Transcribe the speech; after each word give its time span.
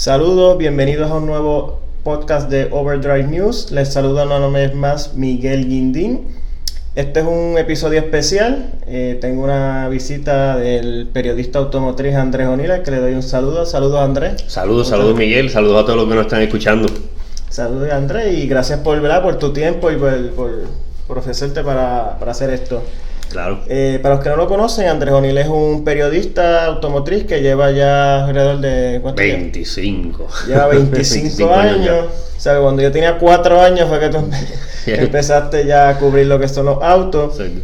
Saludos, 0.00 0.56
bienvenidos 0.56 1.10
a 1.10 1.16
un 1.16 1.26
nuevo 1.26 1.78
podcast 2.04 2.48
de 2.48 2.68
Overdrive 2.70 3.24
News. 3.24 3.70
Les 3.70 3.92
saluda 3.92 4.24
una 4.24 4.48
vez 4.48 4.74
más 4.74 5.12
Miguel 5.12 5.68
Guindín. 5.68 6.26
Este 6.94 7.20
es 7.20 7.26
un 7.26 7.58
episodio 7.58 7.98
especial. 7.98 8.72
Eh, 8.86 9.18
tengo 9.20 9.44
una 9.44 9.90
visita 9.90 10.56
del 10.56 11.06
periodista 11.12 11.58
automotriz 11.58 12.14
Andrés 12.14 12.48
O'Neill, 12.48 12.82
que 12.82 12.92
le 12.92 12.96
doy 12.96 13.12
un 13.12 13.22
saludo. 13.22 13.66
Saludos 13.66 14.00
Andrés. 14.00 14.42
Saludos, 14.46 14.88
saludos 14.88 15.18
Miguel, 15.18 15.50
saludos 15.50 15.82
a 15.82 15.84
todos 15.84 15.98
los 15.98 16.08
que 16.08 16.14
nos 16.14 16.24
están 16.24 16.40
escuchando. 16.40 16.88
Saludos 17.50 17.92
Andrés 17.92 18.38
y 18.38 18.46
gracias 18.48 18.78
por, 18.78 19.02
por 19.20 19.38
tu 19.38 19.52
tiempo 19.52 19.90
y 19.90 19.96
por, 19.96 20.30
por, 21.06 21.18
ofrecerte 21.18 21.62
para, 21.62 22.16
para 22.18 22.30
hacer 22.30 22.48
esto. 22.48 22.82
Claro. 23.30 23.60
Eh, 23.68 23.98
para 24.02 24.16
los 24.16 24.24
que 24.24 24.30
no 24.30 24.36
lo 24.36 24.48
conocen, 24.48 24.88
Andrés 24.88 25.14
O'Neill 25.14 25.38
es 25.38 25.48
un 25.48 25.84
periodista 25.84 26.66
automotriz 26.66 27.24
que 27.24 27.40
lleva 27.40 27.70
ya 27.70 28.26
alrededor 28.26 28.60
de... 28.60 28.98
25. 28.98 30.26
Lleva 30.48 30.66
25, 30.68 31.54
años. 31.54 32.06
O 32.36 32.40
sea, 32.40 32.58
cuando 32.60 32.82
yo 32.82 32.90
tenía 32.90 33.18
4 33.18 33.60
años 33.60 33.88
fue 33.88 34.00
que 34.00 34.08
tú 34.08 34.18
empezaste 34.86 35.64
ya 35.64 35.90
a 35.90 35.98
cubrir 35.98 36.26
lo 36.26 36.38
que 36.38 36.48
son 36.48 36.66
los 36.66 36.82
autos. 36.82 37.36
Sí. 37.36 37.62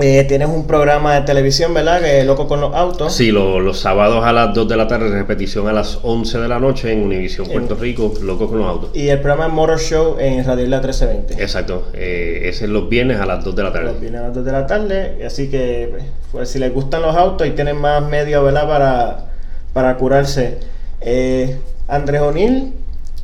Eh, 0.00 0.24
tienes 0.24 0.48
un 0.48 0.66
programa 0.66 1.14
de 1.14 1.22
televisión, 1.22 1.74
¿verdad? 1.74 2.00
Que 2.00 2.20
es 2.20 2.26
Loco 2.26 2.46
con 2.46 2.60
los 2.60 2.74
Autos. 2.74 3.12
Sí, 3.12 3.30
los 3.30 3.78
sábados 3.78 4.24
a 4.24 4.32
las 4.32 4.54
2 4.54 4.68
de 4.68 4.76
la 4.76 4.86
tarde, 4.86 5.10
repetición 5.10 5.68
a 5.68 5.72
las 5.72 5.98
11 6.02 6.38
de 6.38 6.48
la 6.48 6.58
noche 6.60 6.92
en 6.92 7.02
Univisión 7.02 7.48
Puerto 7.48 7.74
Rico, 7.74 8.12
Loco 8.22 8.48
con 8.48 8.58
los 8.58 8.68
Autos. 8.68 8.90
Y 8.94 9.08
el 9.08 9.20
programa 9.20 9.48
Motor 9.48 9.80
Show 9.80 10.16
en 10.18 10.44
Radio 10.44 10.64
Isla 10.64 10.78
1320. 10.78 11.42
Exacto, 11.42 11.88
eh, 11.94 12.42
ese 12.44 12.64
es 12.64 12.70
los 12.70 12.88
viernes 12.88 13.20
a 13.20 13.26
las 13.26 13.44
2 13.44 13.56
de 13.56 13.62
la 13.62 13.72
tarde. 13.72 13.86
Los 13.86 14.00
viernes 14.00 14.20
a 14.20 14.24
las 14.24 14.34
2 14.34 14.44
de 14.44 14.52
la 14.52 14.66
tarde, 14.66 15.24
así 15.26 15.48
que 15.50 15.92
pues, 16.30 16.48
si 16.48 16.58
les 16.58 16.72
gustan 16.72 17.02
los 17.02 17.16
autos 17.16 17.46
y 17.46 17.50
tienen 17.50 17.76
más 17.76 18.08
medios, 18.08 18.44
¿verdad? 18.44 18.68
Para, 18.68 19.26
para 19.72 19.96
curarse. 19.96 20.58
Eh, 21.00 21.56
Andrés 21.88 22.20
O'Neill, 22.20 22.72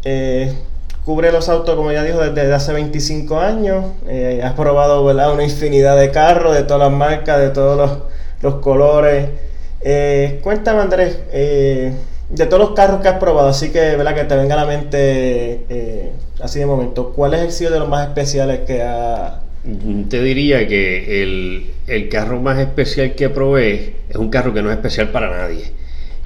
eh, 0.04 0.52
cubre 1.04 1.30
los 1.30 1.48
autos, 1.48 1.76
como 1.76 1.92
ya 1.92 2.02
dijo, 2.02 2.18
desde 2.18 2.52
hace 2.52 2.72
25 2.72 3.38
años. 3.38 3.84
Eh, 4.08 4.40
has 4.42 4.54
probado 4.54 5.04
¿verdad? 5.04 5.32
una 5.32 5.44
infinidad 5.44 5.98
de 5.98 6.10
carros, 6.10 6.54
de 6.54 6.62
todas 6.62 6.88
las 6.88 6.98
marcas, 6.98 7.40
de 7.40 7.50
todos 7.50 8.00
los, 8.42 8.54
colores. 8.56 9.28
Eh, 9.80 10.40
cuéntame, 10.42 10.80
Andrés, 10.80 11.18
eh, 11.32 11.92
de 12.30 12.46
todos 12.46 12.60
los 12.60 12.70
carros 12.72 13.00
que 13.00 13.08
has 13.08 13.18
probado, 13.18 13.48
así 13.48 13.70
que 13.70 13.96
¿verdad? 13.96 14.14
que 14.14 14.24
te 14.24 14.36
venga 14.36 14.54
a 14.54 14.64
la 14.64 14.66
mente 14.66 16.12
así 16.40 16.58
de 16.58 16.66
momento, 16.66 17.12
¿cuál 17.12 17.34
es 17.34 17.40
el 17.40 17.52
sido 17.52 17.70
de 17.70 17.78
los 17.78 17.88
más 17.88 18.08
especiales 18.08 18.60
que 18.60 18.82
ha... 18.82 19.40
Te 20.10 20.22
diría 20.22 20.66
que 20.68 21.22
el, 21.22 21.70
el 21.86 22.08
carro 22.10 22.40
más 22.40 22.58
especial 22.58 23.14
que 23.14 23.30
probé 23.30 23.96
es 24.10 24.16
un 24.16 24.28
carro 24.28 24.52
que 24.52 24.62
no 24.62 24.70
es 24.70 24.76
especial 24.76 25.08
para 25.08 25.30
nadie 25.30 25.83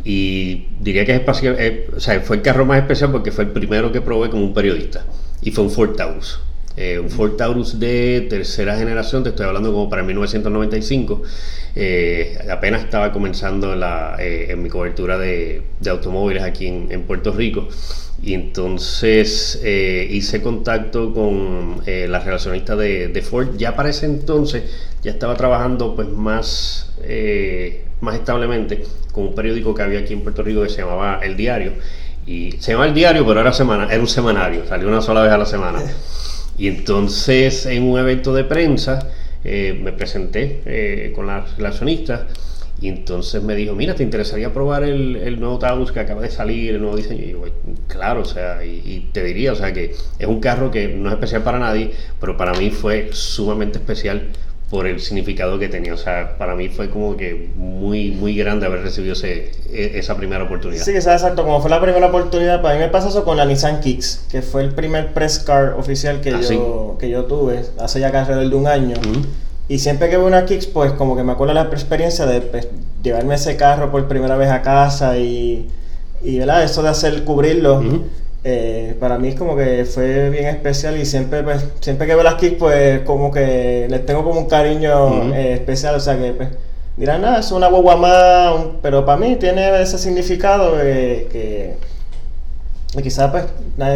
y 0.09 0.69
diría 0.81 1.05
que 1.05 1.13
es 1.13 1.19
espacial, 1.21 1.57
eh, 1.59 1.87
o 1.95 2.01
sea, 2.01 2.19
fue 2.21 2.37
el 2.37 2.43
carro 2.43 2.65
más 2.65 2.79
especial 2.79 3.13
porque 3.13 3.31
fue 3.31 3.45
el 3.45 3.51
primero 3.51 3.93
que 3.93 4.01
probé 4.01 4.31
como 4.31 4.43
un 4.43 4.55
periodista. 4.55 5.05
Y 5.43 5.51
fue 5.51 5.65
un 5.65 5.71
Ford 5.71 5.97
Taurus. 5.97 6.41
Eh, 6.79 6.99
un 6.99 7.11
Ford 7.11 7.33
Taurus 7.37 7.79
de 7.79 8.27
tercera 8.31 8.79
generación, 8.79 9.23
te 9.23 9.29
estoy 9.29 9.45
hablando 9.45 9.71
como 9.71 9.91
para 9.91 10.03
1995. 10.03 11.23
Eh, 11.77 12.39
apenas 12.51 12.85
estaba 12.85 13.13
comenzando 13.13 13.77
la, 13.77 14.17
en 14.19 14.63
mi 14.63 14.71
cobertura 14.71 15.19
de, 15.19 15.65
automóviles 15.87 16.43
aquí 16.43 16.69
en, 16.69 17.03
Puerto 17.03 17.31
Rico. 17.31 17.69
Y 18.23 18.33
entonces 18.33 19.61
hice 19.63 20.41
contacto 20.41 21.13
con 21.13 21.83
la 21.85 22.19
relacionista 22.19 22.77
de, 22.77 23.23
Ford. 23.29 23.59
Ya 23.59 23.77
para 23.77 23.91
ese 23.91 24.07
entonces 24.07 24.63
ya 25.09 25.13
estaba 25.15 25.35
trabajando 25.35 25.95
pues 25.97 26.09
más 26.09 26.93
más 28.01 28.15
establemente 28.15 28.85
con 29.13 29.29
un 29.29 29.35
periódico 29.35 29.75
que 29.75 29.83
había 29.83 30.01
aquí 30.01 30.13
en 30.13 30.23
Puerto 30.23 30.43
Rico 30.43 30.63
que 30.63 30.69
se 30.69 30.83
llamaba 30.83 31.21
El 31.23 31.37
Diario. 31.37 31.73
Y 32.27 32.53
se 32.61 32.73
llamaba 32.73 32.89
El 32.89 32.95
Diario, 32.95 33.27
pero 33.27 33.41
era, 33.41 33.53
semana, 33.53 33.89
era 33.91 34.01
un 34.01 34.09
semanario, 34.09 34.67
salió 34.67 34.89
una 34.89 35.01
sola 35.01 35.23
vez 35.23 35.33
a 35.33 35.39
la 35.39 35.47
semana. 35.47 35.81
Y 36.61 36.67
entonces 36.67 37.67
en 37.67 37.85
un 37.85 38.01
evento 38.01 38.35
de 38.35 38.43
prensa 38.43 38.99
eh, 39.45 39.79
me 39.81 39.93
presenté 39.93 40.61
eh, 40.67 41.13
con 41.15 41.29
la 41.29 41.47
relacionista 41.57 42.27
y 42.81 42.89
entonces 42.89 43.41
me 43.45 43.55
dijo, 43.55 43.77
mira, 43.77 43.95
¿te 43.95 44.03
interesaría 44.03 44.53
probar 44.53 44.83
el, 44.83 45.15
el, 45.15 45.39
nuevo 45.39 45.61
Taurus 45.61 45.93
que 45.93 46.01
acaba 46.01 46.21
de 46.21 46.33
salir, 46.33 46.75
el 46.75 46.81
nuevo 46.81 46.97
diseño? 46.97 47.23
Y 47.23 47.31
yo, 47.31 47.45
claro, 47.87 48.23
o 48.23 48.25
sea, 48.25 48.65
y, 48.65 48.83
y, 48.85 49.11
te 49.13 49.23
diría, 49.23 49.53
o 49.53 49.55
sea, 49.55 49.73
que 49.73 49.95
es 50.19 50.27
un 50.27 50.41
carro 50.41 50.69
que 50.73 50.89
no 50.89 51.11
es 51.11 51.15
especial 51.15 51.45
para 51.45 51.61
nadie, 51.61 51.93
pero 52.21 52.37
para 52.37 52.53
mí 52.55 52.71
fue 52.71 53.11
sumamente 53.13 53.79
especial 53.79 54.33
por 54.71 54.87
el 54.87 55.01
significado 55.01 55.59
que 55.59 55.69
tenía. 55.69 55.95
O 55.95 55.97
sea, 55.97 56.37
para 56.37 56.55
mí 56.55 56.69
fue 56.69 56.91
como 56.91 57.17
que 57.17 57.51
muy, 57.57 58.11
muy 58.11 58.37
grande 58.37 58.67
haber 58.67 58.83
recibido 58.83 59.15
ese, 59.15 59.53
e, 59.73 59.99
esa 59.99 60.17
primera 60.17 60.45
oportunidad. 60.45 60.85
Sí, 60.85 60.91
exacto. 60.93 61.43
Como 61.45 61.61
fue 61.61 61.71
la 61.71 61.81
primera 61.81 62.07
oportunidad, 62.07 62.61
para 62.61 62.75
mí 62.75 62.81
me 62.81 62.89
pasó 62.89 63.09
eso 63.09 63.25
con 63.25 63.37
la 63.37 63.47
Nissan 63.47 63.81
Kicks, 63.81 64.27
que 64.31 64.43
fue 64.43 64.63
el 64.63 64.75
primer 64.75 65.15
press 65.15 65.39
car 65.39 65.75
oficial 65.79 66.21
que, 66.21 66.31
ah, 66.31 66.41
yo, 66.41 66.97
que 66.99 67.09
yo 67.09 67.25
tuve 67.25 67.65
hace 67.79 68.01
ya 68.01 68.13
casi 68.13 68.33
alrededor 68.33 68.51
de 68.51 68.57
un 68.57 68.67
año. 68.67 68.97
Y 69.69 69.79
siempre 69.79 70.09
que 70.11 70.17
veo 70.17 70.27
una 70.27 70.45
Kicks, 70.45 70.67
pues 70.67 70.93
como 70.93 71.17
que 71.17 71.23
me 71.23 71.33
acuerdo 71.33 71.55
la 71.55 71.63
experiencia 71.63 72.27
de 72.27 72.41
pues, 72.43 72.69
llevarme 73.03 73.35
ese 73.35 73.57
carro 73.57 73.91
por 73.91 74.07
primera 74.07 74.37
vez 74.37 74.51
a 74.51 74.63
casa 74.63 75.19
y, 75.19 75.69
y 76.23 76.39
¿verdad? 76.39 76.65
eso 76.65 76.83
de 76.83 76.91
hacer 76.91 77.25
cubrirlo. 77.25 77.83
Eh, 78.45 78.95
para 79.01 79.19
mí 79.19 79.29
es 79.29 79.35
como 79.35 79.57
que 79.57 79.85
fue 79.85 80.31
bien 80.31 80.47
especial 80.47 80.97
y 80.97 81.05
siempre 81.05 81.43
pues, 81.43 81.65
siempre 81.81 82.07
que 82.07 82.15
veo 82.15 82.23
las 82.23 82.37
kicks 82.37 82.57
pues 82.57 83.01
como 83.01 83.33
que 83.33 83.89
les 83.91 84.07
tengo 84.07 84.23
como 84.23 84.39
un 84.39 84.47
cariño 84.47 85.35
eh, 85.35 85.55
especial, 85.55 85.97
o 85.97 86.01
sea 86.01 86.17
que 86.17 86.33
pues 86.33 86.49
dirán, 86.97 87.23
nada, 87.23 87.41
es 87.41 87.51
una 87.51 87.69
guagua 87.69 87.97
más, 87.97 88.65
pero 88.81 89.05
para 89.05 89.19
mí 89.19 89.37
tiene 89.37 89.83
ese 89.83 89.99
significado 89.99 90.77
que, 90.77 91.77
quizás 93.03 93.31
pues 93.31 93.45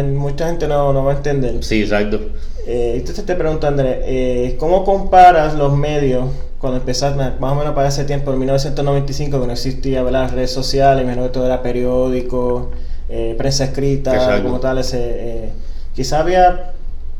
mucha 0.05 0.47
gente 0.47 0.67
no, 0.67 0.91
no, 0.91 1.05
va 1.05 1.13
a 1.13 1.15
entender. 1.15 1.63
Sí, 1.63 1.81
exacto. 1.81 2.19
Eh, 2.65 2.95
entonces 2.97 3.25
te 3.25 3.35
pregunto 3.35 3.67
Andrés, 3.67 3.97
eh, 4.03 4.55
¿cómo 4.59 4.85
comparas 4.85 5.55
los 5.55 5.75
medios 5.75 6.25
cuando 6.59 6.79
empezaste, 6.79 7.17
más 7.17 7.51
o 7.51 7.55
menos 7.55 7.73
para 7.75 7.89
ese 7.89 8.05
tiempo, 8.05 8.31
en 8.31 8.39
1995, 8.39 9.39
que 9.39 9.47
no 9.47 9.53
existía 9.53 10.01
las 10.03 10.31
redes 10.31 10.51
sociales, 10.51 11.05
menos 11.05 11.27
que 11.27 11.33
todo 11.33 11.45
era 11.45 11.61
periódico? 11.61 12.71
Eh, 13.09 13.35
prensa 13.37 13.65
escrita, 13.65 14.41
como 14.41 14.59
tal, 14.59 14.77
ese, 14.77 14.99
eh, 14.99 15.49
quizá 15.93 16.19
había 16.19 16.73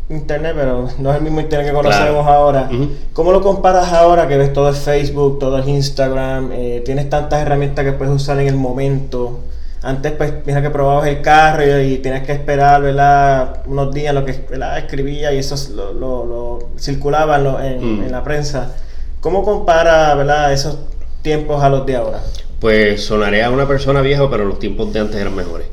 internet, 0.10 0.54
pero 0.56 0.90
no 0.98 1.12
es 1.12 1.18
el 1.18 1.24
mismo 1.24 1.40
internet 1.40 1.68
que 1.68 1.74
conocemos 1.74 2.26
ahora. 2.28 2.70
¿Cómo 3.14 3.32
lo 3.32 3.42
comparas 3.42 3.92
ahora 3.92 4.28
que 4.28 4.38
ves 4.38 4.54
todo 4.54 4.70
el 4.70 4.76
Facebook, 4.76 5.40
todo 5.40 5.58
el 5.58 5.68
Instagram, 5.68 6.52
eh, 6.52 6.82
tienes 6.86 7.10
tantas 7.10 7.42
herramientas 7.42 7.86
que 7.86 7.94
puedes 7.94 8.14
usar 8.14 8.40
en 8.40 8.48
el 8.48 8.56
momento? 8.56 9.40
Antes, 9.82 10.14
pues, 10.14 10.34
mira 10.46 10.62
que 10.62 10.70
probabas 10.70 11.08
el 11.08 11.22
carro 11.22 11.82
y, 11.82 11.98
tienes 11.98 12.24
que 12.24 12.32
esperar, 12.32 12.82
¿verdad? 12.82 13.64
Unos 13.66 13.94
días 13.94 14.14
lo 14.14 14.24
que 14.24 14.32
escribía 14.78 15.34
y 15.34 15.40
eso 15.40 15.56
lo, 15.74 15.94
lo, 15.94 16.60
circulaba 16.80 17.38
en, 17.68 18.04
en, 18.04 18.12
la 18.12 18.24
prensa. 18.24 18.74
¿Cómo 19.20 19.44
compara, 19.44 20.16
¿verdad? 20.16 20.54
Esos 20.54 20.78
tiempos 21.22 21.62
a 21.62 21.70
los 21.70 21.86
de 21.86 21.98
ahora? 21.98 22.22
Pues 22.64 23.04
sonaré 23.04 23.44
a 23.44 23.50
una 23.50 23.68
persona 23.68 24.00
vieja, 24.00 24.30
pero 24.30 24.46
los 24.46 24.58
tiempos 24.58 24.94
de 24.94 25.02
antes 25.02 25.20
eran 25.20 25.36
mejores. 25.36 25.68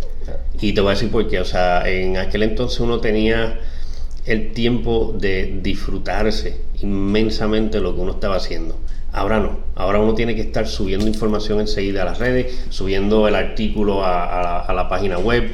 Y 0.60 0.72
te 0.72 0.80
voy 0.80 0.90
a 0.90 0.94
decir 0.94 1.08
por 1.08 1.28
qué. 1.28 1.38
O 1.38 1.44
sea, 1.44 1.88
en 1.88 2.16
aquel 2.16 2.42
entonces 2.42 2.80
uno 2.80 2.98
tenía 2.98 3.60
el 4.26 4.52
tiempo 4.54 5.14
de 5.16 5.60
disfrutarse 5.62 6.62
inmensamente 6.82 7.78
lo 7.78 7.94
que 7.94 8.00
uno 8.00 8.10
estaba 8.10 8.34
haciendo. 8.34 8.76
Ahora 9.12 9.38
no. 9.38 9.60
Ahora 9.76 10.00
uno 10.00 10.16
tiene 10.16 10.34
que 10.34 10.40
estar 10.40 10.66
subiendo 10.66 11.06
información 11.06 11.60
enseguida 11.60 12.02
a 12.02 12.06
las 12.06 12.18
redes, 12.18 12.60
subiendo 12.70 13.28
el 13.28 13.36
artículo 13.36 14.04
a, 14.04 14.66
la, 14.74 14.88
página 14.88 15.16
web. 15.16 15.52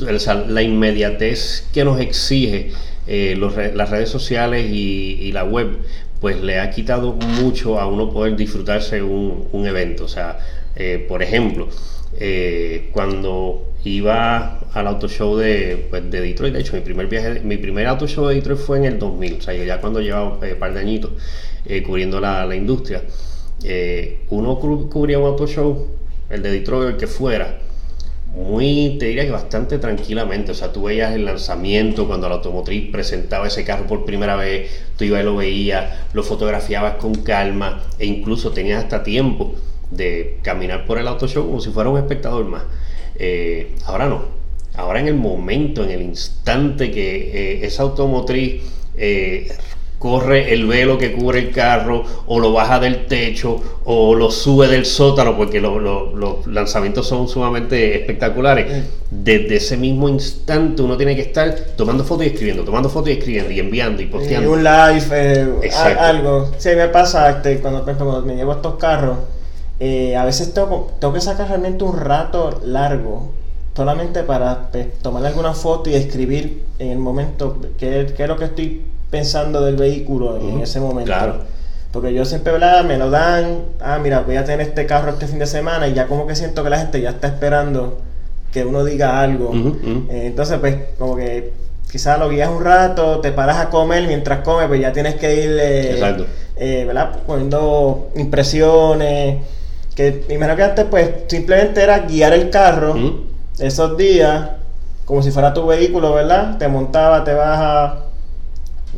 la 0.00 0.62
inmediatez 0.62 1.68
que 1.72 1.84
nos 1.84 2.00
exige 2.00 2.72
eh, 3.06 3.36
las 3.76 3.90
redes 3.90 4.08
sociales 4.08 4.68
y, 4.72 5.30
la 5.30 5.44
web, 5.44 5.78
pues 6.20 6.42
le 6.42 6.58
ha 6.58 6.68
quitado 6.70 7.12
mucho 7.12 7.78
a 7.78 7.86
uno 7.86 8.10
poder 8.10 8.34
disfrutarse 8.34 9.04
un, 9.04 9.46
un 9.52 9.66
evento. 9.68 10.06
O 10.06 10.08
sea, 10.08 10.40
eh, 10.76 11.04
por 11.08 11.22
ejemplo, 11.22 11.68
eh, 12.18 12.90
cuando 12.92 13.72
iba 13.84 14.60
al 14.72 14.86
auto 14.86 15.08
show 15.08 15.36
de, 15.36 15.86
pues, 15.90 16.10
de, 16.10 16.20
Detroit, 16.20 16.54
de 16.54 16.60
hecho 16.60 16.74
mi 16.74 16.80
primer 16.80 17.06
viaje, 17.06 17.40
mi 17.40 17.56
primer 17.56 17.86
auto 17.86 18.06
show 18.06 18.26
de 18.26 18.36
Detroit 18.36 18.58
fue 18.58 18.78
en 18.78 18.84
el 18.84 18.98
2000, 18.98 19.34
o 19.34 19.40
sea, 19.42 19.54
ya 19.54 19.80
cuando 19.80 20.00
llevaba 20.00 20.38
un 20.38 20.58
par 20.58 20.74
de 20.74 20.80
añitos 20.80 21.12
cubriendo 21.86 22.20
la, 22.20 22.44
la 22.44 22.56
industria. 22.56 23.02
uno 24.30 24.58
cubría 24.58 25.18
un 25.18 25.26
auto 25.26 25.46
show, 25.46 25.88
el 26.30 26.42
de 26.42 26.50
Detroit, 26.50 26.90
el 26.90 26.96
que 26.96 27.06
fuera, 27.06 27.58
muy, 28.34 28.96
te 28.98 29.06
diría 29.06 29.24
que 29.24 29.30
bastante 29.30 29.78
tranquilamente. 29.78 30.52
O 30.52 30.54
sea, 30.54 30.72
tú 30.72 30.84
veías 30.84 31.14
el 31.14 31.24
lanzamiento 31.24 32.06
cuando 32.06 32.28
la 32.28 32.36
automotriz 32.36 32.90
presentaba 32.90 33.46
ese 33.46 33.64
carro 33.64 33.86
por 33.86 34.04
primera 34.04 34.36
vez, 34.36 34.70
tú 34.96 35.04
ibas 35.04 35.22
y 35.22 35.24
lo 35.24 35.36
veías, 35.36 35.92
lo 36.12 36.22
fotografiabas 36.22 36.96
con 36.96 37.14
calma 37.14 37.84
e 37.98 38.06
incluso 38.06 38.50
tenías 38.50 38.82
hasta 38.82 39.02
tiempo 39.02 39.54
de 39.96 40.38
caminar 40.42 40.86
por 40.86 40.98
el 40.98 41.08
auto 41.08 41.26
show 41.28 41.46
como 41.46 41.60
si 41.60 41.70
fuera 41.70 41.90
un 41.90 41.98
espectador 41.98 42.44
más. 42.44 42.62
Eh, 43.16 43.74
ahora 43.86 44.08
no. 44.08 44.22
Ahora 44.76 45.00
en 45.00 45.08
el 45.08 45.14
momento, 45.14 45.84
en 45.84 45.90
el 45.90 46.02
instante 46.02 46.90
que 46.90 47.60
eh, 47.60 47.66
esa 47.66 47.84
automotriz 47.84 48.62
eh, 48.96 49.48
corre 50.04 50.52
el 50.52 50.66
velo 50.66 50.98
que 50.98 51.12
cubre 51.12 51.38
el 51.38 51.50
carro, 51.50 52.04
o 52.26 52.38
lo 52.38 52.52
baja 52.52 52.78
del 52.78 53.06
techo, 53.06 53.80
o 53.86 54.14
lo 54.14 54.30
sube 54.30 54.68
del 54.68 54.84
sótano, 54.84 55.34
porque 55.34 55.62
los 55.62 56.46
lanzamientos 56.46 57.06
son 57.06 57.26
sumamente 57.26 57.96
espectaculares. 57.96 58.84
Desde 59.10 59.56
ese 59.56 59.78
mismo 59.78 60.10
instante 60.10 60.82
uno 60.82 60.98
tiene 60.98 61.16
que 61.16 61.22
estar 61.22 61.54
tomando 61.74 62.04
fotos 62.04 62.26
y 62.26 62.28
escribiendo, 62.28 62.64
tomando 62.64 62.90
fotos 62.90 63.08
y 63.08 63.12
escribiendo, 63.12 63.50
y 63.50 63.60
enviando 63.60 64.02
y 64.02 64.06
posteando. 64.06 64.50
Y 64.50 64.52
un 64.52 64.62
live, 64.62 65.06
eh, 65.12 65.70
algo. 65.98 66.50
Sí, 66.58 66.68
me 66.76 66.88
pasa 66.88 67.30
este, 67.30 67.60
cuando, 67.60 67.82
cuando 67.82 68.20
me 68.22 68.36
llevo 68.36 68.52
estos 68.52 68.74
carros, 68.74 69.16
eh, 69.80 70.16
a 70.16 70.24
veces 70.24 70.54
tengo, 70.54 70.92
tengo 71.00 71.12
que 71.14 71.20
sacar 71.20 71.48
realmente 71.48 71.84
un 71.84 71.98
rato 71.98 72.60
largo 72.64 73.32
solamente 73.76 74.22
para 74.22 74.70
pues, 74.70 74.98
tomar 75.00 75.24
alguna 75.26 75.52
foto 75.52 75.90
y 75.90 75.94
escribir 75.94 76.64
en 76.78 76.90
el 76.90 76.98
momento 76.98 77.58
qué, 77.78 78.00
es 78.16 78.28
lo 78.28 78.36
que 78.36 78.44
estoy 78.44 78.82
pensando 79.10 79.64
del 79.64 79.76
vehículo 79.76 80.36
en 80.38 80.60
ese 80.60 80.80
momento. 80.80 81.12
Claro. 81.12 81.38
Porque 81.92 82.12
yo 82.12 82.24
siempre, 82.24 82.52
¿verdad? 82.52 82.84
Me 82.84 82.98
lo 82.98 83.10
dan, 83.10 83.66
ah, 83.80 83.98
mira, 84.02 84.20
voy 84.20 84.36
a 84.36 84.44
tener 84.44 84.66
este 84.66 84.86
carro 84.86 85.12
este 85.12 85.28
fin 85.28 85.38
de 85.38 85.46
semana 85.46 85.86
y 85.86 85.94
ya 85.94 86.08
como 86.08 86.26
que 86.26 86.34
siento 86.34 86.64
que 86.64 86.70
la 86.70 86.78
gente 86.78 87.00
ya 87.00 87.10
está 87.10 87.28
esperando 87.28 87.98
que 88.52 88.64
uno 88.64 88.84
diga 88.84 89.20
algo. 89.20 89.52
Eh, 89.54 90.26
entonces, 90.26 90.58
pues, 90.58 90.76
como 90.98 91.16
que 91.16 91.52
quizás 91.90 92.18
lo 92.18 92.28
guías 92.28 92.48
un 92.48 92.64
rato, 92.64 93.20
te 93.20 93.30
paras 93.30 93.58
a 93.58 93.70
comer, 93.70 94.06
mientras 94.06 94.40
comes, 94.40 94.66
pues 94.66 94.80
ya 94.80 94.92
tienes 94.92 95.14
que 95.16 95.34
ir, 95.34 95.58
eh, 95.60 96.26
eh, 96.56 96.84
¿verdad? 96.84 97.18
Poniendo 97.26 98.10
impresiones. 98.16 99.38
Que 99.94 100.12
primero 100.12 100.56
que 100.56 100.62
antes, 100.62 100.84
pues, 100.86 101.10
simplemente 101.28 101.82
era 101.82 102.00
guiar 102.00 102.32
el 102.32 102.50
carro 102.50 102.94
esos 103.58 103.96
días, 103.96 104.50
como 105.04 105.22
si 105.22 105.30
fuera 105.30 105.54
tu 105.54 105.66
vehículo, 105.66 106.12
¿verdad? 106.14 106.58
Te 106.58 106.66
montaba, 106.66 107.22
te 107.22 107.34
baja, 107.34 108.04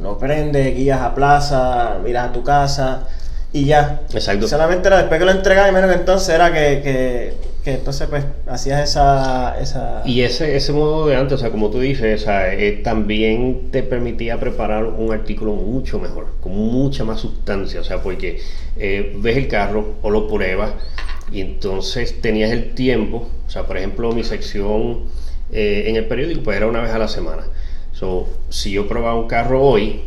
lo 0.00 0.19
prende, 0.19 0.70
guías 0.72 1.00
a 1.00 1.14
plaza, 1.14 1.98
miras 2.02 2.31
a 2.31 2.32
tu 2.32 2.43
casa 2.43 3.00
y 3.52 3.66
ya. 3.66 4.00
Exacto. 4.12 4.48
Solamente 4.48 4.88
era 4.88 4.98
después 4.98 5.19
que 5.19 5.25
lo 5.25 5.32
entregaba 5.32 5.69
y 5.69 5.72
menos 5.72 5.90
que 5.90 5.96
entonces 5.96 6.28
era 6.34 6.52
que, 6.52 6.81
que, 6.82 7.34
entonces 7.75 8.09
pues 8.09 8.25
hacías 8.47 8.91
esa, 8.91 9.59
esa... 9.61 10.03
Y 10.05 10.23
ese, 10.23 10.57
ese 10.57 10.73
modo 10.73 11.07
de 11.07 11.17
antes, 11.17 11.35
o 11.35 11.39
sea, 11.39 11.51
como 11.51 11.71
tú 11.71 11.81
dices, 11.81 12.23
o 12.23 12.25
sea, 12.25 12.53
eh, 12.53 12.81
también 12.85 13.71
te 13.71 13.83
permitía 13.83 14.39
preparar 14.39 14.85
un 14.85 15.13
artículo 15.13 15.53
mucho 15.53 15.99
mejor, 15.99 16.29
con 16.41 16.53
mucha 16.53 17.05
más 17.05 17.21
sustancia, 17.21 17.81
o 17.81 17.85
sea, 17.85 18.03
porque 18.03 18.41
eh, 18.77 19.17
ves 19.19 19.37
el 19.37 19.49
carro 19.49 19.95
o 20.03 20.11
lo 20.11 20.29
pruebas 20.29 20.73
y 21.31 21.41
entonces 21.41 22.21
tenías 22.21 22.51
el 22.53 22.75
tiempo, 22.75 23.29
o 23.47 23.51
sea, 23.51 23.67
por 23.67 23.77
ejemplo, 23.77 24.13
mi 24.13 24.23
sección 24.23 25.05
eh, 25.53 25.85
en 25.87 25.97
el 25.97 26.07
periódico 26.07 26.43
pues 26.43 26.57
era 26.57 26.67
una 26.67 26.81
vez 26.81 26.91
a 26.93 26.99
la 26.99 27.09
semana. 27.09 27.45
So, 27.93 28.29
si 28.51 28.73
yo 28.73 28.87
probaba 28.87 29.19
un 29.19 29.27
carro 29.27 29.63
hoy, 29.63 30.03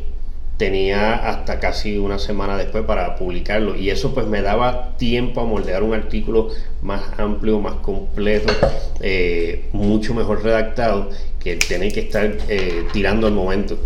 tenía 0.59 1.15
hasta 1.15 1.59
casi 1.59 1.97
una 1.97 2.19
semana 2.19 2.55
después 2.55 2.83
para 2.83 3.15
publicarlo. 3.15 3.75
Y 3.75 3.89
eso 3.89 4.13
pues 4.13 4.27
me 4.27 4.43
daba 4.43 4.95
tiempo 4.97 5.41
a 5.41 5.45
moldear 5.45 5.81
un 5.81 5.95
artículo 5.95 6.49
más 6.83 7.01
amplio, 7.17 7.59
más 7.59 7.77
completo, 7.77 8.53
eh, 8.99 9.69
mucho 9.71 10.13
mejor 10.13 10.43
redactado 10.43 11.09
que 11.39 11.55
tener 11.55 11.91
que 11.91 12.01
estar 12.01 12.37
eh, 12.47 12.83
tirando 12.93 13.25
al 13.25 13.33
momento. 13.33 13.79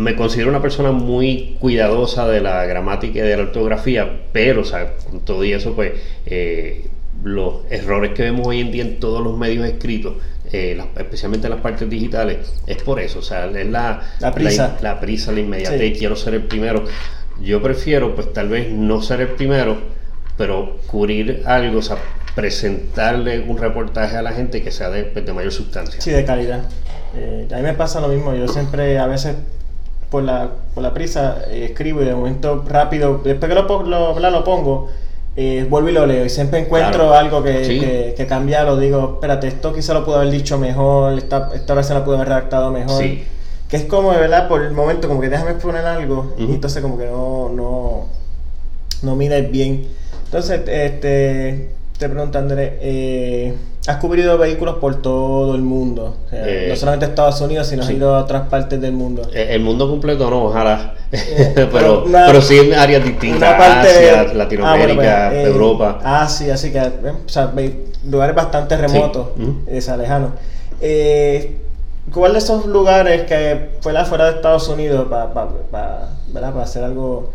Me 0.00 0.16
considero 0.16 0.48
una 0.48 0.62
persona 0.62 0.92
muy 0.92 1.56
cuidadosa 1.60 2.26
de 2.26 2.40
la 2.40 2.64
gramática 2.64 3.18
y 3.18 3.22
de 3.22 3.36
la 3.36 3.42
ortografía, 3.42 4.20
pero, 4.32 4.62
o 4.62 4.64
sea, 4.64 4.94
con 4.96 5.20
todo 5.20 5.44
y 5.44 5.52
eso, 5.52 5.74
pues, 5.74 5.92
eh, 6.24 6.86
los 7.22 7.70
errores 7.70 8.12
que 8.12 8.22
vemos 8.22 8.46
hoy 8.46 8.60
en 8.60 8.72
día 8.72 8.82
en 8.82 8.98
todos 8.98 9.22
los 9.22 9.36
medios 9.36 9.66
escritos, 9.66 10.14
eh, 10.52 10.80
especialmente 10.96 11.46
en 11.46 11.52
las 11.52 11.60
partes 11.60 11.88
digitales, 11.88 12.38
es 12.66 12.82
por 12.82 13.00
eso, 13.00 13.20
o 13.20 13.22
sea, 13.22 13.46
es 13.46 13.66
la, 13.66 14.02
la 14.18 14.32
prisa, 14.32 14.76
la, 14.82 15.00
prisa, 15.00 15.32
la 15.32 15.40
inmediatez, 15.40 15.98
quiero 15.98 16.16
ser 16.16 16.34
el 16.34 16.42
primero. 16.42 16.84
Yo 17.40 17.62
prefiero, 17.62 18.14
pues, 18.14 18.32
tal 18.32 18.48
vez 18.48 18.70
no 18.70 19.00
ser 19.00 19.20
el 19.20 19.28
primero, 19.28 19.78
pero 20.36 20.78
cubrir 20.86 21.42
algo, 21.46 21.78
o 21.78 21.82
sea, 21.82 21.96
presentarle 22.34 23.40
un 23.40 23.58
reportaje 23.58 24.16
a 24.16 24.22
la 24.22 24.32
gente 24.32 24.62
que 24.62 24.70
sea 24.70 24.90
de, 24.90 25.04
pues, 25.04 25.32
mayor 25.32 25.52
sustancia. 25.52 26.00
Sí, 26.00 26.10
de 26.10 26.24
calidad. 26.24 26.60
Eh, 27.16 27.48
a 27.52 27.56
mí 27.56 27.62
me 27.62 27.74
pasa 27.74 28.00
lo 28.00 28.08
mismo, 28.08 28.34
yo 28.34 28.46
siempre 28.48 28.98
a 28.98 29.06
veces 29.06 29.34
por 30.10 30.24
la, 30.24 30.50
por 30.74 30.82
la 30.82 30.92
prisa, 30.92 31.38
eh, 31.48 31.66
escribo 31.70 32.02
y 32.02 32.04
de 32.04 32.14
momento 32.14 32.64
rápido, 32.68 33.20
después 33.24 33.48
que 33.48 33.54
lo, 33.54 33.82
lo, 33.84 34.30
lo 34.30 34.44
pongo, 34.44 34.90
eh, 35.36 35.66
vuelvo 35.68 35.88
y 35.88 35.92
lo 35.92 36.06
leo 36.06 36.24
y 36.24 36.28
siempre 36.28 36.58
encuentro 36.58 37.14
algo 37.14 37.42
que, 37.42 38.14
que, 38.16 38.26
cambia, 38.26 38.64
lo 38.64 38.76
digo, 38.76 39.12
espérate, 39.14 39.48
esto 39.48 39.72
quizá 39.72 39.94
lo 39.94 40.04
pudo 40.04 40.16
haber 40.16 40.30
dicho 40.30 40.58
mejor, 40.58 41.16
esta, 41.16 41.50
esta 41.54 41.82
se 41.82 41.94
la 41.94 42.04
pudo 42.04 42.16
haber 42.16 42.28
redactado 42.28 42.70
mejor. 42.70 43.04
Que 43.68 43.76
es 43.76 43.84
como, 43.84 44.10
de 44.12 44.18
verdad, 44.18 44.48
por 44.48 44.62
el 44.62 44.72
momento, 44.72 45.06
como 45.06 45.20
que 45.20 45.28
déjame 45.28 45.54
poner 45.54 45.86
algo 45.86 46.34
y 46.36 46.44
entonces 46.44 46.82
como 46.82 46.98
que 46.98 47.06
no, 47.06 47.48
no, 47.48 48.08
no 49.02 49.16
mides 49.16 49.50
bien. 49.50 49.86
Entonces, 50.24 50.62
este, 50.66 51.70
te 51.96 52.08
pregunto, 52.08 52.38
Andrés, 52.38 52.72
eh, 52.80 53.54
has 53.86 53.96
cubrido 53.96 54.36
vehículos 54.36 54.76
por 54.76 55.00
todo 55.00 55.54
el 55.54 55.62
mundo, 55.62 56.16
eh, 56.32 56.66
no 56.68 56.76
solamente 56.76 57.06
Estados 57.06 57.40
Unidos, 57.40 57.66
sino 57.66 57.82
has 57.82 57.90
ido 57.90 58.14
a 58.14 58.20
otras 58.20 58.48
partes 58.48 58.80
del 58.80 58.92
mundo. 58.92 59.22
Eh, 59.32 59.48
el 59.50 59.62
mundo 59.62 59.88
completo 59.88 60.28
no, 60.28 60.44
ojalá, 60.44 60.94
pero, 61.54 62.04
pero, 62.04 62.42
sí 62.42 62.58
en 62.58 62.74
áreas 62.74 63.04
distintas, 63.04 63.58
Asia, 63.58 64.34
Latinoamérica, 64.34 65.28
ah, 65.28 65.30
pues, 65.30 65.46
Europa. 65.46 65.98
Ah, 66.04 66.28
sí, 66.28 66.50
así 66.50 66.72
que, 66.72 66.80
o 66.80 67.28
sea, 67.28 67.52
lugares 68.04 68.36
bastante 68.36 68.76
remotos, 68.76 69.28
sí. 69.36 69.90
lejanos. 69.96 70.30
¿Cuál 72.12 72.32
de 72.32 72.38
esos 72.38 72.66
lugares 72.66 73.22
que 73.22 73.70
fue 73.80 73.92
fuera 74.04 74.24
de 74.24 74.36
Estados 74.36 74.68
Unidos 74.68 75.06
para 75.08 75.32
para 76.32 76.62
hacer 76.62 76.82
algo 76.82 77.30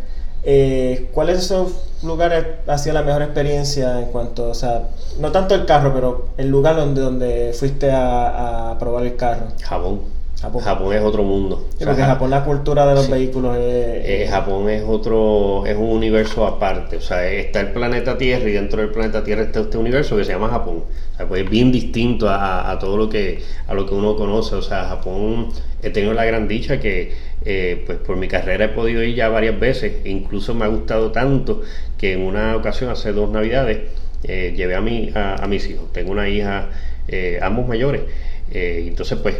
eh, 0.48 1.08
¿Cuáles 1.12 1.36
de 1.38 1.42
esos 1.42 1.72
lugares 2.04 2.44
ha 2.68 2.78
sido 2.78 2.94
la 2.94 3.02
mejor 3.02 3.22
experiencia 3.22 4.00
en 4.00 4.06
cuanto, 4.06 4.48
o 4.48 4.54
sea, 4.54 4.90
no 5.18 5.32
tanto 5.32 5.56
el 5.56 5.66
carro, 5.66 5.92
pero 5.92 6.28
el 6.36 6.48
lugar 6.48 6.76
donde, 6.76 7.00
donde 7.00 7.52
fuiste 7.52 7.90
a, 7.92 8.76
probar 8.78 9.04
el 9.06 9.16
carro? 9.16 9.46
Japón. 9.60 10.02
Japón. 10.40 10.94
es 10.94 11.02
otro 11.02 11.24
mundo. 11.24 11.66
porque 11.82 12.02
Japón 12.02 12.30
la 12.30 12.44
cultura 12.44 12.86
de 12.86 12.94
los 12.94 13.10
vehículos 13.10 13.56
es... 13.56 13.64
Eh, 13.64 14.28
Japón 14.30 14.68
es 14.68 14.84
otro, 14.86 15.66
es 15.66 15.76
un 15.76 15.88
universo 15.88 16.46
aparte. 16.46 16.98
O 16.98 17.00
sea, 17.00 17.26
está 17.26 17.60
el 17.60 17.72
planeta 17.72 18.16
Tierra 18.16 18.48
y 18.48 18.52
dentro 18.52 18.80
del 18.80 18.90
planeta 18.90 19.24
Tierra 19.24 19.42
está 19.42 19.60
este 19.60 19.78
universo 19.78 20.16
que 20.16 20.24
se 20.24 20.32
llama 20.32 20.48
Japón. 20.48 20.84
O 21.14 21.16
sea, 21.16 21.26
pues 21.26 21.42
es 21.42 21.50
bien 21.50 21.72
distinto 21.72 22.28
a, 22.28 22.70
a, 22.70 22.78
todo 22.78 22.96
lo 22.96 23.08
que, 23.08 23.42
a 23.66 23.74
lo 23.74 23.86
que 23.86 23.94
uno 23.94 24.14
conoce. 24.14 24.54
O 24.54 24.62
sea, 24.62 24.84
Japón 24.84 25.48
he 25.86 25.90
tenido 25.90 26.14
la 26.14 26.24
gran 26.24 26.48
dicha 26.48 26.80
que 26.80 27.12
eh, 27.44 27.84
pues 27.86 27.98
por 27.98 28.16
mi 28.16 28.28
carrera 28.28 28.66
he 28.66 28.68
podido 28.70 29.02
ir 29.02 29.14
ya 29.14 29.28
varias 29.28 29.58
veces, 29.58 29.92
e 30.04 30.10
incluso 30.10 30.54
me 30.54 30.64
ha 30.64 30.68
gustado 30.68 31.12
tanto 31.12 31.62
que 31.96 32.12
en 32.12 32.22
una 32.22 32.56
ocasión, 32.56 32.90
hace 32.90 33.12
dos 33.12 33.30
navidades, 33.30 33.78
eh, 34.24 34.52
llevé 34.56 34.74
a, 34.74 34.80
mi, 34.80 35.12
a, 35.14 35.46
mis 35.48 35.68
hijos. 35.70 35.92
Tengo 35.92 36.12
una 36.12 36.28
hija, 36.28 36.70
eh, 37.08 37.38
ambos 37.42 37.68
mayores. 37.68 38.02
entonces, 38.50 39.18
pues, 39.18 39.36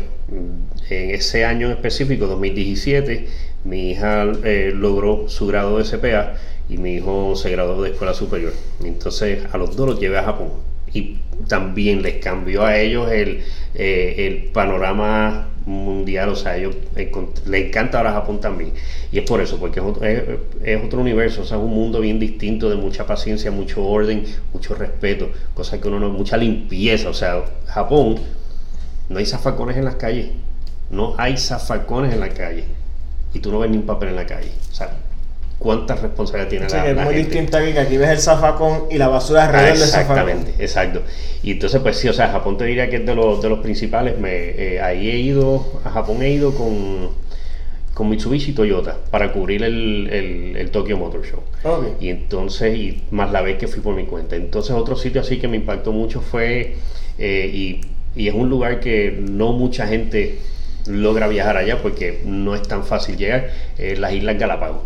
en 0.91 1.11
ese 1.11 1.45
año 1.45 1.67
en 1.67 1.73
específico, 1.73 2.27
2017, 2.27 3.27
mi 3.65 3.91
hija 3.91 4.25
logró 4.25 5.29
su 5.29 5.47
grado 5.47 5.79
de 5.79 5.85
CPA 5.85 6.35
y 6.69 6.79
mi 6.79 6.95
hijo 6.95 7.35
se 7.37 7.51
graduó 7.51 7.83
de 7.83 7.91
escuela 7.91 8.15
superior. 8.15 8.53
Entonces, 8.85 9.41
a 9.53 9.59
los 9.59 9.77
dos 9.77 9.89
los 9.89 10.01
llevé 10.01 10.19
a 10.19 10.25
Japón. 10.25 10.51
Y 10.93 11.19
también 11.49 12.03
les 12.03 12.23
cambió 12.23 12.65
a 12.65 12.79
ellos 12.79 13.11
el, 13.11 13.45
el 13.75 14.51
panorama 14.53 15.49
mundial, 15.67 16.29
o 16.29 16.37
sea, 16.37 16.57
ellos 16.57 16.77
le 17.47 17.67
encanta 17.67 17.99
ahora 17.99 18.13
Japón 18.13 18.41
también. 18.41 18.73
Y 19.11 19.19
es 19.19 19.25
por 19.25 19.41
eso, 19.41 19.59
porque 19.59 19.81
es 19.81 19.87
otro, 19.87 20.05
es, 20.05 20.85
otro, 20.85 21.01
universo, 21.01 21.43
o 21.43 21.45
sea, 21.45 21.59
es 21.59 21.63
un 21.63 21.75
mundo 21.75 22.01
bien 22.01 22.19
distinto, 22.19 22.71
de 22.71 22.77
mucha 22.77 23.07
paciencia, 23.07 23.51
mucho 23.51 23.85
orden, 23.85 24.25
mucho 24.53 24.75
respeto, 24.75 25.29
cosa 25.55 25.81
que 25.81 25.89
uno 25.89 25.99
no, 25.99 26.09
mucha 26.11 26.37
limpieza, 26.37 27.09
o 27.09 27.15
sea, 27.15 27.45
Japón, 27.67 28.17
no 29.09 29.19
hay 29.19 29.27
zafacones 29.27 29.77
en 29.77 29.85
las 29.85 29.97
calles, 29.97 30.29
no 30.91 31.15
hay 31.19 31.37
zafacones 31.37 32.15
en 32.15 32.21
la 32.21 32.29
calle, 32.29 32.65
y 33.35 33.41
tú 33.41 33.51
no 33.51 33.59
ves 33.59 33.71
ni 33.71 33.77
un 33.77 33.87
papel 33.87 34.11
en 34.11 34.17
la 34.17 34.27
calle, 34.27 34.53
o 34.71 34.75
sea, 34.75 34.91
cuánta 35.59 35.95
responsabilidad 35.95 36.49
tiene 36.51 36.69
la, 36.69 36.91
es 36.91 36.97
muy 36.97 37.15
distinta 37.15 37.65
que 37.65 37.79
aquí 37.79 37.97
ves 37.97 38.11
el 38.11 38.19
zafacón 38.19 38.85
y 38.91 38.99
la 38.99 39.09
basura 39.09 39.47
alrededor 39.47 39.79
del 39.79 39.89
zafacón. 39.89 40.19
Exactamente, 40.19 40.63
exacto. 40.63 41.03
Y 41.43 41.53
entonces, 41.53 41.81
pues 41.81 41.97
sí, 41.97 42.09
o 42.09 42.13
sea, 42.13 42.29
Japón 42.29 42.59
te 42.59 42.65
diría 42.65 42.91
que 42.91 42.97
es 42.97 43.07
de 43.07 43.15
los, 43.15 43.41
de 43.41 43.49
los 43.49 43.61
principales. 43.61 44.19
Me, 44.19 44.31
eh, 44.33 44.81
ahí 44.81 45.11
he 45.11 45.19
ido, 45.19 45.81
a 45.85 45.91
Japón 45.91 46.23
he 46.23 46.31
ido 46.31 46.55
con, 46.55 47.11
con 47.95 48.11
Mitsubishi 48.11 48.51
y 48.51 48.55
Toyota 48.55 48.99
para 49.11 49.33
cubrir 49.33 49.63
el, 49.63 50.09
el, 50.13 50.57
el 50.57 50.71
Tokyo 50.71 50.99
Motor 50.99 51.25
Show. 51.25 51.41
Y 52.01 52.11
entonces, 52.11 52.77
y 52.77 53.05
más 53.11 53.33
la 53.33 53.41
vez 53.41 53.59
que 53.59 53.67
fui 53.67 53.81
por 53.81 53.95
mi 53.95 54.05
cuenta. 54.05 54.37
Entonces, 54.37 54.73
otro 54.73 54.95
sitio 54.95 55.21
así 55.21 55.39
que 55.39 55.49
me 55.49 55.57
impactó 55.57 55.93
mucho 55.93 56.21
fue, 56.21 56.77
eh, 57.19 57.51
y, 57.53 57.81
y 58.15 58.29
es 58.29 58.35
un 58.35 58.51
lugar 58.51 58.81
que 58.81 59.17
no 59.19 59.53
mucha 59.53 59.87
gente 59.87 60.39
logra 60.87 61.29
viajar 61.29 61.57
allá 61.57 61.81
porque 61.83 62.21
no 62.25 62.55
es 62.55 62.63
tan 62.63 62.85
fácil 62.85 63.17
llegar, 63.17 63.51
eh, 63.79 63.97
las 63.97 64.13
Islas 64.13 64.39
Galápagos. 64.39 64.83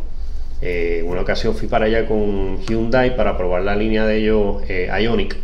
Eh, 0.63 1.03
una 1.07 1.23
ocasión 1.23 1.55
fui 1.55 1.69
para 1.69 1.87
allá 1.87 2.07
con 2.07 2.61
Hyundai 2.67 3.17
para 3.17 3.37
probar 3.37 3.63
la 3.63 3.75
línea 3.75 4.07
de 4.07 4.19
ellos 4.19 4.63
eh, 4.69 4.91
Ionic, 5.01 5.37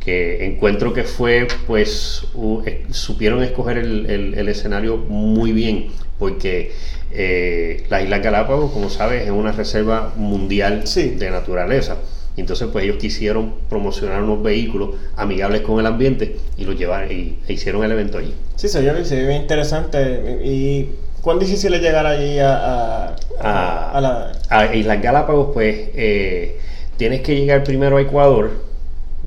que 0.00 0.46
encuentro 0.46 0.94
que 0.94 1.04
fue, 1.04 1.46
pues, 1.66 2.26
eh, 2.64 2.86
supieron 2.90 3.42
escoger 3.42 3.76
el, 3.76 4.48
escenario 4.48 4.96
muy 4.96 5.52
bien 5.52 5.88
porque 6.18 6.72
eh, 7.12 7.84
la 7.90 8.02
isla 8.02 8.18
Galápagos, 8.18 8.72
como 8.72 8.88
sabes, 8.90 9.24
es 9.24 9.30
una 9.30 9.52
reserva 9.52 10.14
mundial 10.16 10.84
de 10.94 11.30
naturaleza. 11.30 11.98
entonces, 12.36 12.68
pues 12.72 12.84
ellos 12.84 12.96
quisieron 12.96 13.52
promocionar 13.68 14.22
unos 14.22 14.42
vehículos 14.42 14.94
amigables 15.16 15.60
con 15.62 15.78
el 15.78 15.86
ambiente 15.86 16.36
y 16.56 16.64
los 16.64 16.78
llevaron 16.78 17.12
y 17.12 17.36
e 17.46 17.52
hicieron 17.52 17.84
el 17.84 17.92
evento 17.92 18.18
allí. 18.18 18.32
Sí, 18.56 18.68
se 18.68 18.80
ve, 18.80 19.04
se 19.04 19.26
bien 19.26 19.42
interesante. 19.42 20.40
¿Y 20.44 20.88
cuán 21.20 21.38
difícil 21.38 21.74
es 21.74 21.82
llegar 21.82 22.06
allí 22.06 22.38
a, 22.38 23.16
a, 23.40 24.00
la... 24.00 24.32
a 24.48 24.74
Islas 24.74 25.02
Galápagos? 25.02 25.50
Pues 25.52 25.90
eh, 25.94 26.58
tienes 26.96 27.20
que 27.22 27.36
llegar 27.36 27.64
primero 27.64 27.96
a 27.96 28.00
Ecuador 28.00 28.50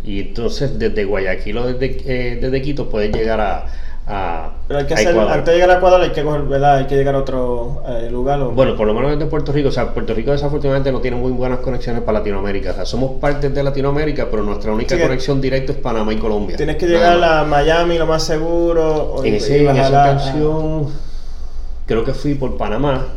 y 0.04 0.20
entonces 0.22 0.80
desde 0.80 1.06
Guayaquil 1.06 1.58
o 1.58 1.74
desde, 1.74 2.02
eh, 2.06 2.40
desde 2.42 2.62
Quito 2.62 2.90
puedes 2.90 3.12
llegar 3.16 3.40
a, 3.40 3.66
pero 4.68 4.80
hay 4.80 4.86
que 4.86 4.94
hacer, 4.94 5.18
antes 5.18 5.46
de 5.46 5.54
llegar 5.54 5.70
a 5.70 5.78
Ecuador 5.78 6.02
hay 6.02 6.10
que, 6.10 6.22
hay 6.22 6.86
que 6.86 6.96
llegar 6.96 7.16
a 7.16 7.20
otro 7.20 7.84
eh, 7.88 8.10
lugar. 8.12 8.40
Bueno, 8.40 8.76
por 8.76 8.88
lo 8.88 8.94
menos 8.94 9.12
desde 9.12 9.26
Puerto 9.26 9.52
Rico. 9.52 9.70
O 9.70 9.72
sea, 9.72 9.94
Puerto 9.94 10.14
Rico 10.14 10.32
desafortunadamente 10.32 10.92
no 10.92 11.00
tiene 11.00 11.18
muy 11.18 11.32
buenas 11.32 11.60
conexiones 11.60 12.02
para 12.04 12.20
Latinoamérica. 12.20 12.72
O 12.72 12.74
sea, 12.74 12.86
somos 12.86 13.20
parte 13.20 13.50
de 13.50 13.64
Latinoamérica, 13.64 14.28
pero 14.30 14.44
nuestra 14.44 14.72
única 14.72 15.00
conexión 15.00 15.40
directa 15.40 15.74
es 15.74 15.78
Panamá 15.78 16.14
y 16.14 16.18
Colombia. 16.18 16.58
Tienes 16.58 16.76
que 16.78 16.88
llegar 16.88 17.24
a 17.24 17.44
Miami 17.44 17.98
lo 17.98 18.06
más 18.06 18.24
seguro. 18.24 19.24
en, 19.24 19.36
ese, 19.36 19.64
esa 19.64 19.92
canción 19.92 20.88
creo 21.92 22.06
que 22.06 22.14
fui 22.14 22.36
por 22.36 22.58
Panamá 22.58 23.08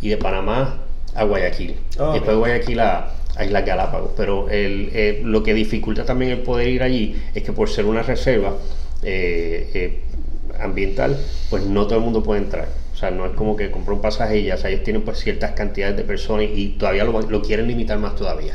y 0.00 0.10
de 0.10 0.16
Panamá 0.18 0.80
a 1.14 1.24
Guayaquil. 1.24 1.76
Después 1.90 2.26
de 2.26 2.34
Guayaquil 2.34 2.80
a, 2.80 3.10
a 3.36 3.44
Islas 3.44 3.64
Galápagos. 3.64 4.10
Pero 4.16 4.48
el, 4.50 5.22
lo 5.24 5.42
que 5.42 5.54
dificulta 5.54 6.04
también 6.04 6.32
el 6.32 6.38
poder 6.40 6.68
ir 6.68 6.82
allí 6.82 7.20
es 7.34 7.42
que 7.42 7.52
por 7.52 7.70
ser 7.70 7.86
una 7.86 8.02
reserva, 8.02 8.54
eh, 9.02 9.70
eh, 9.74 10.00
ambiental, 10.60 11.18
pues 11.50 11.64
no 11.64 11.86
todo 11.86 11.98
el 11.98 12.04
mundo 12.04 12.22
puede 12.22 12.42
entrar. 12.42 12.68
O 12.92 12.96
sea, 12.96 13.10
no 13.10 13.26
es 13.26 13.32
como 13.32 13.56
que 13.56 13.70
compró 13.70 13.94
un 13.94 14.00
pasaje 14.00 14.38
y 14.38 14.44
ya, 14.44 14.54
o 14.54 14.58
sea, 14.58 14.70
ellos 14.70 14.84
tienen 14.84 15.02
pues 15.02 15.18
ciertas 15.18 15.52
cantidades 15.52 15.96
de 15.96 16.04
personas 16.04 16.46
y 16.54 16.76
todavía 16.78 17.04
lo, 17.04 17.42
quieren 17.42 17.66
limitar 17.66 17.98
más 17.98 18.14
todavía. 18.14 18.54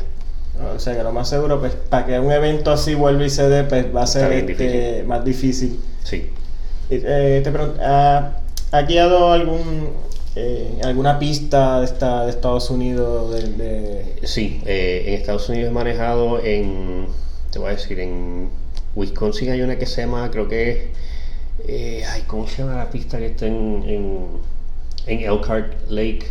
O 0.74 0.78
sea, 0.78 0.96
que 0.96 1.02
lo 1.02 1.12
más 1.12 1.28
seguro, 1.28 1.60
pues, 1.60 1.72
para 1.74 2.06
que 2.06 2.18
un 2.18 2.32
evento 2.32 2.72
así 2.72 2.94
vuelva 2.94 3.24
y 3.24 3.30
se 3.30 3.48
dé, 3.48 3.62
pues 3.64 3.94
va 3.94 4.02
a 4.02 4.06
ser 4.06 4.32
este, 4.32 5.04
más 5.06 5.24
difícil. 5.24 5.78
Sí. 6.02 6.30
Eh, 6.90 7.40
te 7.44 7.50
pregunto, 7.50 7.80
¿ha, 8.72 8.82
guiado 8.82 9.32
algún, 9.32 9.90
eh, 10.36 10.78
alguna 10.84 11.18
pista 11.18 11.80
de, 11.80 11.86
esta, 11.86 12.24
de 12.24 12.30
Estados 12.30 12.70
Unidos? 12.70 13.32
De, 13.32 14.16
Sí, 14.24 14.62
eh, 14.66 15.04
en 15.06 15.14
Estados 15.14 15.48
Unidos 15.48 15.70
he 15.70 15.72
manejado 15.72 16.40
en, 16.42 17.06
te 17.50 17.58
voy 17.58 17.68
a 17.68 17.72
decir, 17.72 17.98
en 18.00 18.50
Wisconsin 18.94 19.50
hay 19.50 19.62
una 19.62 19.78
que 19.78 19.86
se 19.86 20.02
llama, 20.02 20.30
creo 20.30 20.48
que 20.48 20.70
es 20.70 20.78
eh, 21.66 22.04
ay, 22.08 22.22
¿cómo 22.26 22.46
se 22.46 22.62
llama 22.62 22.76
la 22.76 22.90
pista 22.90 23.18
que 23.18 23.26
está 23.26 23.46
en, 23.46 23.84
en, 25.06 25.20
Elkhart 25.20 25.88
Lake? 25.88 26.26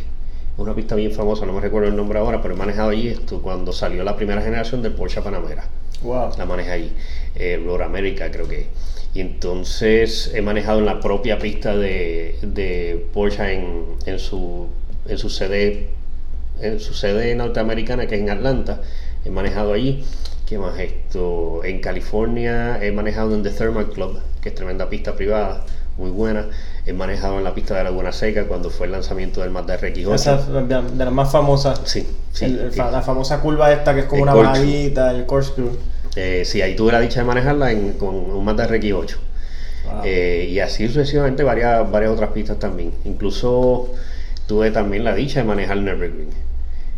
Una 0.58 0.74
pista 0.74 0.96
bien 0.96 1.12
famosa, 1.12 1.46
no 1.46 1.53
me 1.53 1.62
recuerdo 1.62 1.89
el 1.89 1.96
nombre 1.96 2.17
ahora, 2.17 2.41
pero 2.41 2.53
he 2.53 2.58
manejado 2.58 2.89
allí 2.89 3.10
esto 3.10 3.41
cuando 3.41 3.74
salió 3.74 4.03
la 4.03 4.15
primera 4.15 4.41
generación 4.41 4.82
del 4.82 4.94
Porsche 4.94 5.22
Panamera. 5.22 5.65
Wow. 6.01 6.32
La 6.38 6.46
manejé 6.46 6.72
allí, 6.72 6.91
eh, 7.36 7.62
Road 7.63 7.82
America 7.82 8.32
creo 8.32 8.48
que. 8.48 8.67
Y 9.14 9.22
entonces 9.22 10.32
he 10.34 10.42
manejado 10.42 10.80
en 10.80 10.86
la 10.86 11.00
propia 11.00 11.40
pista 11.40 11.76
de, 11.76 12.38
de 12.42 13.08
Porsche 13.14 13.54
en, 13.54 13.86
en, 14.06 14.20
su, 14.20 14.68
en 15.08 15.18
su 15.18 15.30
sede 15.30 15.90
en 16.62 16.80
su 16.80 16.94
sede 16.94 17.36
norteamericana 17.36 18.08
que 18.08 18.16
es 18.16 18.22
en 18.22 18.30
Atlanta. 18.30 18.82
He 19.26 19.30
manejado 19.30 19.74
allí. 19.74 20.04
¿Qué 20.46 20.58
más 20.58 20.80
esto? 20.80 21.62
En 21.66 21.82
California 21.82 22.80
he 22.82 22.92
manejado 22.92 23.36
en 23.36 23.44
The 23.44 23.50
Thermal 23.50 23.90
Club, 23.90 24.20
que 24.42 24.50
es 24.50 24.56
tremenda 24.56 24.90
pista 24.90 25.14
privada, 25.14 25.66
muy 25.98 26.10
buena. 26.10 26.46
He 26.86 26.94
manejado 26.94 27.38
en 27.38 27.44
la 27.44 27.54
pista 27.54 27.76
de 27.76 27.84
Laguna 27.84 28.14
Seca 28.14 28.46
cuando 28.46 28.70
fue 28.70 28.86
el 28.86 28.94
lanzamiento 28.94 29.42
del 29.42 29.50
Mazda 29.50 29.78
RX8. 29.78 30.14
Esa 30.14 30.38
de, 30.38 31.04
las 31.04 31.12
más 31.12 31.30
famosas. 31.30 31.82
Sí, 31.84 32.08
sí, 32.32 32.48
La 32.78 33.02
famosa 33.02 33.42
curva 33.42 33.74
esta 33.74 33.94
que 33.94 34.02
es 34.02 34.06
como 34.06 34.24
una 34.24 34.54
el 34.54 35.26
corkscrew. 35.26 35.72
Eh, 36.18 36.44
sí, 36.46 36.62
ahí 36.62 36.76
tuve 36.76 36.92
la 36.92 37.00
dicha 37.00 37.20
de 37.20 37.28
manejarla 37.28 37.72
con 37.98 38.16
un 38.16 38.44
Mazda 38.44 38.68
RX8. 38.68 39.18
Eh, 40.04 40.50
y 40.52 40.60
así 40.60 40.88
sucesivamente 40.88 41.44
varias, 41.44 41.90
varias 41.90 42.12
otras 42.12 42.32
pistas 42.32 42.60
también. 42.60 42.92
Incluso 43.06 43.94
tuve 44.48 44.72
también 44.72 45.04
la 45.04 45.14
dicha 45.14 45.40
de 45.42 45.46
manejar 45.46 45.78
Nürburgring. 45.78 46.30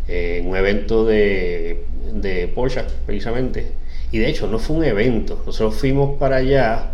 Eh, 0.08 0.38
en 0.40 0.48
un 0.48 0.56
evento 0.56 1.04
de 1.04 1.84
de 2.12 2.48
Porsche, 2.48 2.84
precisamente. 3.06 3.66
Y 4.12 4.18
de 4.18 4.28
hecho, 4.28 4.46
no 4.48 4.58
fue 4.58 4.76
un 4.76 4.84
evento. 4.84 5.42
Nosotros 5.46 5.76
fuimos 5.76 6.18
para 6.18 6.36
allá. 6.36 6.92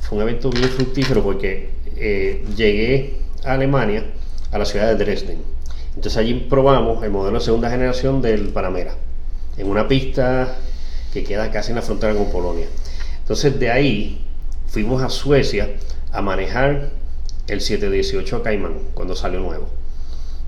Fue 0.00 0.18
un 0.18 0.22
evento 0.22 0.50
bien 0.50 0.68
fructífero 0.68 1.22
porque 1.22 1.70
eh, 1.96 2.44
llegué 2.56 3.18
a 3.44 3.54
Alemania, 3.54 4.04
a 4.52 4.58
la 4.58 4.64
ciudad 4.64 4.88
de 4.88 4.96
Dresden. 5.02 5.38
Entonces 5.96 6.16
allí 6.16 6.46
probamos 6.48 7.02
el 7.02 7.10
modelo 7.10 7.38
de 7.38 7.44
segunda 7.44 7.70
generación 7.70 8.20
del 8.20 8.48
Panamera, 8.48 8.94
en 9.56 9.68
una 9.68 9.86
pista 9.86 10.56
que 11.14 11.22
queda 11.22 11.50
casi 11.52 11.70
en 11.70 11.76
la 11.76 11.82
frontera 11.82 12.12
con 12.12 12.30
Polonia. 12.30 12.66
Entonces 13.20 13.58
de 13.58 13.70
ahí 13.70 14.20
fuimos 14.66 15.00
a 15.02 15.08
Suecia 15.08 15.70
a 16.12 16.20
manejar 16.20 16.90
el 17.46 17.60
718 17.60 18.42
Cayman 18.42 18.74
cuando 18.94 19.14
salió 19.14 19.38
nuevo. 19.38 19.68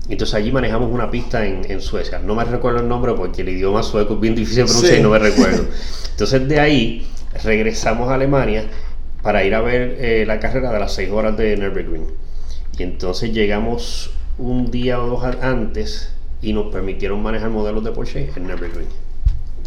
Entonces 0.09 0.35
allí 0.35 0.51
manejamos 0.51 0.91
una 0.91 1.09
pista 1.09 1.45
en, 1.45 1.81
Suecia. 1.81 2.19
No 2.19 2.35
me 2.35 2.43
recuerdo 2.43 2.81
el 2.81 2.87
nombre 2.87 3.13
porque 3.13 3.41
el 3.41 3.49
idioma 3.49 3.81
sueco 3.81 4.15
es 4.15 4.19
bien 4.19 4.35
difícil 4.35 4.65
de 4.65 4.65
pronunciar 4.65 4.99
y 4.99 5.03
no 5.03 5.09
me 5.09 5.19
recuerdo. 5.19 5.65
Entonces 6.11 6.47
de 6.47 6.59
ahí 6.59 7.07
regresamos 7.43 8.09
a 8.09 8.15
Alemania 8.15 8.65
para 9.21 9.43
ir 9.43 9.55
a 9.55 9.61
ver 9.61 9.97
eh, 9.99 10.25
la 10.27 10.39
carrera 10.39 10.71
de 10.71 10.79
las 10.79 10.93
6 10.93 11.09
horas 11.11 11.37
de 11.37 11.55
Nürburgring. 11.57 12.07
Y 12.77 12.83
entonces 12.83 13.33
llegamos 13.33 14.11
un 14.37 14.69
día 14.69 15.01
o 15.01 15.07
dos 15.07 15.23
antes 15.41 16.13
y 16.41 16.53
nos 16.53 16.71
permitieron 16.71 17.23
manejar 17.23 17.49
modelos 17.49 17.83
de 17.83 17.91
Porsche 17.91 18.29
en 18.35 18.47
Nürburgring. 18.47 19.06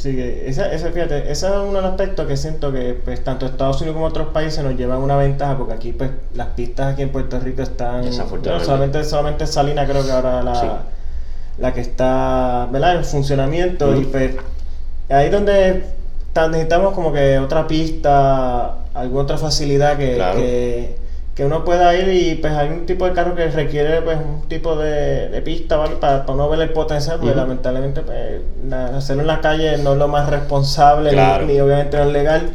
Sí, 0.01 0.17
que 0.17 0.49
esa, 0.49 0.73
esa, 0.73 0.91
fíjate, 0.91 1.31
ese 1.31 1.47
es 1.47 1.53
uno 1.53 1.75
de 1.75 1.83
los 1.83 1.91
aspectos 1.91 2.27
que 2.27 2.35
siento 2.35 2.73
que 2.73 2.99
pues, 3.05 3.23
tanto 3.23 3.45
Estados 3.45 3.83
Unidos 3.83 3.97
como 3.97 4.07
otros 4.07 4.29
países 4.29 4.65
nos 4.65 4.75
llevan 4.75 5.03
una 5.03 5.15
ventaja, 5.19 5.59
porque 5.59 5.75
aquí 5.75 5.93
pues 5.93 6.11
las 6.35 6.47
pistas 6.49 6.95
aquí 6.95 7.03
en 7.03 7.11
Puerto 7.11 7.39
Rico 7.39 7.61
están... 7.61 8.11
solamente, 8.11 9.05
solamente 9.05 9.47
Salina 9.47 9.87
creo 9.87 10.03
que 10.03 10.11
ahora 10.11 10.43
la, 10.43 10.85
la 11.59 11.75
que 11.75 11.83
está 11.83 12.67
¿verdad? 12.73 12.97
en 12.97 13.05
funcionamiento 13.05 13.95
y 13.95 14.07
pues 14.07 14.37
ahí 15.11 15.29
donde 15.29 15.85
necesitamos 16.35 16.95
como 16.95 17.13
que 17.13 17.39
otra 17.39 17.67
pista, 17.67 18.77
alguna 18.95 19.25
otra 19.25 19.37
facilidad 19.37 19.99
que 19.99 20.17
que 20.17 20.97
uno 21.45 21.65
pueda 21.65 21.95
ir 21.95 22.09
y 22.09 22.35
pues 22.37 22.53
hay 22.53 22.69
un 22.69 22.87
tipo 22.87 23.07
de 23.07 23.13
carro 23.13 23.35
que 23.35 23.49
requiere 23.49 24.03
pues 24.03 24.19
un 24.19 24.49
tipo 24.49 24.77
de, 24.77 25.41
pista 25.45 25.77
¿vale? 25.77 25.97
para, 25.97 26.27
para, 26.27 26.37
no 26.37 26.49
ver 26.49 26.61
el 26.61 26.71
potencial 26.71 27.19
porque 27.21 27.35
lamentablemente 27.35 28.03
pues, 28.03 28.41
hacerlo 28.95 29.23
en 29.23 29.27
la 29.27 29.41
calle 29.41 29.79
no 29.79 29.93
es 29.93 29.99
lo 29.99 30.09
más 30.09 30.29
responsable 30.29 31.13
ni, 31.47 31.61
obviamente 31.61 31.97
no 31.97 32.05
es 32.05 32.13
legal. 32.13 32.51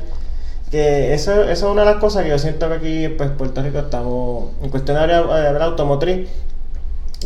Que 0.71 1.13
eso, 1.13 1.43
eso, 1.43 1.51
es 1.51 1.63
una 1.63 1.83
de 1.83 1.91
las 1.91 2.01
cosas 2.01 2.23
que 2.23 2.29
yo 2.29 2.39
siento 2.39 2.67
que 2.67 2.75
aquí 2.75 3.07
pues 3.09 3.29
Puerto 3.31 3.61
Rico 3.61 3.79
estamos 3.79 4.49
en 4.61 4.69
cuestión 4.69 4.97
de 4.97 5.03
área 5.03 5.63
automotriz 5.63 6.27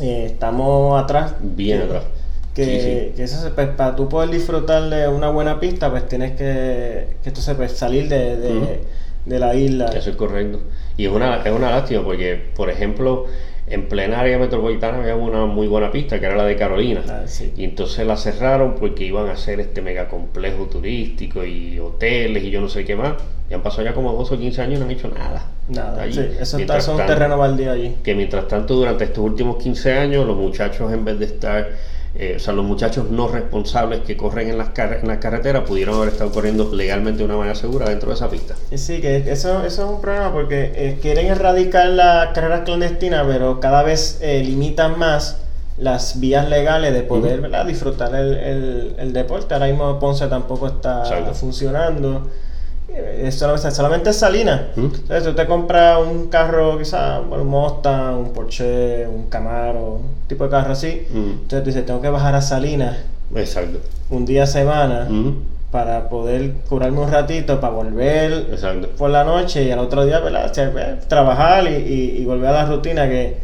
eh, 0.02 0.26
estamos 0.28 1.02
atrás. 1.02 1.34
Bien 1.42 1.82
atrás. 1.82 2.04
que, 2.54 3.14
eso 3.18 3.50
pues, 3.56 3.70
para 3.70 3.96
tú 3.96 4.08
poder 4.08 4.30
disfrutar 4.30 4.90
de 4.90 5.08
una 5.08 5.30
buena 5.30 5.60
pista 5.60 5.90
pues 5.90 6.08
tienes 6.08 6.32
que, 6.32 7.16
que 7.24 7.30
entonces 7.30 7.56
pues 7.56 7.72
salir 7.72 8.08
de, 8.08 8.82
de 9.26 9.40
la 9.40 9.56
isla. 9.56 9.86
Eso 9.88 10.12
es 10.12 10.16
correcto 10.16 10.60
y 11.00 11.06
es 11.06 11.12
una, 11.14 11.38
es 11.38 11.52
una 11.54 11.72
lástima 11.72 12.04
porque, 12.04 12.38
por 12.58 12.70
ejemplo, 12.70 13.26
en 13.68 13.88
plena 13.88 14.20
área 14.20 14.38
metropolitana 14.38 14.98
había 14.98 15.16
una 15.16 15.46
muy 15.46 15.66
buena 15.66 15.94
pista 15.94 16.20
que 16.20 16.26
era 16.26 16.36
la 16.36 16.44
de 16.44 16.58
Carolina. 16.58 17.02
Ah, 17.08 17.24
y 17.56 17.64
entonces 17.64 18.06
la 18.06 18.18
cerraron 18.18 18.76
porque 18.76 19.06
iban 19.06 19.30
a 19.30 19.32
hacer 19.32 19.62
este 19.62 19.82
mega 19.82 20.10
complejo 20.10 20.66
turístico 20.66 21.46
y 21.46 21.80
hoteles 21.80 22.44
y 22.44 22.50
yo 22.50 22.60
no 22.60 22.68
sé 22.68 22.84
qué 22.84 22.98
más. 22.98 23.14
Y 23.50 23.54
han 23.54 23.64
pasado 23.64 23.84
ya 23.84 23.94
como 23.94 24.12
12 24.12 24.36
o 24.36 24.40
15 24.40 24.62
años 24.62 24.76
y 24.76 24.80
no 24.80 24.86
han 24.88 24.92
hecho 24.92 25.08
nada. 25.08 25.48
Nada, 25.70 26.06
sí, 26.12 26.20
eso 26.38 26.58
está, 26.58 26.78
es 26.78 26.88
un 26.90 26.98
terreno 26.98 27.38
baldío 27.38 27.72
allí. 27.72 27.96
Que 28.04 28.14
mientras 28.14 28.50
tanto, 28.50 28.76
durante 28.76 29.06
estos 29.06 29.24
últimos 29.24 29.56
15 29.56 29.94
años, 29.94 30.28
los 30.28 30.36
muchachos 30.36 30.92
en 30.92 31.06
vez 31.06 31.18
de 31.18 31.26
estar 31.28 31.70
eh, 32.16 32.34
o 32.38 32.40
sea, 32.40 32.54
los 32.54 32.66
muchachos 32.66 33.10
no 33.12 33.28
responsables 33.28 34.02
que 34.02 34.18
corren 34.18 34.50
en 34.50 34.58
las, 34.58 34.70
en 34.78 35.08
las 35.08 35.20
carreteras 35.20 35.64
pudieron 35.68 35.96
haber 35.96 36.10
estado 36.10 36.32
corriendo 36.32 36.74
legalmente 36.74 37.20
de 37.20 37.26
una 37.26 37.38
manera 37.38 37.56
segura 37.56 37.88
dentro 37.88 38.10
de 38.10 38.16
esa 38.16 38.30
pista. 38.30 38.56
Sí, 38.74 39.00
que 39.00 39.18
eso, 39.32 39.64
eso 39.64 39.84
es 39.84 39.90
un 39.90 40.02
problema 40.02 40.32
porque 40.32 40.72
eh, 40.76 40.98
quieren 41.02 41.28
erradicar 41.28 41.88
las 41.88 42.34
carreras 42.34 42.62
clandestinas, 42.62 43.26
pero 43.28 43.60
cada 43.60 43.84
vez 43.84 44.18
eh, 44.22 44.44
limitan 44.44 44.98
más 44.98 45.38
las 45.78 46.20
vías 46.20 46.50
legales 46.50 46.94
de 46.94 47.04
poder 47.04 47.50
disfrutar 47.66 48.14
el, 48.16 48.96
el, 48.98 49.14
deporte. 49.14 49.54
Ahora 49.54 49.68
mismo 49.68 49.98
Ponce 50.00 50.28
tampoco 50.28 50.68
está 50.68 51.06
funcionando. 51.34 52.28
Es 52.96 53.36
solamente, 53.36 53.72
solamente 53.72 54.10
es 54.10 54.16
Salina. 54.18 54.70
Entonces 54.76 55.24
tú 55.24 55.34
te 55.34 55.46
compras 55.46 56.00
un 56.00 56.28
carro, 56.28 56.78
quizás 56.78 57.22
un 57.30 57.48
Mustang, 57.48 58.18
un 58.18 58.34
Porsche, 58.34 59.08
un 59.08 59.28
Camaro, 59.30 59.96
un 59.96 60.28
tipo 60.28 60.44
de 60.46 60.50
carro 60.50 60.74
así. 60.74 61.08
Entonces 61.14 61.64
tú 61.64 61.66
dices, 61.66 61.86
tengo 61.86 62.02
que 62.02 62.10
bajar 62.10 62.36
a 62.36 62.42
Salina. 62.42 62.98
Exacto. 63.36 63.80
Un 64.10 64.26
día 64.26 64.44
a 64.44 64.48
semana. 64.48 65.08
Para 65.72 66.10
poder 66.10 66.54
curarme 66.68 67.00
un 67.00 67.12
ratito, 67.12 67.60
para 67.62 67.74
volver 67.74 68.58
por 68.98 69.12
la 69.12 69.24
noche 69.24 69.66
y 69.66 69.72
al 69.72 69.78
otro 69.80 70.04
día 70.04 70.20
¿verdad? 70.20 70.52
trabajar 71.08 71.68
y, 71.68 72.16
y, 72.18 72.26
volver 72.26 72.50
a 72.50 72.54
la 72.54 72.66
rutina 72.66 73.08
que 73.08 73.38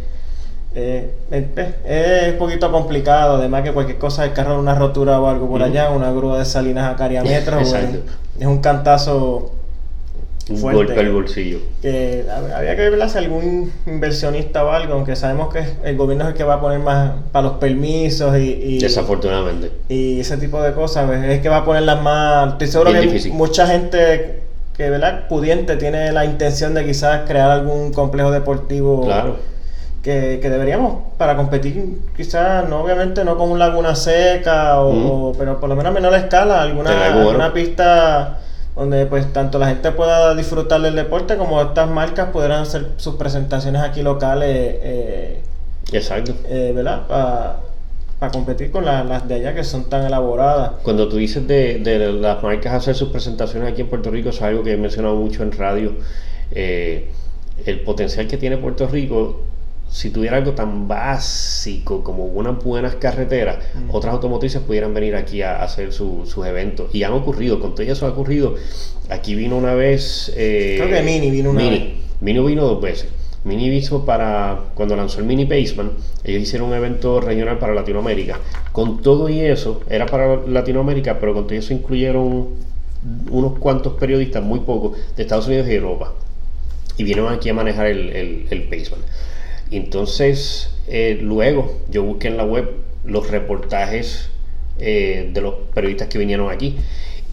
Eh, 0.77 1.09
eh, 1.31 1.47
eh, 1.55 2.21
es 2.25 2.33
un 2.33 2.37
poquito 2.37 2.69
complicado, 2.69 3.37
además 3.37 3.63
que 3.63 3.71
cualquier 3.71 3.97
cosa, 3.97 4.25
el 4.25 4.33
carro 4.33 4.59
una 4.59 4.75
rotura 4.75 5.21
o 5.21 5.27
algo 5.27 5.47
por 5.47 5.63
allá, 5.63 5.89
una 5.89 6.11
grúa 6.11 6.37
de 6.39 6.43
salinas 6.43 6.91
a 6.91 6.97
cariametros, 6.97 7.73
es 8.39 8.45
un 8.45 8.59
cantazo 8.59 9.51
un 10.49 10.61
golpe 10.61 10.99
al 10.99 11.11
bolsillo. 11.11 11.59
Que 11.81 12.25
había 12.29 12.75
que 12.75 12.89
ver 12.89 13.09
si 13.09 13.17
algún 13.17 13.71
inversionista 13.87 14.63
o 14.63 14.69
algo, 14.69 14.93
aunque 14.93 15.15
sabemos 15.15 15.51
que 15.51 15.63
el 15.83 15.97
gobierno 15.97 16.25
es 16.25 16.31
el 16.31 16.35
que 16.35 16.43
va 16.43 16.55
a 16.55 16.61
poner 16.61 16.79
más 16.79 17.13
para 17.31 17.47
los 17.47 17.57
permisos 17.57 18.37
y, 18.37 18.77
desafortunadamente 18.79 19.71
y 19.89 20.19
ese 20.19 20.37
tipo 20.37 20.61
de 20.61 20.73
cosas, 20.73 21.07
pues, 21.07 21.23
es 21.23 21.41
que 21.41 21.49
va 21.49 21.57
a 21.57 21.65
poner 21.65 21.83
las 21.83 22.01
más. 22.01 22.53
Estoy 22.53 22.67
seguro 22.67 22.91
que 22.91 23.29
mucha 23.31 23.65
gente 23.65 24.41
que 24.77 24.89
verdad 24.89 25.27
pudiente 25.27 25.77
tiene 25.77 26.11
la 26.11 26.25
intención 26.25 26.73
de 26.73 26.85
quizás 26.85 27.27
crear 27.27 27.49
algún 27.49 27.91
complejo 27.91 28.29
deportivo. 28.31 29.05
Claro 29.05 29.54
que, 30.05 30.39
deberíamos 30.39 30.97
para 31.17 31.35
competir 31.35 31.97
quizás 32.15 32.69
no 32.69 32.81
obviamente 32.81 33.25
no 33.25 33.39
con 33.39 33.49
un 33.49 33.57
laguna 33.57 33.95
seca 33.95 34.79
o, 34.79 35.33
pero 35.35 35.59
por 35.59 35.67
lo 35.67 35.75
menos 35.75 35.89
a 35.89 35.93
menor 35.95 36.13
escala 36.13 36.61
alguna, 36.61 37.05
alguna 37.07 37.51
pista 37.51 38.37
donde 38.75 39.07
pues 39.07 39.33
tanto 39.33 39.57
la 39.57 39.67
gente 39.69 39.91
pueda 39.93 40.35
disfrutar 40.35 40.79
del 40.81 40.93
deporte 40.93 41.37
como 41.37 41.59
estas 41.59 41.89
marcas 41.89 42.29
podrán 42.29 42.61
hacer 42.61 42.89
sus 42.97 43.15
presentaciones 43.15 43.81
aquí 43.81 44.03
locales 44.03 44.47
eh, 44.51 45.41
exacto. 45.91 46.35
eh, 46.49 46.71
verdad 46.75 47.07
para 48.19 48.31
competir 48.31 48.69
con 48.69 48.85
las 48.85 49.27
de 49.27 49.35
allá 49.35 49.55
que 49.55 49.63
son 49.63 49.89
tan 49.89 50.05
elaboradas. 50.05 50.73
Cuando 50.83 51.09
tú 51.09 51.17
dices 51.17 51.47
de, 51.47 51.79
de, 51.79 52.13
las 52.13 52.41
marcas 52.43 52.73
hacer 52.73 52.95
sus 52.95 53.09
presentaciones 53.09 53.71
aquí 53.71 53.81
en 53.81 53.87
Puerto 53.87 54.11
Rico 54.11 54.29
es 54.29 54.41
algo 54.41 54.63
que 54.63 54.73
he 54.73 54.77
mencionado 54.77 55.15
mucho 55.15 55.41
en 55.41 55.51
radio 55.51 55.93
eh, 56.51 57.09
el 57.65 57.79
potencial 57.81 58.27
que 58.27 58.37
tiene 58.37 58.57
Puerto 58.57 58.87
Rico 58.87 59.41
si 59.89 60.09
tuviera 60.09 60.37
algo 60.37 60.51
tan 60.51 60.87
básico 60.87 62.03
como 62.03 62.25
unas 62.25 62.61
buenas 62.63 62.95
carreteras, 62.95 63.59
otras 63.89 64.13
automotrices 64.13 64.61
pudieran 64.61 64.93
venir 64.93 65.15
aquí 65.15 65.41
a, 65.41 65.63
hacer 65.63 65.93
sus 65.93 66.35
eventos. 66.45 66.93
Y 66.93 67.03
han 67.03 67.13
ocurrido, 67.13 67.59
con 67.59 67.75
todo 67.75 67.83
eso 67.83 68.05
ha 68.05 68.09
ocurrido. 68.09 68.55
Aquí 69.09 69.35
vino 69.35 69.57
una 69.57 69.73
vez. 69.73 70.33
Eh, 70.35 70.75
Creo 70.77 70.89
que 70.89 71.01
Mini 71.01 71.31
vino 71.31 71.51
una 71.51 71.61
Mini. 71.61 71.79
vez. 71.79 71.93
Mini 72.21 72.45
vino 72.45 72.63
dos 72.65 72.81
veces. 72.81 73.07
Mini 73.45 73.67
hizo 73.67 74.05
para. 74.05 74.59
Cuando 74.73 74.95
lanzó 74.95 75.19
el 75.19 75.25
Mini 75.25 75.45
Baseman, 75.45 75.91
ellos 76.23 76.41
hicieron 76.41 76.69
un 76.69 76.75
evento 76.75 77.21
regional 77.21 77.59
para 77.59 77.73
Latinoamérica. 77.73 78.39
Con 78.71 79.01
todo 79.01 79.29
y 79.29 79.39
eso, 79.39 79.81
era 79.87 80.07
para 80.07 80.37
Latinoamérica, 80.47 81.19
pero 81.19 81.33
con 81.33 81.45
todo 81.45 81.57
eso 81.57 81.73
incluyeron 81.73 82.47
unos 83.29 83.59
cuantos 83.59 83.93
periodistas, 83.93 84.43
muy 84.43 84.61
pocos, 84.61 84.97
de 85.15 85.23
Estados 85.23 85.47
Unidos 85.47 85.67
y 85.69 85.73
Europa. 85.75 86.13
Y 86.97 87.03
vinieron 87.03 87.31
aquí 87.31 87.49
a 87.49 87.53
manejar 87.53 87.85
el, 87.85 88.09
el, 88.09 88.47
el 88.49 88.67
Baseman. 88.67 89.01
Entonces, 89.77 90.71
eh, 90.87 91.17
luego 91.21 91.79
yo 91.89 92.03
busqué 92.03 92.27
en 92.27 92.37
la 92.37 92.45
web 92.45 92.69
los 93.03 93.29
reportajes 93.29 94.29
eh, 94.79 95.29
de 95.33 95.41
los 95.41 95.55
periodistas 95.73 96.07
que 96.07 96.17
vinieron 96.17 96.51
aquí 96.51 96.77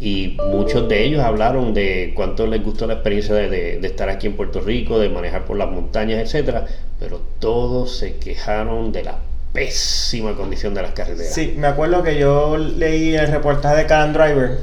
y 0.03 0.37
muchos 0.49 0.89
de 0.89 1.05
ellos 1.05 1.23
hablaron 1.23 1.75
de 1.75 2.13
cuánto 2.17 2.47
les 2.49 2.63
gustó 2.63 2.89
la 2.89 2.95
experiencia 2.95 3.35
de, 3.35 3.79
estar 3.87 4.09
aquí 4.09 4.27
en 4.27 4.35
Puerto 4.35 4.61
Rico, 4.61 4.99
de 4.99 5.09
manejar 5.09 5.45
por 5.45 5.57
las 5.57 5.71
montañas, 5.71 6.19
etcétera, 6.19 6.67
pero 6.99 7.21
todos 7.39 7.99
se 7.99 8.17
quejaron 8.17 8.91
de 8.91 9.05
la 9.05 9.19
pésima 9.53 10.35
condición 10.35 10.75
de 10.75 10.83
las 10.83 10.91
carreteras. 10.93 11.33
Sí, 11.33 11.55
me 11.57 11.69
acuerdo 11.69 12.03
que 12.03 12.19
yo 12.19 12.57
leí 12.57 13.15
el 13.15 13.29
reportaje 13.29 13.77
de 13.77 13.87
Can 13.87 14.13
Driver. 14.13 14.59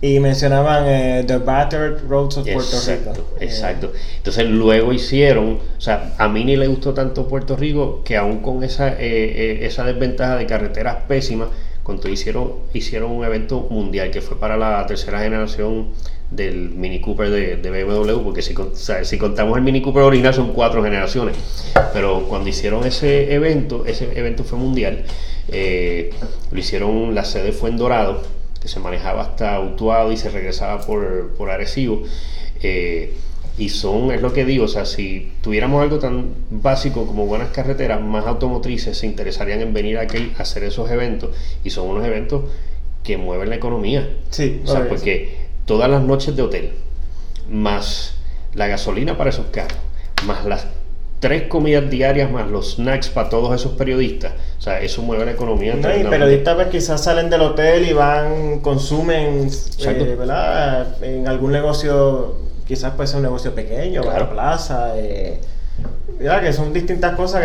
Y 0.00 0.20
mencionaban 0.20 0.84
eh, 0.86 1.24
The 1.26 1.38
Battered 1.38 2.08
Roads 2.08 2.38
of 2.38 2.48
Puerto 2.48 2.76
Rico. 2.86 3.36
Exacto. 3.40 3.92
Entonces 4.18 4.46
luego 4.46 4.92
hicieron, 4.92 5.58
o 5.76 5.80
sea, 5.80 6.14
a 6.18 6.28
mí 6.28 6.44
ni 6.44 6.56
le 6.56 6.68
gustó 6.68 6.94
tanto 6.94 7.26
Puerto 7.26 7.56
Rico 7.56 8.02
que 8.04 8.16
aún 8.16 8.38
con 8.38 8.62
esa, 8.62 8.92
eh, 8.92 8.96
eh, 9.00 9.58
esa 9.62 9.84
desventaja 9.84 10.36
de 10.36 10.46
carreteras 10.46 10.98
pésimas, 11.08 11.48
cuando 11.82 12.08
hicieron, 12.08 12.52
hicieron 12.74 13.10
un 13.10 13.24
evento 13.24 13.66
mundial 13.70 14.12
que 14.12 14.20
fue 14.20 14.38
para 14.38 14.56
la 14.56 14.86
tercera 14.86 15.20
generación 15.20 15.88
del 16.30 16.68
Mini 16.68 17.00
Cooper 17.00 17.30
de, 17.30 17.56
BMW, 17.56 18.22
porque 18.22 18.42
si, 18.42 18.54
si 19.02 19.18
contamos 19.18 19.56
el 19.56 19.64
Mini 19.64 19.80
Cooper 19.80 20.02
original 20.02 20.34
son 20.34 20.52
cuatro 20.52 20.82
generaciones, 20.84 21.34
pero 21.94 22.26
cuando 22.28 22.50
hicieron 22.50 22.86
ese 22.86 23.32
evento, 23.32 23.86
ese 23.86 24.16
evento 24.16 24.44
fue 24.44 24.58
mundial, 24.58 25.04
lo 25.48 26.58
hicieron, 26.58 27.14
la 27.14 27.24
sede 27.24 27.52
fue 27.52 27.70
en 27.70 27.78
Dorado, 27.78 28.22
que 28.60 28.68
se 28.68 28.80
manejaba 28.80 29.22
hasta 29.22 29.60
Utuado 29.60 30.12
y 30.12 30.16
se 30.16 30.30
regresaba 30.30 30.80
por, 30.80 31.34
por 31.36 31.50
Arecibo. 31.50 32.02
Eh, 32.62 33.14
y 33.56 33.70
son, 33.70 34.12
es 34.12 34.22
lo 34.22 34.32
que 34.32 34.44
digo, 34.44 34.66
o 34.66 34.68
sea, 34.68 34.84
si 34.84 35.32
tuviéramos 35.42 35.82
algo 35.82 35.98
tan 35.98 36.34
básico 36.48 37.06
como 37.06 37.26
buenas 37.26 37.48
carreteras, 37.48 38.00
más 38.00 38.24
automotrices 38.26 38.96
se 38.96 39.06
interesarían 39.06 39.60
en 39.60 39.74
venir 39.74 39.98
aquí 39.98 40.32
a 40.38 40.42
hacer 40.42 40.62
esos 40.62 40.90
eventos. 40.90 41.30
Y 41.64 41.70
son 41.70 41.88
unos 41.88 42.06
eventos 42.06 42.44
que 43.02 43.16
mueven 43.16 43.48
la 43.48 43.56
economía. 43.56 44.08
Sí, 44.30 44.60
o 44.64 44.66
sea, 44.68 44.88
porque 44.88 45.48
todas 45.64 45.90
las 45.90 46.02
noches 46.02 46.36
de 46.36 46.42
hotel, 46.42 46.72
más 47.50 48.14
la 48.54 48.68
gasolina 48.68 49.18
para 49.18 49.30
esos 49.30 49.46
carros, 49.46 49.78
más 50.24 50.44
las 50.44 50.66
tres 51.20 51.44
comidas 51.44 51.90
diarias 51.90 52.30
más 52.30 52.48
los 52.48 52.74
snacks 52.74 53.08
para 53.08 53.28
todos 53.28 53.54
esos 53.54 53.72
periodistas. 53.72 54.32
O 54.58 54.60
sea, 54.60 54.80
eso 54.80 55.02
mueve 55.02 55.24
la 55.24 55.32
economía. 55.32 55.74
No, 55.74 55.94
y 55.94 56.04
periodistas 56.04 56.54
pues, 56.54 56.68
quizás 56.68 57.02
salen 57.02 57.30
del 57.30 57.40
hotel 57.42 57.88
y 57.88 57.92
van, 57.92 58.60
consumen, 58.60 59.48
eh, 59.78 60.16
¿verdad? 60.18 61.02
En 61.02 61.26
algún 61.28 61.52
negocio, 61.52 62.36
quizás 62.66 62.92
puede 62.94 63.06
ser 63.06 63.16
un 63.18 63.24
negocio 63.24 63.54
pequeño, 63.54 64.02
la 64.04 64.30
plaza, 64.30 64.92
eh, 64.96 65.40
¿verdad? 66.18 66.42
Que 66.42 66.52
son 66.52 66.72
distintas 66.72 67.14
cosas 67.16 67.42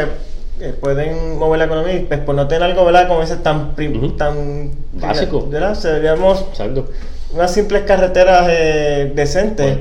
que 0.59 0.69
pueden 0.69 1.37
mover 1.37 1.59
la 1.59 1.65
economía 1.65 1.95
y 1.95 1.99
pues 2.01 2.19
por 2.19 2.35
no 2.35 2.47
tener 2.47 2.63
algo, 2.63 2.85
¿verdad? 2.85 3.07
Como 3.07 3.23
ese 3.23 3.37
tan, 3.37 3.75
tan 4.17 4.71
básico. 4.93 5.47
¿verdad? 5.49 5.75
Seríamos 5.75 6.45
unas 7.33 7.53
simples 7.53 7.83
carreteras 7.83 8.47
eh, 8.49 9.11
decentes. 9.15 9.79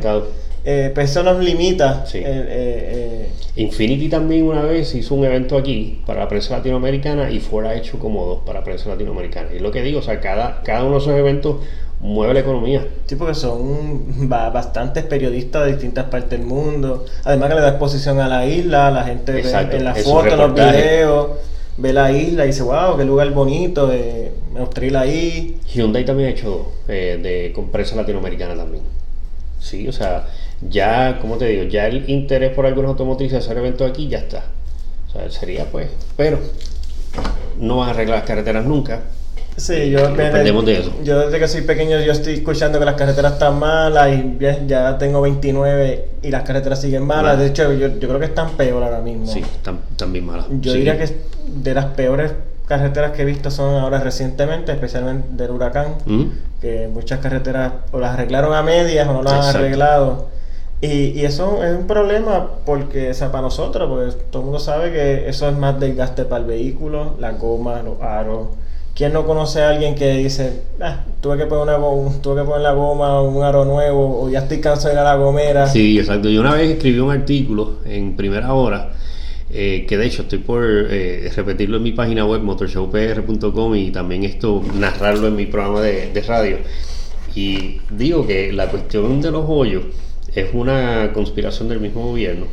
Eh, 0.65 0.91
pues 0.95 1.11
eso 1.11 1.23
nos 1.23 1.43
limita. 1.43 2.05
Eh, 2.15 2.23
eh, 2.25 3.29
Infinity 3.57 4.09
también 4.09 4.45
una 4.45 4.63
vez 4.63 4.95
hizo 4.95 5.15
un 5.15 5.25
evento 5.25 5.57
aquí 5.57 6.01
para 6.07 6.21
la 6.21 6.29
prensa 6.29 6.57
latinoamericana 6.57 7.31
y 7.31 7.41
fuera 7.41 7.75
hecho 7.75 7.99
como 7.99 8.25
dos 8.25 8.39
para 8.47 8.61
la 8.61 8.65
prensa 8.65 8.89
latinoamericana. 8.89 9.49
Y 9.55 9.59
lo 9.59 9.71
que 9.71 9.83
digo, 9.83 9.99
o 9.99 10.03
sea, 10.03 10.21
cada, 10.21 10.63
cada 10.63 10.85
uno 10.85 10.93
de 10.93 10.99
esos 10.99 11.15
eventos 11.15 11.57
mueve 12.01 12.35
la 12.35 12.41
economía. 12.41 12.87
Sí, 13.07 13.17
porque 13.17 13.35
son 13.35 14.29
bastantes 14.29 15.05
periodistas 15.05 15.67
de 15.67 15.73
distintas 15.73 16.07
partes 16.07 16.31
del 16.31 16.47
mundo. 16.47 17.07
Además 17.25 17.49
que 17.49 17.55
le 17.57 17.61
da 17.61 17.69
exposición 17.71 18.21
a 18.21 18.29
la 18.29 18.47
isla, 18.47 18.91
la 18.91 19.05
gente 19.05 19.33
ve 19.33 19.41
en 19.41 19.85
las 19.85 20.03
fotos, 20.03 20.33
en 20.33 20.39
los 20.39 20.55
videos, 20.55 21.29
ve 21.77 21.93
la 21.93 22.13
isla 22.13 22.45
y 22.45 22.49
dice, 22.49 22.63
wow, 22.63 22.97
qué 22.97 23.05
lugar 23.05 23.31
bonito, 23.31 23.89
me 23.89 24.61
gustaría 24.61 25.01
ahí. 25.01 25.59
Hyundai 25.73 26.05
también 26.05 26.29
ha 26.29 26.33
hecho 26.33 26.73
de, 26.87 27.53
con 27.55 27.71
prensa 27.71 27.97
latinoamericana 27.97 28.57
también. 28.57 28.83
Sí, 29.61 29.87
o 29.87 29.93
sea, 29.93 30.27
ya, 30.69 31.19
como 31.21 31.37
te 31.37 31.47
digo, 31.47 31.65
ya 31.65 31.87
el 31.87 32.09
interés 32.09 32.55
por 32.55 32.67
algunos 32.67 32.91
automotrices 32.91 33.39
hacer 33.39 33.59
eventos 33.59 33.89
aquí 33.89 34.09
ya 34.09 34.19
está. 34.19 34.45
O 35.09 35.13
sea, 35.13 35.31
sería 35.31 35.67
pues, 35.67 35.89
pero 36.17 36.39
no 37.59 37.79
van 37.79 37.89
a 37.89 37.91
arreglar 37.93 38.19
las 38.19 38.27
carreteras 38.27 38.65
nunca. 38.65 39.01
Sí, 39.57 39.91
yo, 39.91 40.09
dependemos 40.09 40.65
de 40.65 40.81
eso. 40.81 40.93
yo 41.05 41.19
desde 41.19 41.39
que 41.39 41.47
soy 41.47 41.61
pequeño 41.61 42.01
yo 42.01 42.13
estoy 42.13 42.35
escuchando 42.35 42.79
que 42.79 42.87
las 42.87 42.95
carreteras 42.95 43.35
están 43.35 43.59
malas 43.59 44.09
y 44.09 44.39
ya, 44.67 44.97
tengo 44.97 45.21
29 45.21 46.09
y 46.23 46.31
las 46.31 46.43
carreteras 46.43 46.81
siguen 46.81 47.05
malas. 47.05 47.39
De 47.39 47.49
hecho, 47.49 47.71
yo, 47.73 47.99
creo 47.99 48.19
que 48.19 48.27
están 48.27 48.53
peor 48.53 48.83
ahora 48.83 49.01
mismo. 49.01 49.27
Sí, 49.27 49.41
están, 49.41 50.13
bien 50.13 50.25
malas. 50.25 50.47
Yo 50.61 50.73
diría 50.73 50.99
que 50.99 51.15
de 51.47 51.75
las 51.75 51.87
peores 51.87 52.33
carreteras 52.67 53.13
que 53.13 53.23
he 53.23 53.25
visto 53.27 53.51
son 53.51 53.75
ahora 53.75 54.01
recientemente, 54.01 54.73
especialmente 54.73 55.29
del 55.33 55.51
huracán, 55.51 55.97
mm. 56.07 56.25
que 56.61 56.89
muchas 56.89 57.19
carreteras 57.19 57.73
o 57.91 58.01
las 58.01 58.15
arreglaron 58.15 58.55
a 58.55 58.63
medias 58.63 59.07
o 59.07 59.13
no 59.13 59.23
las 59.23 59.35
han 59.35 59.57
arreglado. 59.57 60.29
Y, 60.83 61.21
y, 61.21 61.25
eso 61.25 61.63
es 61.63 61.79
un 61.79 61.87
problema 61.87 62.45
porque, 62.67 63.13
o 63.13 63.31
para 63.31 63.41
nosotros, 63.41 63.89
porque 63.89 64.25
todo 64.33 64.43
el 64.43 64.47
mundo 64.47 64.59
sabe 64.59 64.91
que 64.91 65.29
eso 65.29 65.49
es 65.49 65.57
más 65.57 65.79
desgaste 65.79 66.25
para 66.25 66.41
el 66.43 66.49
vehículo, 66.49 67.15
la 67.21 67.31
goma, 67.31 67.81
los 67.83 68.03
aros. 68.03 68.49
¿Quién 68.93 69.13
no 69.13 69.25
conoce 69.25 69.63
a 69.63 69.71
alguien 69.71 69.95
que 69.95 70.13
dice, 70.15 70.65
ah, 70.81 71.05
tuve 71.21 71.39
que 71.39 71.47
poner 71.47 71.77
una 71.77 72.21
tuve 72.21 72.43
que 72.43 72.47
poner 72.47 72.63
la 72.63 72.73
goma 72.73 73.23
un 73.23 73.45
aro 73.45 73.65
nuevo 73.65 74.23
o 74.23 74.29
ya 74.29 74.41
estoy 74.41 74.61
cansado 74.61 74.89
de 74.89 74.95
ir 74.95 74.99
a 74.99 75.05
la 75.05 75.15
gomera? 75.15 75.69
Sí, 75.69 76.01
exacto. 76.01 76.29
Yo 76.29 76.41
una 76.41 76.55
vez 76.55 76.73
escribí 76.73 76.99
un 76.99 77.13
artículo 77.13 77.77
en 77.85 78.17
primera 78.17 78.53
hora 78.53 78.91
eh, 79.51 79.87
que 79.87 79.97
de 79.97 80.07
hecho 80.07 80.23
estoy 80.23 80.39
por 80.39 80.65
eh, 80.65 81.31
repetirlo 81.37 81.77
en 81.77 81.85
mi 81.85 81.93
página 81.93 82.27
web 82.27 82.43
motorshowpr.com 82.43 83.77
y 83.77 83.93
también 83.93 84.25
esto 84.25 84.61
narrarlo 84.75 85.29
en 85.29 85.37
mi 85.37 85.47
programa 85.47 85.81
de, 85.81 86.11
de 86.11 86.21
radio. 86.23 86.57
Y 87.37 87.81
digo 87.89 88.27
que 88.27 88.53
la 88.53 88.69
cuestión 88.69 89.21
de 89.21 89.31
los 89.31 89.45
hoyos 89.47 89.85
es 90.35 90.53
una 90.55 91.13
conspiración 91.13 91.69
del 91.69 91.81
mismo 91.81 92.07
gobierno 92.07 92.47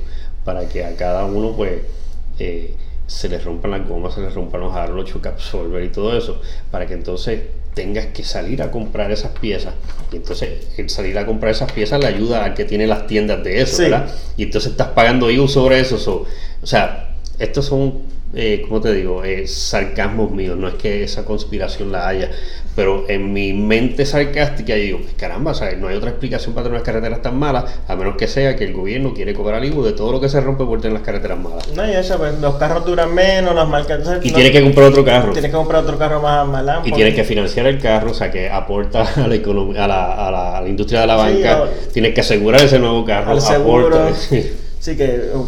para 0.43 0.67
que 0.67 0.83
a 0.83 0.95
cada 0.95 1.25
uno 1.25 1.53
pues 1.55 1.81
eh, 2.39 2.73
se 3.07 3.29
les 3.29 3.43
rompan 3.43 3.71
las 3.71 3.87
gomas, 3.87 4.13
se 4.13 4.21
les 4.21 4.33
rompan 4.33 4.61
los 4.61 4.75
aros, 4.75 4.95
los 4.95 5.25
absorber 5.25 5.83
y 5.83 5.89
todo 5.89 6.17
eso, 6.17 6.41
para 6.71 6.85
que 6.85 6.93
entonces 6.93 7.41
tengas 7.73 8.07
que 8.07 8.23
salir 8.23 8.61
a 8.61 8.71
comprar 8.71 9.11
esas 9.11 9.31
piezas 9.39 9.73
y 10.11 10.17
entonces 10.17 10.67
el 10.77 10.89
salir 10.89 11.17
a 11.17 11.25
comprar 11.25 11.51
esas 11.51 11.71
piezas 11.71 11.99
le 11.99 12.07
ayuda 12.07 12.43
al 12.43 12.53
que 12.53 12.65
tiene 12.65 12.87
las 12.87 13.07
tiendas 13.07 13.43
de 13.43 13.61
eso, 13.61 13.83
¿verdad? 13.83 14.13
Y 14.37 14.43
entonces 14.43 14.71
estás 14.71 14.89
pagando 14.89 15.29
IVA 15.29 15.47
sobre 15.47 15.79
eso, 15.79 16.25
o 16.61 16.67
sea, 16.67 17.08
estos 17.39 17.65
son, 17.65 17.93
eh, 18.35 18.63
¿cómo 18.67 18.79
te 18.81 18.93
digo? 18.93 19.23
Eh, 19.23 19.47
sarcasmos 19.47 20.29
míos, 20.31 20.57
no 20.57 20.67
es 20.67 20.75
que 20.75 21.03
esa 21.03 21.25
conspiración 21.25 21.91
la 21.91 22.07
haya, 22.07 22.29
pero 22.75 23.05
en 23.09 23.33
mi 23.33 23.51
mente 23.53 24.05
sarcástica 24.05 24.75
yo 24.77 24.83
digo, 24.83 24.99
pues 25.01 25.13
caramba, 25.15 25.53
¿sabes? 25.53 25.77
no 25.79 25.87
hay 25.87 25.95
otra 25.97 26.11
explicación 26.11 26.53
para 26.53 26.63
tener 26.65 26.75
unas 26.77 26.85
carreteras 26.85 27.21
tan 27.21 27.37
malas, 27.37 27.65
a 27.87 27.95
menos 27.95 28.15
que 28.15 28.27
sea 28.27 28.55
que 28.55 28.63
el 28.65 28.73
gobierno 28.73 29.13
quiere 29.13 29.33
cobrar 29.33 29.63
IVU 29.65 29.83
de 29.83 29.93
todo 29.93 30.11
lo 30.11 30.21
que 30.21 30.29
se 30.29 30.39
rompe 30.39 30.63
por 30.65 30.79
tener 30.79 30.93
las 30.93 31.01
carreteras 31.01 31.39
malas. 31.39 31.67
No, 31.75 31.85
y 31.87 31.91
eso, 31.91 32.17
pues 32.17 32.39
los 32.39 32.55
carros 32.55 32.85
duran 32.85 33.13
menos, 33.13 33.55
las 33.55 33.67
marcas... 33.67 33.99
Y 34.23 34.29
no- 34.29 34.35
tienes 34.35 34.51
que 34.51 34.61
comprar 34.61 34.87
otro 34.87 35.03
carro. 35.03 35.31
Tienes 35.33 35.51
que 35.51 35.57
comprar 35.57 35.83
otro 35.83 35.97
carro 35.97 36.21
más, 36.21 36.47
más 36.47 36.63
largo, 36.63 36.87
Y 36.87 36.91
tienes 36.91 37.15
que 37.15 37.23
financiar 37.23 37.65
el 37.67 37.79
carro, 37.79 38.11
o 38.11 38.13
sea 38.13 38.29
que 38.31 38.49
aporta 38.49 39.01
a 39.15 39.27
la, 39.27 39.35
economía, 39.35 39.85
a 39.85 39.87
la, 39.87 40.27
a 40.27 40.31
la, 40.31 40.57
a 40.57 40.61
la 40.61 40.69
industria 40.69 41.01
de 41.01 41.07
la 41.07 41.27
Sí, 41.27 41.33
banca. 41.35 41.63
o- 41.63 41.67
tienes 41.91 42.13
que 42.13 42.21
asegurar 42.21 42.61
ese 42.63 42.79
nuevo 42.79 43.03
carro. 43.03 43.37
aporta. 43.37 44.13
Sí, 44.79 44.95
que 44.95 45.19
uh, 45.33 45.45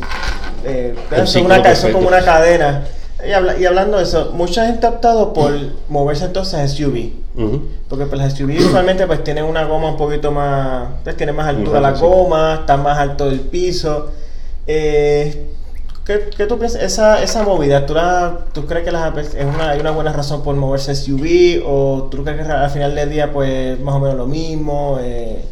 eh, 0.66 0.96
eso 1.12 1.24
es 1.40 1.46
una, 1.46 1.58
eso 1.58 1.92
como 1.92 2.08
una 2.08 2.22
cadena. 2.24 2.86
Y, 3.28 3.32
habla- 3.34 3.58
y 3.58 3.66
hablando 3.66 3.98
de 3.98 4.04
eso, 4.04 4.32
mucha 4.34 4.66
gente 4.66 4.86
ha 4.88 4.90
optado 4.90 5.32
por 5.34 5.52
moverse 5.90 6.26
entonces 6.26 6.56
a 6.56 6.68
SUV. 6.68 7.12
Ujú. 7.36 7.62
Porque 7.88 8.06
pues 8.08 8.20
las 8.20 8.34
SUV 8.34 8.58
usualmente 8.60 9.06
pues 9.08 9.24
tienen 9.24 9.44
una 9.46 9.64
goma 9.66 9.90
un 9.92 9.98
poquito 9.98 10.32
más, 10.32 10.90
pues 11.04 11.16
tiene 11.18 11.32
más 11.32 11.48
altura 11.48 11.80
la 11.80 11.92
goma, 11.92 12.58
está 12.62 12.78
más 12.78 12.98
alto 12.98 13.30
el 13.30 13.40
piso. 13.42 14.12
Eh, 14.68 15.46
¿qué, 16.06 16.30
qué 16.36 16.46
tú 16.48 16.58
piensas? 16.58 16.82
Esa, 16.82 17.22
esa 17.22 17.44
movida, 17.44 17.86
¿tú, 17.86 17.94
la, 17.94 18.40
¿tú 18.54 18.66
crees 18.66 18.84
que 18.86 18.92
las- 18.92 19.16
es 19.36 19.46
una, 19.46 19.70
hay 19.72 19.80
una 19.80 19.92
buena 19.92 20.12
razón 20.14 20.42
por 20.44 20.56
moverse 20.56 20.92
a 20.92 20.96
SUV? 20.96 21.62
¿O 21.66 22.08
tú 22.10 22.24
crees 22.24 22.46
que 22.46 22.52
al 22.52 22.70
final 22.72 22.96
del 22.96 23.10
día 23.10 23.32
pues 23.32 23.80
más 23.80 23.96
o 23.96 24.00
menos 24.00 24.18
lo 24.18 24.26
mismo? 24.28 24.98
Eh, 25.02 25.44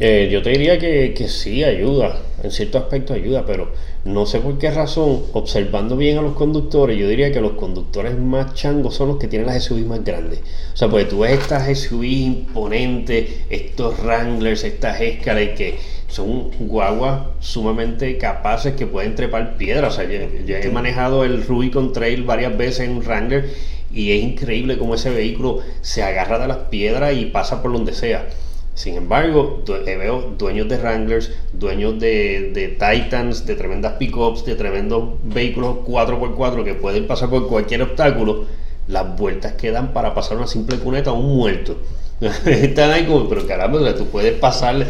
Eh, 0.00 0.28
yo 0.30 0.42
te 0.42 0.50
diría 0.50 0.78
que, 0.78 1.14
que 1.14 1.28
sí, 1.28 1.62
ayuda, 1.62 2.16
en 2.42 2.50
cierto 2.50 2.78
aspecto 2.78 3.14
ayuda, 3.14 3.44
pero 3.46 3.68
no 4.04 4.26
sé 4.26 4.40
por 4.40 4.58
qué 4.58 4.70
razón, 4.70 5.22
observando 5.32 5.96
bien 5.96 6.18
a 6.18 6.22
los 6.22 6.34
conductores, 6.34 6.98
yo 6.98 7.08
diría 7.08 7.32
que 7.32 7.40
los 7.40 7.52
conductores 7.52 8.18
más 8.18 8.52
changos 8.52 8.94
son 8.94 9.08
los 9.08 9.16
que 9.16 9.28
tienen 9.28 9.46
las 9.46 9.64
SUV 9.64 9.86
más 9.86 10.04
grandes. 10.04 10.40
O 10.74 10.76
sea, 10.76 10.88
porque 10.88 11.06
tú 11.06 11.20
ves 11.20 11.40
estas 11.40 11.66
SUV 11.78 12.04
imponentes, 12.04 13.30
estos 13.48 13.98
Wranglers, 14.00 14.64
estas 14.64 15.00
Escalade 15.00 15.54
que 15.54 15.78
son 16.08 16.50
guaguas 16.68 17.22
sumamente 17.40 18.18
capaces 18.18 18.74
que 18.74 18.86
pueden 18.86 19.14
trepar 19.14 19.56
piedras. 19.56 19.94
O 19.94 19.96
sea, 19.96 20.04
yo, 20.04 20.28
yo 20.44 20.56
he 20.56 20.70
manejado 20.70 21.24
el 21.24 21.42
Rubicon 21.42 21.94
Trail 21.94 22.24
varias 22.24 22.56
veces 22.58 22.80
en 22.80 22.96
un 22.96 23.02
Wrangler 23.02 23.50
y 23.90 24.12
es 24.12 24.22
increíble 24.22 24.76
cómo 24.76 24.96
ese 24.96 25.10
vehículo 25.10 25.60
se 25.80 26.02
agarra 26.02 26.38
de 26.38 26.48
las 26.48 26.58
piedras 26.68 27.16
y 27.16 27.26
pasa 27.26 27.62
por 27.62 27.72
donde 27.72 27.94
sea. 27.94 28.28
Sin 28.74 28.96
embargo, 28.96 29.62
eh, 29.86 29.96
veo 29.96 30.34
dueños 30.36 30.68
de 30.68 30.76
Wranglers, 30.78 31.30
dueños 31.52 31.98
de, 32.00 32.50
de 32.52 32.68
Titans, 32.68 33.46
de 33.46 33.54
tremendas 33.54 33.92
pickups, 33.94 34.44
de 34.44 34.56
tremendos 34.56 35.10
vehículos 35.22 35.76
4x4 35.86 36.64
que 36.64 36.74
pueden 36.74 37.06
pasar 37.06 37.30
por 37.30 37.46
cualquier 37.48 37.82
obstáculo, 37.82 38.46
las 38.88 39.16
vueltas 39.16 39.52
que 39.52 39.70
dan 39.70 39.92
para 39.92 40.12
pasar 40.12 40.36
una 40.38 40.46
simple 40.48 40.78
cuneta 40.78 41.10
a 41.10 41.12
un 41.12 41.36
muerto. 41.36 41.78
Están 42.46 42.90
ahí 42.90 43.04
como, 43.06 43.28
pero 43.28 43.46
caramba, 43.46 43.78
o 43.80 43.84
sea, 43.84 43.94
tú 43.94 44.06
puedes 44.06 44.34
pasar 44.38 44.84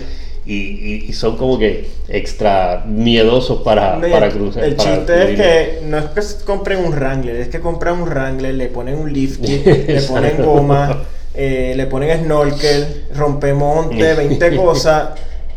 y, 0.47 0.55
y- 0.55 1.05
y 1.09 1.13
son 1.13 1.37
como 1.37 1.59
que 1.59 1.89
extra 2.09 2.85
miedosos 2.87 3.63
para, 3.63 3.99
para 4.11 4.31
cruzar. 4.31 4.65
El 4.65 4.77
para 4.77 4.97
chiste 4.97 5.13
es 5.33 5.37
que 5.41 5.87
no 5.87 5.99
es 5.99 6.35
que 6.35 6.45
compren 6.45 6.85
un 6.85 6.93
Wrangler, 6.93 7.37
es 7.37 7.49
que 7.49 7.61
compran 7.61 8.01
un 8.01 8.09
Wrangler, 8.09 8.55
le 8.55 8.67
ponen 8.69 8.97
un 8.99 9.13
lift 9.13 9.41
le 9.47 10.01
ponen 10.09 10.43
goma, 10.43 11.03
eh, 11.35 11.75
le 11.77 11.87
ponen 11.87 12.25
snorkel, 12.25 13.05
rompemonte, 13.17 14.15
20 14.15 14.57
cosas 14.61 15.09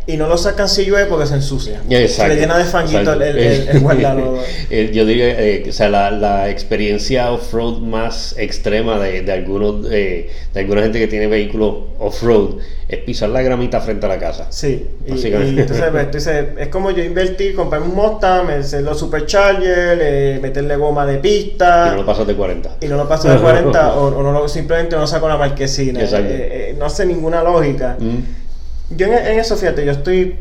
y 0.07 0.15
no 0.17 0.27
lo 0.27 0.37
sacan 0.37 0.69
si 0.69 0.85
llueve 0.85 1.05
porque 1.07 1.25
se 1.27 1.33
ensucia. 1.35 1.81
Exacto, 1.89 2.31
Se 2.31 2.35
le 2.35 2.41
llena 2.41 2.57
de 2.57 2.63
fanguito 2.63 3.11
el, 3.13 3.21
el, 3.21 3.37
el 3.69 3.79
guardalodo. 3.81 4.41
Eh, 4.69 4.91
Yo 4.93 5.05
diría, 5.05 5.39
eh, 5.39 5.65
o 5.67 5.71
sea, 5.71 5.89
la, 5.89 6.11
la 6.11 6.49
experiencia 6.49 7.31
off-road 7.31 7.79
más 7.79 8.35
extrema 8.37 8.99
de, 8.99 9.21
de 9.21 9.31
algunos 9.31 9.85
eh, 9.91 10.29
de 10.53 10.59
alguna 10.59 10.81
gente 10.81 10.99
que 10.99 11.07
tiene 11.07 11.27
vehículos 11.27 11.75
off-road 11.99 12.57
es 12.89 12.99
pisar 12.99 13.29
la 13.29 13.41
gramita 13.41 13.81
frente 13.81 14.05
a 14.05 14.09
la 14.09 14.17
casa. 14.17 14.47
Sí, 14.49 14.87
y, 15.05 15.11
Básicamente. 15.11 15.53
y 15.53 15.59
entonces, 15.59 15.85
pues, 15.91 16.05
tú 16.11 16.17
dices, 16.17 16.45
es 16.57 16.67
como 16.69 16.91
yo 16.91 17.03
invertir, 17.03 17.53
comprar 17.55 17.81
un 17.81 17.93
Mustang, 17.95 18.49
hacerlo 18.49 18.93
supercharger, 18.95 19.99
eh, 20.01 20.39
meterle 20.41 20.75
goma 20.77 21.05
de 21.05 21.15
Y 21.15 21.17
pista. 21.19 21.91
no 21.91 21.97
lo 21.97 22.05
pasas 22.05 22.25
de 22.27 22.35
40. 22.35 22.77
y 22.81 22.87
no 22.87 22.95
lo 22.97 23.07
paso 23.07 23.29
de 23.29 23.37
40 23.37 23.93
o, 23.95 24.07
o 24.17 24.23
no 24.23 24.31
lo, 24.31 24.47
simplemente 24.47 24.95
no 24.95 25.05
saco 25.05 25.27
la 25.27 25.37
marquesina. 25.37 25.99
Eh, 26.01 26.07
eh, 26.11 26.75
no 26.77 26.85
hace 26.85 27.05
ninguna 27.05 27.43
lógica. 27.43 27.97
Mm. 27.99 28.46
Yo 28.89 29.07
en, 29.07 29.13
en 29.13 29.39
eso, 29.39 29.55
fíjate, 29.57 29.85
yo 29.85 29.91
estoy 29.91 30.35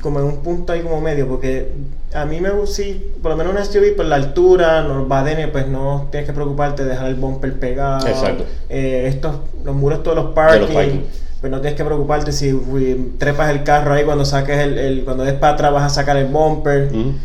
como 0.00 0.18
en 0.18 0.24
un 0.26 0.36
punto 0.42 0.72
ahí 0.72 0.80
como 0.80 1.00
medio, 1.00 1.28
porque 1.28 1.68
a 2.14 2.24
mí 2.24 2.40
me 2.40 2.50
gusta, 2.50 2.76
sí, 2.76 3.12
por 3.22 3.30
lo 3.32 3.36
menos 3.36 3.52
una 3.52 3.64
SUV, 3.64 3.96
por 3.96 4.06
la 4.06 4.16
altura, 4.16 4.82
los 4.82 5.06
badenes, 5.08 5.48
pues 5.48 5.66
no 5.68 6.08
tienes 6.10 6.28
que 6.28 6.34
preocuparte 6.34 6.84
de 6.84 6.90
dejar 6.90 7.08
el 7.08 7.14
bumper 7.16 7.58
pegado. 7.58 8.06
Exacto. 8.06 8.44
Eh, 8.68 9.06
estos, 9.08 9.36
los 9.64 9.74
muros 9.74 10.02
todos 10.02 10.16
los 10.16 10.28
De 10.28 10.32
parking, 10.34 10.60
los 10.60 10.70
parking. 10.70 11.00
pues 11.40 11.50
no 11.50 11.60
tienes 11.60 11.76
que 11.76 11.84
preocuparte 11.84 12.32
si 12.32 12.52
uy, 12.52 13.12
trepas 13.18 13.50
el 13.50 13.62
carro 13.64 13.94
ahí 13.94 14.04
cuando 14.04 14.24
saques 14.24 14.58
el, 14.58 14.78
el- 14.78 15.04
cuando 15.04 15.24
des 15.24 15.34
para 15.34 15.54
atrás 15.54 15.72
vas 15.72 15.84
a 15.84 15.94
sacar 15.94 16.16
el 16.16 16.26
bumper. 16.26 16.90
Mm. 16.92 17.16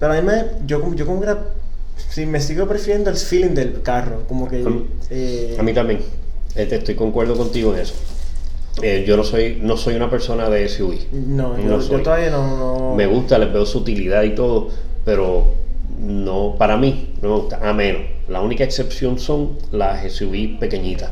Pero 0.00 0.12
a 0.12 0.16
mí 0.16 0.22
me, 0.26 0.44
yo, 0.66 0.94
yo 0.94 1.06
como 1.06 1.20
que 1.20 1.26
era- 1.26 1.44
sí, 2.08 2.26
me 2.26 2.40
sigo 2.40 2.66
prefiriendo 2.66 3.08
el 3.10 3.16
feeling 3.16 3.54
del 3.54 3.80
carro, 3.82 4.22
como 4.28 4.48
que... 4.48 4.62
A 4.62 4.68
mí- 4.68 4.86
eh, 5.10 5.56
A 5.58 5.62
mí 5.62 5.72
también. 5.72 6.00
Este, 6.54 6.76
estoy 6.76 6.94
concuerdo 6.96 7.36
contigo 7.36 7.72
en 7.74 7.80
eso. 7.80 7.94
Eh, 8.80 9.04
yo 9.06 9.16
no 9.18 9.24
soy 9.24 9.58
no 9.60 9.76
soy 9.76 9.94
una 9.96 10.08
persona 10.08 10.48
de 10.48 10.68
SUV. 10.68 10.94
no, 11.12 11.58
yo, 11.58 11.64
no 11.64 11.80
yo 11.80 12.00
todavía 12.00 12.30
no... 12.30 12.56
no- 12.90 12.94
Me 12.94 13.06
gusta, 13.06 13.38
les 13.38 13.52
veo 13.52 13.66
su 13.66 13.78
utilidad 13.78 14.22
y 14.22 14.34
todo, 14.34 14.68
pero 15.04 15.54
no 16.00 16.54
para 16.58 16.76
mí 16.76 17.14
no 17.20 17.28
me 17.28 17.34
gusta. 17.36 17.60
A 17.68 17.72
menos, 17.74 18.02
la 18.28 18.40
única 18.40 18.64
excepción 18.64 19.18
son 19.18 19.58
las 19.72 20.10
SUV 20.10 20.58
pequeñitas. 20.58 21.10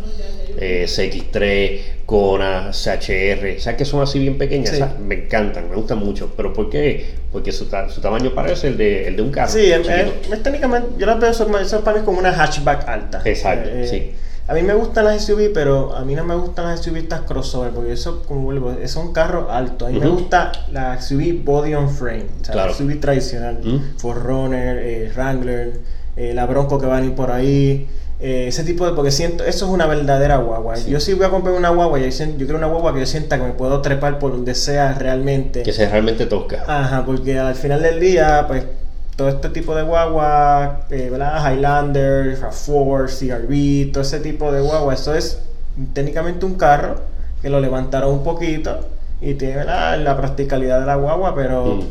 Eh, 0.58 0.84
CX3, 0.88 1.80
Kona, 2.06 2.70
CHR, 2.72 3.56
o 3.56 3.60
sea 3.60 3.76
que 3.76 3.84
son 3.84 4.02
así 4.02 4.18
bien 4.18 4.36
pequeñas, 4.36 4.76
Sí. 4.76 4.82
me 5.00 5.14
encantan, 5.26 5.70
me 5.70 5.76
gustan 5.76 5.98
mucho. 5.98 6.32
¿Pero 6.36 6.52
por 6.52 6.68
qué? 6.70 7.06
Porque 7.30 7.52
su, 7.52 7.66
ta- 7.66 7.88
su 7.88 8.00
tamaño 8.00 8.34
parece 8.34 8.68
el 8.68 8.76
de, 8.76 9.06
el 9.06 9.16
de 9.16 9.22
un 9.22 9.30
carro. 9.30 9.52
Sí, 9.52 9.70
es, 9.70 10.42
técnicamente, 10.42 10.88
yo 10.98 11.06
las 11.06 11.20
veo, 11.20 11.32
son, 11.32 11.52
son 11.66 11.82
para 11.82 11.98
mí 11.98 12.04
como 12.04 12.18
una 12.18 12.32
hatchback 12.32 12.88
alta. 12.88 13.22
Exacto, 13.24 13.68
Eh, 13.72 13.86
sí. 13.88 14.12
A 14.50 14.54
mí 14.54 14.62
me 14.62 14.74
gustan 14.74 15.04
las 15.04 15.24
SUV, 15.24 15.52
pero 15.54 15.94
a 15.94 16.04
mí 16.04 16.16
no 16.16 16.24
me 16.24 16.34
gustan 16.34 16.64
las 16.66 16.80
SUV 16.80 16.96
estas 16.96 17.20
crossover, 17.20 17.70
porque 17.70 17.92
eso, 17.92 18.24
como 18.26 18.40
vuelvo, 18.42 18.72
es 18.72 18.96
un 18.96 19.12
carro 19.12 19.48
alto. 19.48 19.86
A 19.86 19.90
mí 19.90 20.00
me 20.00 20.08
gusta 20.08 20.50
la 20.72 21.00
SUV 21.00 21.44
body 21.44 21.74
on 21.74 21.88
frame, 21.88 22.26
o 22.40 22.44
sea, 22.44 22.52
Claro. 22.54 22.70
la 22.72 22.74
SUV 22.76 22.98
tradicional, 23.00 23.60
Mm. 23.62 23.96
Forerunner, 23.98 24.78
eh, 24.78 25.12
Wrangler, 25.14 25.78
eh, 26.16 26.32
la 26.34 26.46
Bronco 26.46 26.80
que 26.80 26.86
van 26.86 27.04
a 27.04 27.06
ir 27.06 27.14
por 27.14 27.30
ahí. 27.30 27.86
eh, 28.22 28.48
ese 28.48 28.64
tipo 28.64 28.84
de, 28.84 28.92
porque 28.92 29.10
siento, 29.12 29.44
eso 29.44 29.64
es 29.64 29.70
una 29.72 29.86
verdadera 29.86 30.36
guagua. 30.36 30.76
Sí. 30.76 30.90
Yo 30.90 31.00
sí 31.00 31.14
voy 31.14 31.24
a 31.24 31.30
comprar 31.30 31.54
una 31.54 31.70
guagua, 31.70 31.98
yo, 32.00 32.06
yo 32.08 32.36
quiero 32.36 32.58
una 32.58 32.66
guagua 32.66 32.92
que 32.92 33.00
yo 33.00 33.06
sienta 33.06 33.38
que 33.38 33.44
me 33.44 33.52
puedo 33.54 33.80
trepar 33.80 34.18
por 34.18 34.32
donde 34.32 34.54
sea 34.54 34.92
realmente. 34.92 35.62
Que 35.62 35.72
sea 35.72 35.88
realmente 35.88 36.26
tosca. 36.26 36.64
Ajá, 36.66 37.06
porque 37.06 37.38
al 37.38 37.54
final 37.54 37.80
del 37.80 37.98
día, 37.98 38.44
pues 38.46 38.64
todo 39.20 39.28
este 39.28 39.50
tipo 39.50 39.74
de 39.74 39.82
guagua, 39.82 40.86
eh, 40.88 41.10
¿verdad? 41.10 41.52
Highlander, 41.52 42.40
RAV4, 42.40 43.06
CRV, 43.18 43.92
todo 43.92 44.02
ese 44.02 44.18
tipo 44.20 44.50
de 44.50 44.62
guagua, 44.62 44.94
eso 44.94 45.14
es 45.14 45.40
técnicamente 45.92 46.46
un 46.46 46.54
carro 46.54 46.94
que 47.42 47.50
lo 47.50 47.60
levantaron 47.60 48.12
un 48.12 48.24
poquito 48.24 48.80
y 49.20 49.34
tiene 49.34 49.56
¿verdad? 49.56 49.98
la 50.02 50.16
practicalidad 50.16 50.80
de 50.80 50.86
la 50.86 50.94
guagua, 50.96 51.34
pero 51.34 51.66
Mm. 51.74 51.82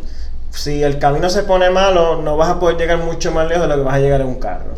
si 0.50 0.82
el 0.82 0.98
camino 0.98 1.30
se 1.30 1.44
pone 1.44 1.70
malo, 1.70 2.20
no 2.20 2.36
vas 2.36 2.50
a 2.50 2.60
poder 2.60 2.78
llegar 2.78 2.98
mucho 2.98 3.32
más 3.32 3.48
lejos 3.48 3.62
de 3.62 3.68
lo 3.70 3.76
que 3.76 3.84
vas 3.84 3.94
a 3.94 4.00
llegar 4.00 4.22
en 4.22 4.28
un 4.28 4.40
carro. 4.40 4.74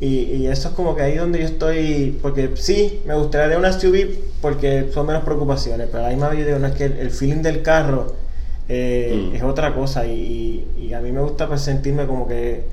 Y, 0.00 0.06
y 0.06 0.46
eso 0.46 0.68
es 0.68 0.74
como 0.74 0.96
que 0.96 1.02
ahí 1.02 1.16
donde 1.18 1.40
yo 1.40 1.44
estoy, 1.44 2.18
porque 2.22 2.52
sí, 2.54 3.02
me 3.06 3.14
gustaría 3.14 3.48
de 3.48 3.58
una 3.58 3.70
SUV 3.78 4.08
porque 4.40 4.88
son 4.94 5.06
menos 5.06 5.22
preocupaciones, 5.22 5.88
pero 5.92 6.06
ahí 6.06 6.16
más 6.16 6.32
yo 6.32 6.46
digo, 6.46 6.58
no 6.58 6.66
es 6.66 6.74
que 6.76 6.86
el, 6.86 6.92
el 6.98 7.10
feeling 7.10 7.42
del 7.42 7.60
carro 7.60 8.14
eh, 8.68 9.28
Mm. 9.30 9.34
es 9.36 9.42
otra 9.42 9.74
cosa 9.74 10.06
y, 10.06 10.66
y- 10.78 10.86
y 10.86 10.94
a 10.94 11.00
mí 11.00 11.12
me 11.12 11.20
gusta 11.20 11.46
pues 11.46 11.60
sentirme 11.60 12.06
como 12.06 12.26
que 12.26 12.64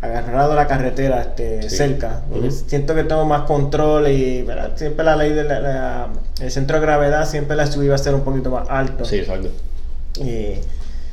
agarrado 0.00 0.52
a 0.52 0.54
la 0.54 0.66
carretera 0.66 1.22
este, 1.22 1.62
Sí. 1.68 1.76
cerca, 1.76 2.20
siento 2.68 2.94
que 2.94 3.04
tengo 3.04 3.24
más 3.24 3.42
control 3.42 4.08
y 4.08 4.42
¿verdad? 4.42 4.72
siempre 4.76 5.04
la 5.04 5.16
ley 5.16 5.32
del 5.32 5.48
el 5.50 6.50
centro 6.50 6.78
de 6.78 6.82
gravedad, 6.86 7.26
siempre 7.26 7.56
la 7.56 7.64
SUV 7.66 7.88
va 7.90 7.94
a 7.94 7.98
ser 7.98 8.14
un 8.14 8.20
poquito 8.20 8.50
más 8.50 8.68
alto. 8.68 9.04
Sí, 9.06 9.16
exacto. 9.16 9.48
Eh, 10.20 10.60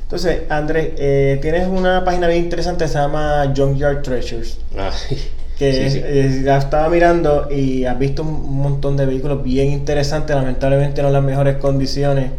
entonces, 0.03 0.41
Andrés, 0.49 0.89
eh, 0.97 1.39
tienes 1.41 1.67
una 1.69 2.03
página 2.03 2.27
bien 2.27 2.43
interesante 2.43 2.87
se 2.89 2.95
llama 2.95 3.53
Junkyard 3.55 4.01
Treasures 4.01 4.57
Ah, 4.77 4.91
que 5.57 5.73
Sí, 5.73 5.89
sí. 5.89 6.01
eh, 6.03 6.41
la 6.43 6.57
estaba 6.57 6.89
mirando 6.89 7.47
y 7.49 7.85
has 7.85 7.97
visto 7.97 8.23
un 8.23 8.57
montón 8.57 8.97
de 8.97 9.05
vehículos 9.05 9.41
bien 9.41 9.71
interesantes, 9.71 10.35
lamentablemente 10.35 11.01
no 11.01 11.07
en 11.07 11.13
las 11.13 11.23
mejores 11.23 11.55
condiciones. 11.57 12.31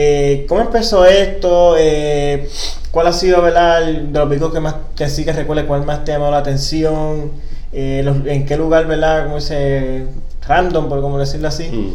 Eh, 0.00 0.46
¿Cómo 0.48 0.60
empezó 0.60 1.04
esto? 1.04 1.74
Eh, 1.76 2.48
¿Cuál 2.92 3.08
ha 3.08 3.12
sido 3.12 3.42
¿verdad? 3.42 3.84
de 3.84 4.16
los 4.16 4.28
vehículos 4.28 4.54
que 4.54 4.60
más 4.60 4.76
que 4.94 5.08
sí 5.08 5.24
que 5.24 5.32
recuerdes 5.32 5.64
cuál 5.64 5.84
más 5.84 6.04
te 6.04 6.12
ha 6.12 6.14
llamado 6.14 6.30
la 6.30 6.38
atención? 6.38 7.32
Eh, 7.72 8.02
los- 8.04 8.24
¿En 8.24 8.46
qué 8.46 8.56
lugar, 8.56 8.86
verdad? 8.86 9.24
Como 9.24 9.36
dice, 9.36 10.04
random, 10.46 10.88
por 10.88 11.00
como 11.00 11.18
decirlo 11.18 11.48
así? 11.48 11.64
Mm. 11.64 11.94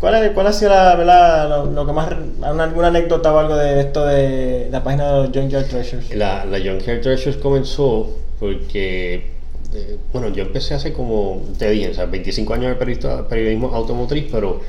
¿Cuál, 0.00 0.14
es, 0.24 0.30
¿Cuál 0.30 0.46
ha 0.46 0.52
sido 0.54 0.70
la, 0.70 0.96
verdad, 0.96 1.66
lo, 1.70 1.86
que 1.86 1.92
más, 1.92 2.08
alguna 2.42 2.86
anécdota 2.88 3.34
o 3.34 3.38
algo 3.38 3.54
de 3.54 3.80
esto 3.80 4.06
de, 4.06 4.68
la 4.70 4.82
página 4.82 5.20
de 5.20 5.38
Junkyard 5.38 5.66
Treasures? 5.66 6.08
La, 6.16 6.46
la 6.46 6.56
Junkyard 6.56 7.02
Treasures 7.02 7.36
comenzó 7.36 8.16
porque, 8.40 9.26
eh, 9.74 9.98
bueno, 10.10 10.30
yo 10.30 10.44
empecé 10.44 10.72
hace 10.72 10.94
como, 10.94 11.42
te 11.58 11.68
dije, 11.68 11.90
o 11.90 11.94
sea, 11.94 12.06
25 12.06 12.54
años 12.54 12.78
de 12.78 13.22
periodismo 13.28 13.74
automotriz, 13.74 14.24
pero 14.32 14.60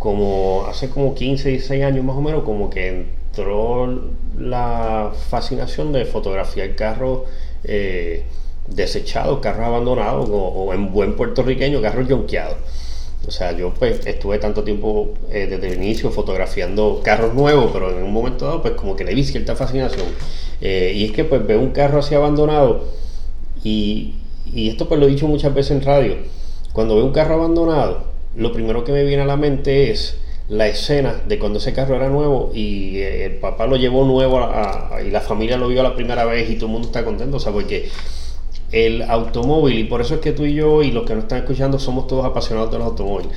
como 0.00 0.64
hace 0.66 0.88
como 0.88 1.14
15, 1.14 1.50
16 1.50 1.84
años 1.84 2.02
más 2.02 2.16
o 2.16 2.22
menos, 2.22 2.42
como 2.42 2.70
que 2.70 2.88
entró 2.88 4.00
la 4.38 5.12
fascinación 5.28 5.92
de 5.92 6.06
fotografiar 6.06 6.74
carros 6.74 7.24
eh, 7.64 8.24
desechados, 8.66 9.40
carros 9.40 9.66
abandonados, 9.66 10.26
o, 10.32 10.72
en 10.72 10.90
buen 10.90 11.16
puertorriqueño, 11.16 11.82
carros 11.82 12.08
yonqueados. 12.08 12.56
O 13.28 13.30
sea, 13.30 13.52
yo 13.52 13.74
pues 13.74 14.06
estuve 14.06 14.38
tanto 14.38 14.64
tiempo 14.64 15.12
eh, 15.30 15.46
desde 15.50 15.68
el 15.68 15.74
inicio 15.74 16.10
fotografiando 16.10 17.02
carros 17.04 17.34
nuevos, 17.34 17.70
pero 17.70 17.90
en 17.94 18.02
un 18.02 18.10
momento 18.10 18.46
dado 18.46 18.62
pues 18.62 18.72
como 18.76 18.96
que 18.96 19.04
le 19.04 19.14
vi 19.14 19.22
cierta 19.22 19.54
fascinación. 19.54 20.06
Eh, 20.62 20.94
y 20.96 21.04
es 21.04 21.12
que 21.12 21.24
pues 21.24 21.46
veo 21.46 21.60
un 21.60 21.72
carro 21.72 21.98
así 21.98 22.14
abandonado 22.14 22.86
y, 23.62 24.14
y 24.46 24.70
esto 24.70 24.88
pues 24.88 24.98
lo 24.98 25.06
he 25.06 25.10
dicho 25.10 25.28
muchas 25.28 25.52
veces 25.52 25.72
en 25.72 25.82
radio. 25.82 26.16
Cuando 26.72 26.96
veo 26.96 27.04
un 27.04 27.12
carro 27.12 27.34
abandonado, 27.34 28.09
lo 28.36 28.52
primero 28.52 28.84
que 28.84 28.92
me 28.92 29.04
viene 29.04 29.22
a 29.22 29.26
la 29.26 29.36
mente 29.36 29.90
es 29.90 30.18
la 30.48 30.66
escena 30.66 31.20
de 31.26 31.38
cuando 31.38 31.58
ese 31.58 31.72
carro 31.72 31.94
era 31.94 32.08
nuevo 32.08 32.50
y 32.52 32.98
eh, 32.98 33.26
el 33.26 33.32
papá 33.36 33.66
lo 33.66 33.76
llevó 33.76 34.04
nuevo 34.04 34.40
y 35.04 35.10
la 35.10 35.20
familia 35.20 35.56
lo 35.56 35.68
vio 35.68 35.82
la 35.82 35.94
primera 35.94 36.24
vez 36.24 36.50
y 36.50 36.56
todo 36.56 36.66
el 36.66 36.72
mundo 36.72 36.88
está 36.88 37.04
contento, 37.04 37.36
o 37.36 37.40
sea, 37.40 37.52
porque 37.52 37.88
el 38.72 39.02
automóvil, 39.02 39.78
y 39.78 39.84
por 39.84 40.00
eso 40.00 40.14
es 40.14 40.20
que 40.20 40.32
tú 40.32 40.44
y 40.44 40.54
yo 40.54 40.82
y 40.82 40.90
los 40.90 41.04
que 41.04 41.14
nos 41.14 41.24
están 41.24 41.38
escuchando 41.38 41.78
somos 41.78 42.06
todos 42.06 42.24
apasionados 42.24 42.70
de 42.70 42.78
los 42.78 42.88
automóviles. 42.88 43.32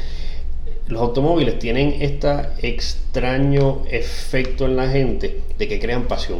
Los 0.87 1.01
automóviles 1.01 1.59
tienen 1.59 1.97
este 2.01 2.29
extraño 2.61 3.83
efecto 3.89 4.65
en 4.65 4.75
la 4.75 4.89
gente 4.89 5.41
de 5.57 5.67
que 5.67 5.79
crean 5.79 6.03
pasión. 6.03 6.39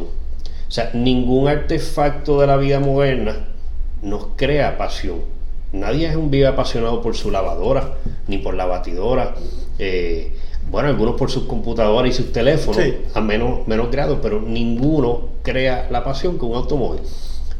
O 0.68 0.70
sea, 0.70 0.90
ningún 0.92 1.48
artefacto 1.48 2.40
de 2.40 2.46
la 2.46 2.56
vida 2.56 2.78
moderna 2.78 3.46
nos 4.02 4.26
crea 4.36 4.76
pasión. 4.76 5.20
Nadie 5.74 6.08
es 6.08 6.14
un 6.14 6.30
vivo 6.30 6.48
apasionado 6.48 7.02
por 7.02 7.16
su 7.16 7.32
lavadora, 7.32 7.94
ni 8.28 8.38
por 8.38 8.54
la 8.54 8.64
batidora. 8.64 9.34
Eh, 9.80 10.32
bueno, 10.70 10.88
algunos 10.88 11.16
por 11.16 11.32
sus 11.32 11.44
computadoras 11.44 12.10
y 12.10 12.14
sus 12.14 12.32
teléfonos, 12.32 12.80
a 13.12 13.20
menos, 13.20 13.66
menos 13.66 13.90
grado, 13.90 14.20
pero 14.22 14.40
ninguno 14.40 15.30
crea 15.42 15.88
la 15.90 16.04
pasión 16.04 16.38
con 16.38 16.50
un 16.50 16.56
automóvil. 16.56 17.00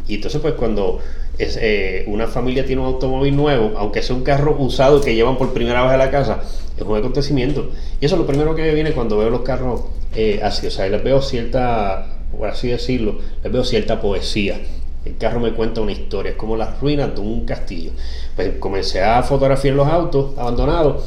Y 0.06 0.14
entonces, 0.14 0.40
pues 0.40 0.54
cuando 0.54 1.00
es, 1.38 1.58
eh, 1.60 2.04
una 2.06 2.28
familia 2.28 2.64
tiene 2.64 2.82
un 2.82 2.86
automóvil 2.86 3.34
nuevo, 3.34 3.72
aunque 3.76 4.00
sea 4.00 4.14
un 4.14 4.22
carro 4.22 4.56
usado 4.60 5.00
que 5.00 5.16
llevan 5.16 5.36
por 5.36 5.52
primera 5.52 5.82
vez 5.82 5.92
a 5.92 5.96
la 5.96 6.12
casa, 6.12 6.42
es 6.76 6.82
un 6.82 6.96
acontecimiento. 6.96 7.70
Y 8.00 8.06
eso 8.06 8.14
es 8.14 8.20
lo 8.20 8.26
primero 8.28 8.54
que 8.54 8.62
me 8.62 8.74
viene 8.74 8.92
cuando 8.92 9.18
veo 9.18 9.28
los 9.28 9.40
carros 9.40 9.82
eh, 10.14 10.38
así. 10.40 10.68
O 10.68 10.70
sea, 10.70 10.88
les 10.88 11.02
veo 11.02 11.20
cierta, 11.20 12.06
por 12.30 12.48
así 12.48 12.68
decirlo, 12.68 13.18
les 13.42 13.52
veo 13.52 13.64
cierta 13.64 14.00
poesía. 14.00 14.60
El 15.04 15.18
carro 15.18 15.38
me 15.38 15.52
cuenta 15.52 15.80
una 15.80 15.92
historia, 15.92 16.32
es 16.32 16.36
como 16.36 16.56
las 16.56 16.80
ruinas 16.80 17.14
de 17.14 17.20
un 17.20 17.44
castillo. 17.44 17.90
Pues 18.36 18.52
comencé 18.58 19.02
a 19.02 19.22
fotografiar 19.22 19.74
los 19.74 19.86
autos 19.86 20.36
abandonados. 20.38 21.04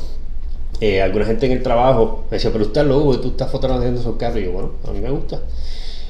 Eh, 0.79 1.01
alguna 1.01 1.25
gente 1.25 1.47
en 1.47 1.53
el 1.53 1.63
trabajo 1.63 2.25
me 2.29 2.38
decía, 2.38 2.51
pero 2.51 2.65
usted 2.65 2.81
es 2.81 2.88
loco, 2.88 3.19
tú 3.19 3.29
estás 3.29 3.49
fotografiando 3.49 3.99
esos 3.99 4.15
carros. 4.17 4.39
Y 4.39 4.45
yo, 4.45 4.51
bueno, 4.51 4.71
a 4.88 4.91
mí 4.91 4.99
me 4.99 5.10
gusta. 5.10 5.39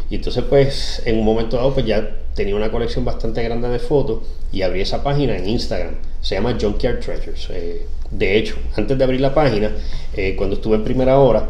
Y 0.10 0.16
entonces, 0.16 0.44
pues, 0.50 1.02
en 1.06 1.18
un 1.18 1.26
momento 1.26 1.56
dado, 1.56 1.74
pues 1.74 1.86
ya 1.86 2.18
tenía 2.34 2.56
una 2.56 2.72
colección 2.72 3.06
bastante 3.06 3.42
grande 3.44 3.70
de 3.70 3.80
fotos 3.80 4.20
y 4.52 4.62
abrí 4.62 4.82
esa 4.82 5.02
página 5.02 5.38
en 5.38 5.48
Instagram. 5.48 5.96
Se 6.22 6.36
llama 6.36 6.58
Junkyard 6.60 7.00
Treasures. 7.00 7.48
Eh, 7.52 7.86
de 8.12 8.38
hecho, 8.38 8.56
antes 8.76 8.98
de 8.98 9.04
abrir 9.04 9.22
la 9.22 9.34
página, 9.34 9.72
eh, 10.14 10.36
cuando 10.36 10.56
estuve 10.58 10.76
en 10.76 10.84
primera 10.84 11.20
hora, 11.20 11.48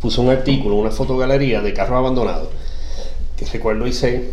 puse 0.00 0.20
un 0.20 0.30
artículo, 0.30 0.76
una 0.76 0.90
fotogalería 0.90 1.60
de 1.62 1.72
carros 1.72 1.96
abandonados 1.96 2.48
que 3.40 3.46
recuerdo 3.46 3.86
hice 3.86 4.32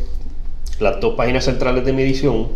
las 0.79 0.99
dos 0.99 1.15
páginas 1.15 1.45
centrales 1.45 1.85
de 1.85 1.93
mi 1.93 2.01
edición, 2.01 2.49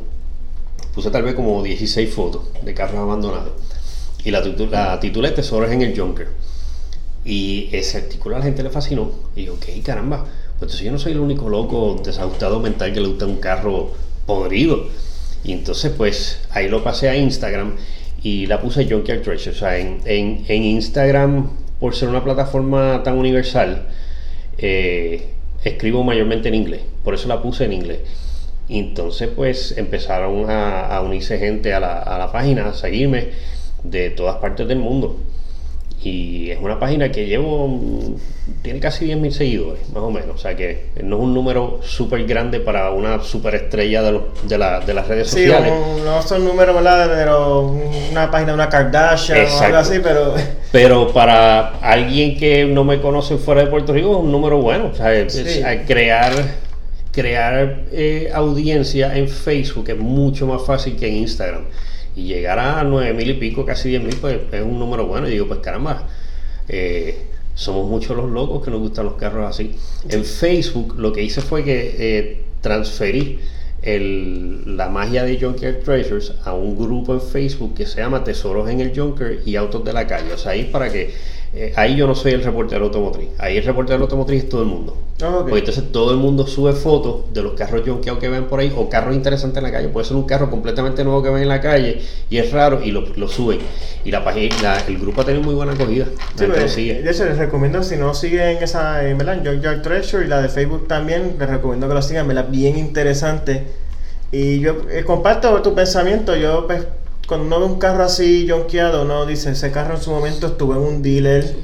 puse 0.94 1.10
tal 1.10 1.24
vez 1.24 1.34
como 1.34 1.64
16 1.64 2.14
fotos 2.14 2.44
de 2.62 2.74
carros 2.74 2.98
abandonados. 2.98 3.54
Y 4.26 4.32
la, 4.32 5.00
titulé 5.00 5.32
Tesoros 5.32 5.72
en 5.72 5.82
el 5.82 5.98
Junker. 5.98 6.28
Y 7.24 7.70
ese 7.72 8.00
artículo 8.00 8.36
a 8.36 8.40
la 8.40 8.46
gente 8.46 8.64
le 8.64 8.70
fascinó. 8.70 9.12
Y 9.34 9.46
yo, 9.46 9.54
ok, 9.54 9.66
caramba, 9.84 10.26
pues 10.60 10.74
entonces 10.74 10.82
yo 10.82 10.92
no 10.92 11.00
soy 11.00 11.14
el 11.14 11.20
único 11.20 11.48
loco 11.48 12.02
desajustado 12.04 12.60
mental 12.60 12.94
que 12.94 13.00
le 13.00 13.08
gusta 13.08 13.26
un 13.26 13.38
carro 13.38 13.92
podrido. 14.26 14.88
Y 15.46 15.54
entonces, 15.54 15.94
pues 15.96 16.42
ahí 16.52 16.68
lo 16.68 16.84
pasé 16.84 17.08
a 17.08 17.16
Instagram 17.16 17.78
y 18.22 18.46
la 18.46 18.60
puse 18.60 18.88
Junkyard 18.88 19.22
Treasure. 19.22 19.56
O 19.56 19.60
sea, 19.60 19.78
en, 19.78 20.02
en, 20.06 20.46
en 20.50 20.64
Instagram, 20.64 21.50
por 21.80 21.96
ser 21.96 22.10
una 22.10 22.24
plataforma 22.24 23.02
tan 23.04 23.18
universal, 23.18 23.88
eh, 24.58 25.30
escribo 25.64 26.04
mayormente 26.04 26.50
en 26.50 26.56
inglés, 26.56 26.82
por 27.04 27.14
eso 27.14 27.28
la 27.28 27.42
puse 27.42 27.66
en 27.66 27.74
inglés. 27.74 28.00
Y 28.68 28.80
entonces 28.80 29.30
pues 29.36 29.78
empezaron 29.78 30.50
a, 30.50 31.02
unirse 31.02 31.38
gente 31.38 31.74
a 31.74 31.80
la, 31.80 32.00
a 32.00 32.18
la 32.18 32.32
página, 32.32 32.70
a 32.70 32.74
seguirme 32.74 33.30
de 33.84 34.12
todas 34.12 34.38
partes 34.38 34.68
del 34.68 34.80
mundo. 34.80 35.18
Y 36.04 36.50
es 36.50 36.60
una 36.60 36.80
página 36.80 37.12
que 37.12 37.28
llevo, 37.28 37.80
tiene 38.64 38.80
casi 38.80 39.06
10.000 39.06 39.32
seguidores, 39.32 39.90
más 39.90 40.02
o 40.02 40.10
menos. 40.10 40.36
O 40.36 40.38
sea 40.38 40.56
que 40.56 40.86
no 41.04 41.18
es 41.18 41.22
un 41.22 41.34
número 41.34 41.80
súper 41.84 42.26
grande 42.26 42.60
para 42.60 42.90
una 42.92 43.22
superestrella 43.22 44.02
de, 44.02 44.20
de, 44.44 44.58
la, 44.58 44.80
de 44.80 44.94
las 44.96 45.08
redes 45.08 45.28
sociales. 45.28 45.72
Sí, 45.72 46.02
no 46.04 46.22
son 46.24 46.44
números, 46.44 46.76
¿verdad? 46.76 47.08
Pero 47.14 47.76
una 48.12 48.32
página 48.32 48.48
de 48.52 48.54
una 48.56 48.70
Kardashian 48.70 49.46
o 49.46 49.60
algo 49.62 49.78
así, 49.78 50.00
pero... 50.02 50.34
Pero 50.72 51.12
para 51.12 51.80
alguien 51.82 52.38
que 52.38 52.64
no 52.64 52.86
me 52.86 53.02
conoce 53.02 53.36
fuera 53.36 53.62
de 53.62 53.68
Puerto 53.68 53.92
Rico 53.92 54.12
es 54.12 54.18
un 54.24 54.32
número 54.32 54.58
bueno. 54.62 54.90
O 54.94 54.96
sea, 54.96 55.12
crear, 55.86 56.32
crear 57.12 57.82
eh, 57.92 58.32
audiencia 58.34 59.16
en 59.18 59.28
Facebook 59.28 59.90
es 59.90 59.98
mucho 59.98 60.48
más 60.48 60.66
fácil 60.66 60.96
que 60.96 61.10
en 61.10 61.18
Instagram 61.18 61.66
y 62.16 62.24
llegar 62.24 62.60
a 62.60 62.84
nueve 62.84 63.14
mil 63.14 63.30
y 63.30 63.34
pico, 63.36 63.66
casi 63.66 63.90
diez 63.90 64.04
mil, 64.04 64.16
pues 64.18 64.40
es 64.52 64.62
un 64.62 64.78
número 64.80 65.06
bueno. 65.06 65.28
Y 65.28 65.32
digo, 65.32 65.48
pues 65.48 65.60
caramba, 65.60 66.08
eh, 66.68 67.18
somos 67.56 67.88
muchos 67.88 68.16
los 68.16 68.30
locos 68.30 68.64
que 68.64 68.72
nos 68.72 68.80
gustan 68.80 69.06
los 69.06 69.16
carros 69.16 69.50
así. 69.50 69.76
En 70.10 70.24
Facebook 70.24 70.96
lo 70.98 71.14
que 71.14 71.24
hice 71.24 71.42
fue 71.42 71.64
que 71.64 71.96
eh, 71.98 72.44
transferí 72.62 73.40
el, 73.82 74.78
la 74.78 74.90
magia 74.90 75.24
de 75.24 75.40
Junker 75.40 75.82
Treasures 75.84 76.34
a 76.44 76.54
un 76.54 76.78
grupo 76.78 77.14
en 77.14 77.22
Facebook 77.22 77.74
que 77.76 77.86
se 77.86 78.02
llama 78.02 78.24
Tesoros 78.24 78.70
en 78.70 78.80
el 78.80 78.98
Junker 78.98 79.42
y 79.46 79.56
Autos 79.56 79.84
de 79.84 79.94
la 79.94 80.06
Calle. 80.08 80.34
O 80.34 80.38
sea, 80.38 80.52
ahí 80.52 80.66
para 80.66 80.92
que 80.92 81.14
eh, 81.54 81.74
ahí 81.76 81.98
yo 81.98 82.08
no 82.08 82.16
soy 82.16 82.32
el 82.32 82.44
reportero 82.44 82.86
automotriz. 82.86 83.30
Ahí 83.38 83.58
el 83.58 83.66
reportero 83.66 84.02
automotriz 84.02 84.44
es 84.44 84.50
todo 84.50 84.62
el 84.62 84.68
mundo. 84.68 84.98
Ah, 85.22 85.40
Porque 85.42 85.60
entonces 85.60 85.92
todo 85.92 86.12
el 86.12 86.18
mundo 86.18 86.48
sube 86.48 86.74
fotos 86.74 87.32
de 87.34 87.44
los 87.44 87.54
carros 87.54 87.82
junkeados 87.86 88.20
que 88.20 88.30
ven 88.30 88.46
por 88.46 88.60
ahí 88.60 88.74
o 88.76 88.90
carros 88.90 89.14
interesantes 89.14 89.58
en 89.58 89.64
la 89.64 89.72
calle. 89.72 89.90
Puede 89.90 90.06
ser 90.06 90.16
un 90.16 90.24
carro 90.24 90.50
completamente 90.50 91.04
nuevo 91.04 91.22
que 91.22 91.30
ven 91.30 91.44
en 91.44 91.50
la 91.50 91.60
calle 91.62 92.02
y 92.30 92.38
es 92.38 92.52
raro 92.52 92.82
y 92.84 92.92
lo, 92.92 93.02
lo 93.16 93.28
suben. 93.28 93.60
Y 94.06 94.12
la 94.12 94.24
página, 94.24 94.78
el 94.88 94.98
grupo 94.98 95.22
ha 95.22 95.26
tenido 95.26 95.44
muy 95.44 95.54
buena 95.54 95.74
acogida. 95.74 96.06
Sí, 96.36 96.46
pues, 96.48 96.76
de 96.76 97.12
hecho, 97.12 97.26
les 97.26 97.38
recomiendo, 97.38 97.84
si 97.84 97.98
no 97.98 98.14
siguen 98.14 98.64
esa, 98.64 99.08
en 99.08 99.18
¿verdad? 99.18 99.42
Junkyard 99.46 99.82
Treasure 99.82 100.26
y 100.26 100.28
la 100.28 100.42
de 100.42 100.50
Facebook 100.50 100.88
también, 100.88 101.36
les 101.38 101.50
recomiendo 101.50 101.88
que 101.88 101.94
lo 101.94 102.02
sigan, 102.02 102.28
¿verdad? 102.28 102.48
Bien 102.50 102.78
interesante. 102.78 103.66
Y 104.32 104.60
yo 104.62 104.78
eh, 104.90 105.04
comparto 105.04 105.62
tu 105.62 105.76
pensamiento. 105.76 106.36
Yo, 106.36 106.66
pues, 106.66 106.86
cuando 107.32 107.48
uno 107.48 107.60
ve 107.62 107.66
un 107.74 107.80
carro 107.80 108.04
así 108.04 108.46
jonqueado, 108.50 109.04
uno 109.04 109.26
dice, 109.26 109.52
ese 109.52 109.72
carro 109.72 109.96
en 109.96 110.02
su 110.02 110.12
momento 110.12 110.48
estuvo 110.48 110.74
en 110.74 110.80
un 110.80 111.02
dealer, 111.02 111.56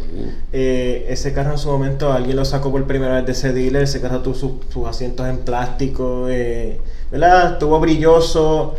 eh, 0.54 1.08
ese 1.10 1.34
carro 1.34 1.52
en 1.52 1.58
su 1.58 1.68
momento 1.68 2.14
alguien 2.14 2.38
lo 2.38 2.46
sacó 2.46 2.72
por 2.72 2.86
primera 2.86 3.16
vez 3.16 3.26
de 3.26 3.34
ese 3.34 3.52
dealer, 3.52 3.84
ese 3.84 4.00
carro 4.00 4.22
tuvo 4.22 4.34
sus, 4.34 4.88
asientos 4.88 5.28
en 5.28 5.40
plástico, 5.40 6.28
eh, 6.30 6.80
¿verdad? 7.12 7.52
Estuvo 7.52 7.82
brilloso 7.82 8.76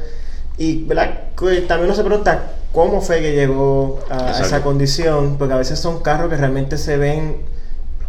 y 0.57 0.85
¿verdad? 0.85 1.25
también 1.37 1.91
uno 1.91 1.95
se 1.95 2.05
pregunta 2.05 2.53
cómo 2.73 3.03
fue 3.03 3.21
que 3.21 3.33
llegó 3.33 4.01
a 4.09 4.41
esa 4.41 4.63
condición, 4.63 5.37
porque 5.37 5.53
a 5.53 5.59
veces 5.59 5.79
son 5.79 6.01
carros 6.01 6.31
que 6.31 6.39
realmente 6.39 6.79
se 6.79 6.97
ven 6.97 7.43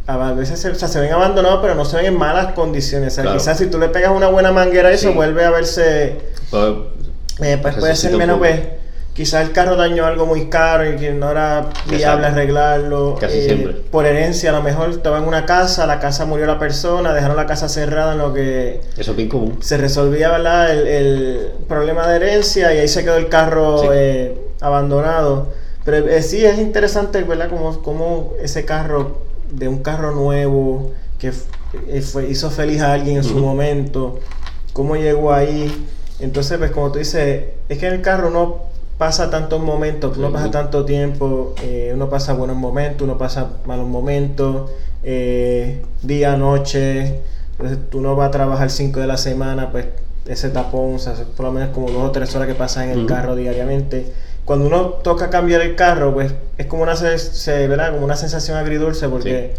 a 0.07 0.31
veces 0.31 0.57
se, 0.57 0.73
se 0.73 0.99
ven 1.01 1.11
abandonados, 1.11 1.59
pero 1.61 1.75
no 1.75 1.83
se 1.83 1.97
ven 1.97 2.05
en 2.05 2.17
malas 2.17 2.53
condiciones. 2.53 3.19
quizás 3.33 3.57
si 3.57 3.65
tú 3.65 3.77
le 3.77 3.89
pegas 3.89 4.11
una 4.15 4.29
buena 4.29 4.53
manguera 4.53 4.89
eso, 4.89 5.11
vuelve 5.13 5.43
a 5.43 5.49
verse. 5.49 6.17
Eh, 7.41 7.57
pues 7.61 7.75
puede 7.75 7.95
ser 7.95 8.15
menos, 8.17 8.37
pues, 8.37 8.59
quizás 9.13 9.45
el 9.45 9.51
carro 9.51 9.75
dañó 9.75 10.05
algo 10.05 10.25
muy 10.25 10.49
caro 10.49 10.89
y 10.89 10.95
que 10.95 11.11
no 11.11 11.31
era 11.31 11.69
viable 11.89 12.27
arreglarlo. 12.27 13.17
Casi 13.19 13.39
eh, 13.39 13.43
siempre. 13.43 13.73
Por 13.73 14.05
herencia, 14.05 14.49
a 14.49 14.53
lo 14.53 14.61
mejor 14.61 14.89
estaba 14.91 15.17
en 15.17 15.25
una 15.25 15.45
casa, 15.45 15.85
la 15.85 15.99
casa 15.99 16.25
murió 16.25 16.45
la 16.45 16.59
persona, 16.59 17.13
dejaron 17.13 17.35
la 17.35 17.45
casa 17.45 17.69
cerrada 17.69 18.13
en 18.13 18.19
lo 18.19 18.33
que... 18.33 18.81
Eso 18.97 19.11
es 19.11 19.17
bien 19.17 19.29
común. 19.29 19.57
Se 19.61 19.77
resolvía, 19.77 20.29
¿verdad? 20.29 20.71
El, 20.71 21.51
problema 21.67 22.07
de 22.07 22.15
herencia 22.15 22.73
y 22.73 22.79
ahí 22.79 22.87
se 22.87 23.03
quedó 23.03 23.17
el 23.17 23.29
carro 23.29 23.93
eh, 23.93 24.35
abandonado. 24.61 25.49
Pero 25.85 26.05
sí 26.21 26.45
es 26.45 26.59
interesante, 26.59 27.23
¿verdad? 27.23 27.49
Como, 27.49 27.81
como 27.81 28.33
ese 28.41 28.65
carro, 28.65 29.17
de 29.51 29.67
un 29.67 29.79
carro 29.79 30.11
nuevo, 30.11 30.91
que 31.17 31.31
hizo 32.29 32.49
feliz 32.49 32.81
a 32.81 32.93
alguien 32.93 33.17
en 33.17 33.23
su 33.23 33.37
momento, 33.37 34.19
cómo 34.73 34.95
llegó 34.95 35.33
ahí 35.33 35.87
entonces, 36.19 36.57
pues 36.57 36.71
como 36.71 36.91
tú 36.91 36.99
dices, 36.99 37.45
es 37.69 37.77
que 37.77 37.87
en 37.87 37.93
el 37.93 38.01
carro 38.01 38.29
no 38.29 38.69
pasa 38.97 39.29
tantos 39.29 39.61
momentos, 39.61 40.17
uno 40.17 40.31
pasa 40.31 40.51
tanto 40.51 40.83
tiempo, 40.83 41.55
eh, 41.63 41.91
uno 41.93 42.09
pasa 42.09 42.33
buenos 42.33 42.57
momentos, 42.57 43.03
uno 43.03 43.17
pasa 43.17 43.53
malos 43.65 43.87
momentos, 43.87 44.71
eh, 45.03 45.81
día, 46.01 46.35
noche, 46.35 47.21
entonces 47.51 47.79
uno 47.93 48.17
va 48.17 48.25
a 48.25 48.31
trabajar 48.31 48.69
5 48.69 48.99
de 48.99 49.07
la 49.07 49.15
semana, 49.15 49.71
pues 49.71 49.85
ese 50.25 50.49
tapón, 50.49 50.95
o 50.95 50.99
sea, 50.99 51.13
por 51.35 51.45
lo 51.45 51.53
menos 51.53 51.69
como 51.69 51.89
dos 51.89 52.03
o 52.03 52.11
tres 52.11 52.35
horas 52.35 52.47
que 52.47 52.55
pasa 52.55 52.83
en 52.83 52.91
el 52.91 53.05
carro 53.05 53.35
diariamente. 53.35 54.05
Cuando 54.43 54.67
uno 54.67 54.85
toca 55.03 55.29
cambiar 55.29 55.61
el 55.61 55.75
carro, 55.75 56.13
pues 56.13 56.33
es 56.57 56.65
como 56.65 56.83
una, 56.83 56.95
se, 56.95 57.67
¿verdad? 57.67 57.93
Como 57.93 58.03
una 58.03 58.15
sensación 58.15 58.57
agridulce 58.57 59.07
porque... 59.07 59.53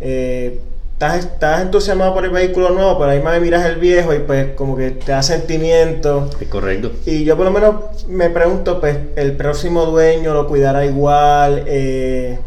Eh, 0.00 0.60
estás, 0.98 1.60
entusiasmado 1.60 2.14
por 2.14 2.24
el 2.24 2.30
vehículo 2.30 2.70
nuevo, 2.70 2.98
pero 2.98 3.10
ahí 3.10 3.20
más 3.20 3.40
miras 3.40 3.66
el 3.66 3.76
viejo 3.76 4.14
y 4.14 4.20
pues 4.20 4.54
como 4.54 4.76
que 4.76 4.92
te 4.92 5.12
da 5.12 5.22
sentimiento. 5.22 6.30
Es 6.40 6.48
correcto. 6.48 6.92
Y 7.04 7.24
yo 7.24 7.36
por 7.36 7.46
lo 7.46 7.52
menos 7.52 8.06
me 8.08 8.30
pregunto, 8.30 8.80
pues 8.80 8.96
el 9.16 9.32
próximo 9.32 9.86
dueño 9.86 10.34
lo 10.34 10.46
cuidará 10.46 10.84
igual, 10.86 11.64
eh, 11.66 12.38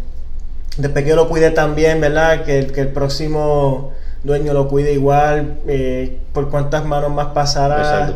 después 0.78 1.04
que 1.04 1.10
yo 1.10 1.16
lo 1.16 1.30
cuide 1.30 1.52
también, 1.52 2.02
¿verdad? 2.02 2.44
Que, 2.44 2.68
que 2.68 2.82
el 2.82 2.90
próximo 2.90 3.92
dueño 4.24 4.54
lo 4.54 4.68
cuide 4.68 4.94
igual, 4.94 5.58
eh, 5.68 6.18
por 6.34 6.50
cuántas 6.50 6.86
manos 6.86 7.12
más 7.12 7.28
pasará. 7.28 7.78
Exacto. 7.78 8.16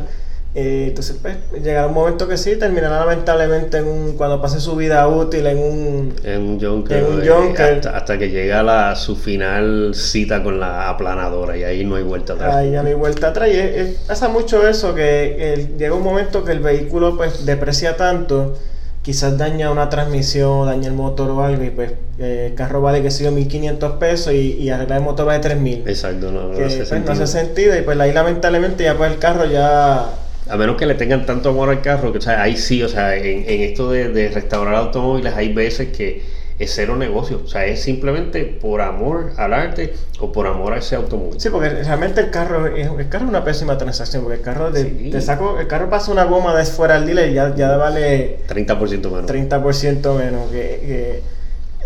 Eh, 0.53 0.87
entonces, 0.89 1.15
pues, 1.21 1.37
llegará 1.63 1.87
un 1.87 1.93
momento 1.93 2.27
que 2.27 2.35
sí, 2.35 2.57
terminará 2.57 3.05
lamentablemente 3.05 3.77
en 3.77 3.87
un, 3.87 4.17
cuando 4.17 4.41
pase 4.41 4.59
su 4.59 4.75
vida 4.75 5.07
útil 5.07 5.47
en 5.47 5.57
un, 5.57 6.13
en 6.25 6.41
un 6.41 6.59
Junker. 6.59 7.87
hasta, 7.87 8.17
que 8.17 8.29
llega 8.29 8.91
a 8.91 8.95
su 8.97 9.15
final 9.15 9.93
cita 9.95 10.43
con 10.43 10.59
la 10.59 10.89
aplanadora 10.89 11.57
y 11.57 11.63
ahí 11.63 11.85
no 11.85 11.95
hay 11.95 12.03
vuelta 12.03 12.33
atrás. 12.33 12.53
Ahí 12.53 12.71
ya 12.71 12.83
no 12.83 12.89
hay 12.89 12.95
vuelta 12.95 13.29
atrás. 13.29 13.49
Y 13.49 13.95
pasa 14.05 14.27
mucho 14.27 14.67
eso, 14.67 14.93
que 14.93 15.69
llega 15.77 15.95
un 15.95 16.03
momento 16.03 16.43
que 16.43 16.51
el 16.51 16.59
vehículo 16.59 17.15
pues 17.15 17.45
deprecia 17.45 17.95
tanto, 17.95 18.57
quizás 19.03 19.37
daña 19.37 19.71
una 19.71 19.89
transmisión, 19.89 20.67
daña 20.67 20.89
el 20.89 20.95
motor 20.95 21.29
o 21.29 21.43
algo, 21.43 21.63
y 21.63 21.69
pues 21.69 21.93
eh, 22.19 22.47
el 22.49 22.55
carro 22.55 22.81
vale 22.81 23.01
que 23.01 23.09
sido 23.09 23.31
1500 23.31 23.93
pesos 23.93 24.33
y, 24.33 24.57
y 24.57 24.69
arreglar 24.69 24.99
el 24.99 25.05
motor 25.05 25.27
vale 25.27 25.39
3000. 25.39 25.87
Exacto, 25.87 26.29
no, 26.29 26.49
no, 26.49 26.65
hace 26.65 26.83
pues, 26.83 27.05
no 27.05 27.11
hace 27.13 27.25
sentido. 27.25 27.77
Y 27.77 27.83
pues 27.83 27.97
ahí 28.01 28.11
lamentablemente 28.11 28.83
ya 28.83 28.97
pues 28.97 29.13
el 29.13 29.17
carro 29.17 29.45
ya 29.45 30.09
a 30.49 30.58
menos 30.58 30.75
que 30.75 30.86
le 30.86 30.95
tengan 30.95 31.25
tanto 31.25 31.49
amor 31.49 31.69
al 31.69 31.82
carro, 31.82 32.12
que 32.12 32.17
o 32.17 32.21
sea, 32.21 32.41
ahí 32.41 32.58
sí, 32.58 32.82
o 32.84 32.89
sea, 32.89 33.15
en, 33.15 33.45
esto 33.47 33.91
de, 33.91 34.30
restaurar 34.30 34.75
automóviles 34.75 35.34
hay 35.34 35.54
veces 35.54 35.89
que 35.95 36.23
es 36.60 36.71
cero 36.75 36.95
negocio, 36.95 37.41
o 37.43 37.47
sea, 37.47 37.65
es 37.65 37.82
simplemente 37.82 38.43
por 38.43 38.82
amor 38.82 39.32
al 39.38 39.54
arte 39.54 39.93
o 40.19 40.32
por 40.32 40.45
amor 40.45 40.73
a 40.73 40.77
ese 40.77 40.95
automóvil. 40.95 41.39
Sí, 41.39 41.49
porque 41.49 41.69
realmente 41.69 42.21
el 42.21 42.30
carro 42.30 42.67
es, 42.67 42.88
el 42.88 43.10
carro 43.10 43.25
es 43.25 43.30
una 43.30 43.43
pésima 43.43 43.77
transacción, 43.77 44.23
porque 44.23 44.38
el 44.38 44.43
carro 44.43 44.71
de, 44.71 45.21
saco, 45.21 45.60
el 45.60 45.67
carro 45.67 45.89
pasa 45.89 46.12
una 46.12 46.25
goma 46.25 46.56
de 46.56 46.65
fuera 46.65 46.95
al 46.95 47.06
dealer 47.06 47.32
y 47.32 47.34
ya, 47.34 47.56
ya 47.56 47.77
vale 47.77 48.38
30% 48.47 48.89
menos. 48.89 49.32
30% 49.32 50.17
menos, 50.17 50.51
que, 50.51 51.21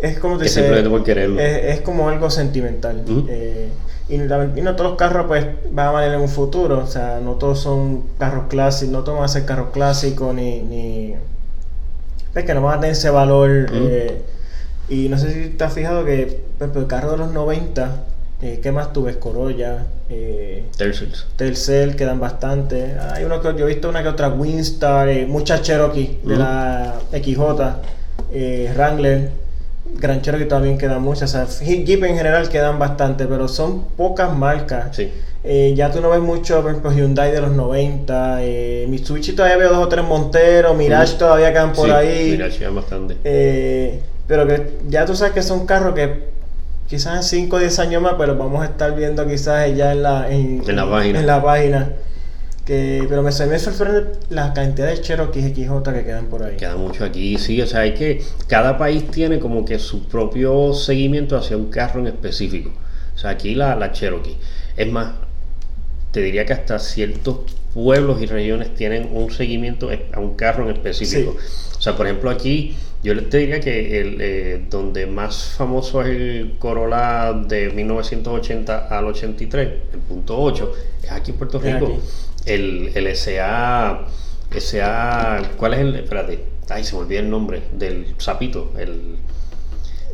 es 0.02 0.20
como 0.20 0.38
te 0.38 0.50
simplemente 0.50 0.90
por 0.90 1.04
quererlo. 1.04 1.40
Es, 1.40 1.80
como 1.82 2.10
algo 2.10 2.30
sentimental. 2.30 3.04
Y, 4.08 4.18
no 4.18 4.76
todos 4.76 4.92
los 4.92 4.98
carros 4.98 5.26
pues 5.28 5.48
van 5.72 5.88
a 5.88 5.92
valer 5.92 6.14
en 6.14 6.22
un 6.22 6.30
futuro, 6.30 6.80
o 6.80 6.88
sea, 6.88 7.20
no 7.24 7.34
todos 7.34 7.60
son 7.60 8.04
carros 8.20 8.46
clásicos, 8.50 8.92
no 8.92 9.04
todos 9.04 9.18
van 9.18 9.26
a 9.26 9.30
ser 9.30 9.46
carros 9.46 9.70
clásicos 9.72 10.34
ni... 10.34 10.62
ni 10.62 11.16
es 12.36 12.44
que 12.44 12.54
no 12.54 12.62
van 12.62 12.78
a 12.78 12.82
tener 12.82 12.96
ese 12.96 13.10
valor. 13.10 13.68
Eh, 13.72 14.22
y 14.90 15.08
no 15.10 15.18
sé 15.18 15.34
si 15.34 15.50
te 15.52 15.64
has 15.64 15.74
fijado 15.74 16.04
que 16.04 16.46
por 16.58 16.68
ejemplo, 16.68 16.82
el 16.82 16.88
carro 16.88 17.12
de 17.12 17.18
los 17.18 17.32
90, 17.34 18.04
eh, 18.42 18.60
¿qué 18.64 18.72
más 18.72 18.94
tuve? 18.94 19.20
Corolla, 19.20 19.86
eh, 20.10 20.66
Tercel. 21.36 21.96
quedan 21.98 22.20
bastante. 22.20 22.98
Hay 22.98 23.26
uno 23.26 23.42
que 23.42 23.56
yo 23.58 23.66
he 23.66 23.74
visto 23.74 23.90
una 23.90 24.04
que 24.04 24.10
otra 24.10 24.30
Winstar, 24.30 25.10
eh, 25.10 25.26
muchas 25.26 25.62
Cherokee 25.64 26.20
de 26.24 26.38
la 26.38 26.96
XJ, 27.12 27.82
Wrangler. 28.76 29.45
Gran 29.94 30.22
Cherokee 30.22 30.46
también 30.46 30.78
quedan 30.78 31.02
muchas. 31.02 31.36
O 31.36 31.48
sea, 31.48 31.66
Jeep 31.66 32.04
en 32.04 32.18
general 32.18 32.50
quedan 32.50 32.80
bastante, 32.80 33.26
pero 33.26 33.48
son 33.48 33.86
pocas 33.96 34.36
marcas. 34.36 34.96
Sí. 34.96 35.12
Eh, 35.48 35.74
ya 35.76 35.92
tú 35.92 36.02
no 36.02 36.10
ves 36.10 36.22
mucho, 36.22 36.62
por 36.62 36.72
ejemplo, 36.72 36.92
Hyundai 36.92 37.32
de 37.32 37.40
los 37.40 37.52
90, 37.52 38.40
eh, 38.42 38.88
Mitsubishi 38.90 39.34
todavía 39.34 39.58
veo 39.58 39.70
dos 39.70 39.86
o 39.86 39.88
tres 39.88 40.04
Monteros, 40.04 40.76
Mirage 40.76 41.18
todavía 41.18 41.54
quedan 41.54 41.72
por 41.72 41.92
ahí. 41.92 42.32
Mirage 42.32 42.58
quedan 42.58 42.74
bastante. 42.74 43.18
Eh, 43.24 44.00
pero 44.28 44.48
que 44.48 44.80
ya 44.90 45.06
tú 45.06 45.16
sabes 45.16 45.34
que 45.34 45.44
son 45.44 45.68
carros 45.68 45.94
que 45.94 46.30
quizás 46.88 47.16
en 47.16 47.24
5 47.24 47.56
o 47.56 47.60
10 47.60 47.78
años 47.78 48.02
más, 48.02 48.16
pero 48.18 48.36
vamos 48.36 48.64
a 48.64 48.66
estar 48.66 48.96
viendo 48.96 49.28
quizás 49.28 49.76
ya 49.76 49.92
en 49.92 50.02
la, 50.02 50.32
en, 50.32 50.64
la 50.76 50.90
página. 50.90 51.20
En 51.20 51.28
la 51.28 51.44
página. 51.44 51.90
Que, 52.66 53.06
pero 53.08 53.22
me, 53.22 53.30
me 53.30 53.60
sorprende 53.60 54.14
la 54.30 54.52
cantidad 54.54 54.88
de 54.88 55.00
Cherokee 55.00 55.54
XJ 55.54 55.84
que 55.94 56.04
quedan 56.04 56.26
por 56.26 56.42
ahí. 56.42 56.58
Queda 56.58 56.76
mucho 56.76 57.06
aquí, 57.06 57.38
sí, 57.38 57.62
o 57.62 57.68
sea, 57.68 57.82
hay 57.82 57.94
que 57.94 58.24
cada 58.48 58.78
país 58.78 59.10
tiene 59.12 59.40
como 59.40 59.66
que 59.66 59.78
su 59.78 60.08
propio 60.08 60.74
seguimiento 60.74 61.38
hacia 61.38 61.58
un 61.58 61.70
carro 61.70 62.00
en 62.00 62.08
específico. 62.08 62.72
O 63.16 63.18
sea, 63.18 63.30
aquí 63.30 63.54
la, 63.54 63.76
la 63.76 63.92
Cherokee. 63.92 64.36
Es 64.76 64.92
más, 64.92 65.14
te 66.12 66.22
diría 66.22 66.46
que 66.46 66.54
hasta 66.54 66.80
ciertos 66.80 67.40
pueblos 67.74 68.22
y 68.22 68.26
regiones 68.26 68.74
tienen 68.74 69.10
un 69.12 69.30
seguimiento 69.30 69.90
a 70.14 70.20
un 70.20 70.36
carro 70.36 70.68
en 70.68 70.76
específico. 70.76 71.36
O 71.78 71.82
sea, 71.82 71.96
por 71.96 72.08
ejemplo, 72.08 72.30
aquí 72.30 72.76
yo 73.04 73.22
te 73.28 73.38
diría 73.38 73.60
que 73.60 74.00
el, 74.00 74.18
eh, 74.20 74.66
donde 74.70 75.06
más 75.06 75.54
famoso 75.58 76.02
es 76.02 76.08
el 76.08 76.56
Corolla 76.58 77.34
de 77.34 77.70
1980 77.70 78.88
al 78.88 79.06
83, 79.06 79.70
el 79.94 80.00
punto 80.00 80.42
8, 80.42 80.74
es 81.04 81.12
aquí 81.12 81.32
en 81.32 81.38
Puerto 81.38 81.60
Rico 81.60 82.00
el, 82.46 82.92
el 82.94 83.16
SA, 83.16 84.08
SA, 84.58 85.42
¿cuál 85.58 85.74
es 85.74 85.80
el? 85.80 85.96
Espérate, 85.96 86.40
ay, 86.70 86.84
se 86.84 86.96
me 86.96 87.02
olvidó 87.02 87.20
el 87.20 87.30
nombre 87.30 87.62
del 87.74 88.16
sapito, 88.18 88.72
el, 88.78 89.18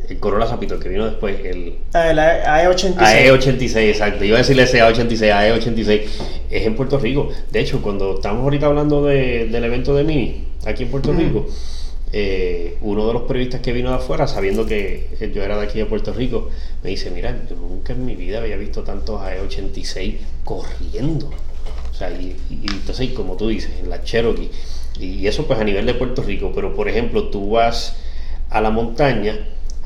el 0.08 0.18
Corolla 0.18 0.46
Sapito, 0.46 0.78
que 0.78 0.88
vino 0.88 1.04
después, 1.04 1.38
el... 1.44 1.76
Ah, 1.92 2.10
el 2.10 2.18
AE86. 2.18 2.96
AE86, 2.96 3.76
exacto. 3.76 4.24
Iba 4.24 4.36
a 4.36 4.38
decirle 4.38 4.64
SA86, 4.64 5.32
AE86. 5.32 6.02
Es 6.50 6.66
en 6.66 6.74
Puerto 6.74 6.98
Rico. 6.98 7.30
De 7.50 7.60
hecho, 7.60 7.80
cuando 7.82 8.16
estamos 8.16 8.42
ahorita 8.42 8.66
hablando 8.66 9.04
de, 9.04 9.46
del 9.46 9.64
evento 9.64 9.94
de 9.94 10.04
Mini, 10.04 10.48
aquí 10.66 10.84
en 10.84 10.90
Puerto 10.90 11.12
Rico, 11.12 11.46
eh, 12.12 12.76
uno 12.82 13.06
de 13.06 13.12
los 13.14 13.22
periodistas 13.22 13.60
que 13.60 13.72
vino 13.72 13.90
de 13.90 13.96
afuera, 13.96 14.26
sabiendo 14.26 14.66
que 14.66 15.08
yo 15.34 15.42
era 15.42 15.56
de 15.56 15.64
aquí 15.64 15.78
de 15.78 15.86
Puerto 15.86 16.12
Rico, 16.12 16.50
me 16.82 16.90
dice, 16.90 17.10
mira, 17.10 17.34
yo 17.48 17.56
nunca 17.56 17.92
en 17.92 18.04
mi 18.04 18.14
vida 18.14 18.38
había 18.38 18.56
visto 18.56 18.82
tantos 18.82 19.20
AE86 19.20 20.16
corriendo 20.44 21.30
y, 22.00 22.36
entonces, 22.50 23.10
como 23.10 23.36
tú 23.36 23.48
dices, 23.48 23.70
en 23.80 23.90
la 23.90 24.02
Cherokee, 24.02 24.50
y 24.98 25.26
eso 25.26 25.46
pues 25.46 25.58
a 25.58 25.64
nivel 25.64 25.86
de 25.86 25.94
Puerto 25.94 26.22
Rico, 26.22 26.52
pero 26.54 26.74
por 26.74 26.88
ejemplo, 26.88 27.28
tú 27.28 27.50
vas 27.50 27.96
a 28.50 28.60
la 28.60 28.70
montaña, 28.70 29.38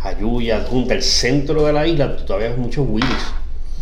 a 0.03 0.19
Yuya, 0.19 0.64
junto 0.69 0.92
al 0.92 1.03
centro 1.03 1.64
de 1.64 1.73
la 1.73 1.87
isla, 1.87 2.16
tú 2.16 2.25
todavía 2.25 2.49
ves 2.49 2.59
muchos 2.59 2.87
Willys. 2.88 3.33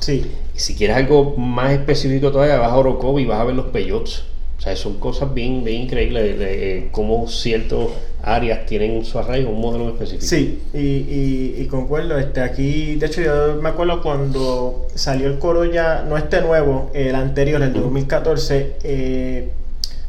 Sí. 0.01 0.31
Y 0.55 0.59
si 0.59 0.75
quieres 0.75 0.97
algo 0.97 1.37
más 1.37 1.73
específico 1.73 2.31
todavía, 2.31 2.59
vas 2.59 2.71
a 2.71 2.77
Orocovi 2.77 3.23
y 3.23 3.27
vas 3.27 3.41
a 3.41 3.45
ver 3.45 3.55
los 3.55 3.67
peyotes. 3.67 4.25
O 4.59 4.61
sea, 4.61 4.75
son 4.77 4.99
cosas 4.99 5.35
bien, 5.35 5.65
bien 5.65 5.83
increíbles 5.83 6.39
de, 6.39 6.89
cómo 6.93 7.29
ciertas 7.29 7.89
áreas 8.23 8.65
tienen 8.67 9.05
su 9.05 9.19
arraigo, 9.19 9.51
un 9.51 9.61
modelo 9.61 9.89
específico. 9.89 10.27
Sí, 10.27 10.63
y, 10.73 11.61
y, 11.61 11.67
concuerdo, 11.67 12.19
este, 12.19 12.41
aquí, 12.41 12.95
de 12.95 13.07
hecho 13.07 13.21
yo 13.21 13.61
me 13.61 13.69
acuerdo 13.69 14.01
cuando 14.01 14.87
salió 14.95 15.29
el 15.29 15.39
coro 15.39 15.65
ya, 15.65 16.05
no 16.09 16.17
este 16.17 16.41
nuevo, 16.41 16.91
el 16.95 17.15
anterior, 17.15 17.61
el 17.63 17.73
de 17.73 17.81
2014, 17.81 18.77
eh, 18.83 19.51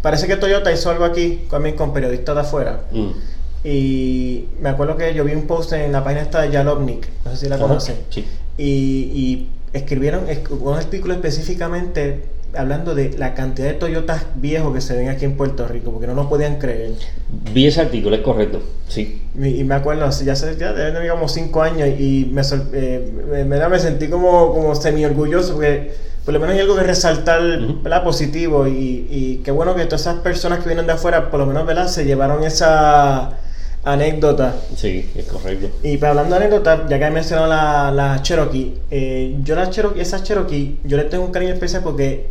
parece 0.01 0.27
que 0.27 0.37
Toyota 0.37 0.71
hizo 0.71 0.89
algo 0.89 1.03
aquí 1.03 1.41
también 1.49 1.75
con 1.75 1.91
periodistas 1.91 2.35
de 2.35 2.41
afuera. 2.41 2.81
Mm. 2.91 3.09
Y 3.67 4.45
me 4.61 4.69
acuerdo 4.69 4.95
que 4.95 5.13
yo 5.13 5.23
vi 5.23 5.33
un 5.33 5.47
post 5.47 5.73
en 5.73 5.91
la 5.91 6.03
página 6.03 6.21
esta 6.21 6.43
de 6.43 6.51
Yalovnik, 6.51 7.07
no 7.25 7.31
sé 7.31 7.37
si 7.37 7.49
la 7.49 7.57
conocen. 7.57 7.97
Sí. 8.09 8.23
Y, 8.57 8.63
y 8.63 9.49
escribieron 9.73 10.25
un 10.61 10.73
artículo 10.75 11.13
específicamente 11.13 12.34
hablando 12.57 12.95
de 12.95 13.17
la 13.17 13.33
cantidad 13.33 13.67
de 13.67 13.73
Toyotas 13.73 14.25
viejos 14.35 14.73
que 14.73 14.81
se 14.81 14.95
ven 14.95 15.09
aquí 15.09 15.25
en 15.25 15.37
Puerto 15.37 15.67
Rico, 15.67 15.91
porque 15.91 16.07
no 16.07 16.15
nos 16.15 16.27
podían 16.27 16.57
creer. 16.57 16.93
Vi 17.53 17.67
ese 17.67 17.81
artículo, 17.81 18.15
es 18.15 18.21
correcto, 18.21 18.61
sí. 18.87 19.23
Y, 19.35 19.63
me 19.63 19.75
acuerdo, 19.75 20.09
ya, 20.23 20.35
sé, 20.35 20.57
ya 20.57 20.73
deben 20.73 21.09
como 21.09 21.27
cinco 21.27 21.61
años 21.61 21.89
y 21.99 22.29
me, 22.31 22.41
eh, 22.73 23.45
me, 23.45 23.67
me, 23.67 23.79
sentí 23.79 24.07
como, 24.07 24.53
como 24.53 24.75
semi 24.75 25.05
orgulloso, 25.05 25.53
porque 25.53 25.93
por 26.23 26.33
lo 26.33 26.39
menos 26.39 26.55
hay 26.55 26.61
algo 26.61 26.75
que 26.75 26.83
resaltar 26.83 27.41
positivo 28.03 28.67
y, 28.67 29.07
y 29.09 29.41
qué 29.43 29.51
bueno 29.51 29.75
que 29.75 29.85
todas 29.85 30.01
esas 30.01 30.19
personas 30.19 30.59
que 30.59 30.69
vienen 30.69 30.87
de 30.87 30.93
afuera, 30.93 31.29
por 31.29 31.39
lo 31.39 31.45
menos 31.45 31.65
¿verdad? 31.65 31.87
se 31.87 32.05
llevaron 32.05 32.43
esa 32.43 33.37
anécdota. 33.85 34.55
Sí, 34.75 35.11
es 35.15 35.25
correcto. 35.25 35.69
Y 35.83 35.97
para 35.97 36.11
hablando 36.11 36.35
de 36.35 36.45
anécdota, 36.45 36.85
ya 36.89 36.97
que 36.97 37.05
he 37.05 37.11
mencionado 37.11 37.47
la, 37.47 37.91
la 37.91 38.21
Cherokee, 38.21 38.73
eh, 38.89 39.37
yo 39.43 39.55
la 39.55 39.69
Cherokee, 39.69 40.01
esa 40.01 40.21
Cherokee, 40.23 40.79
yo 40.83 40.97
le 40.97 41.03
tengo 41.03 41.23
un 41.23 41.31
cariño 41.31 41.53
especial 41.53 41.83
porque 41.83 42.27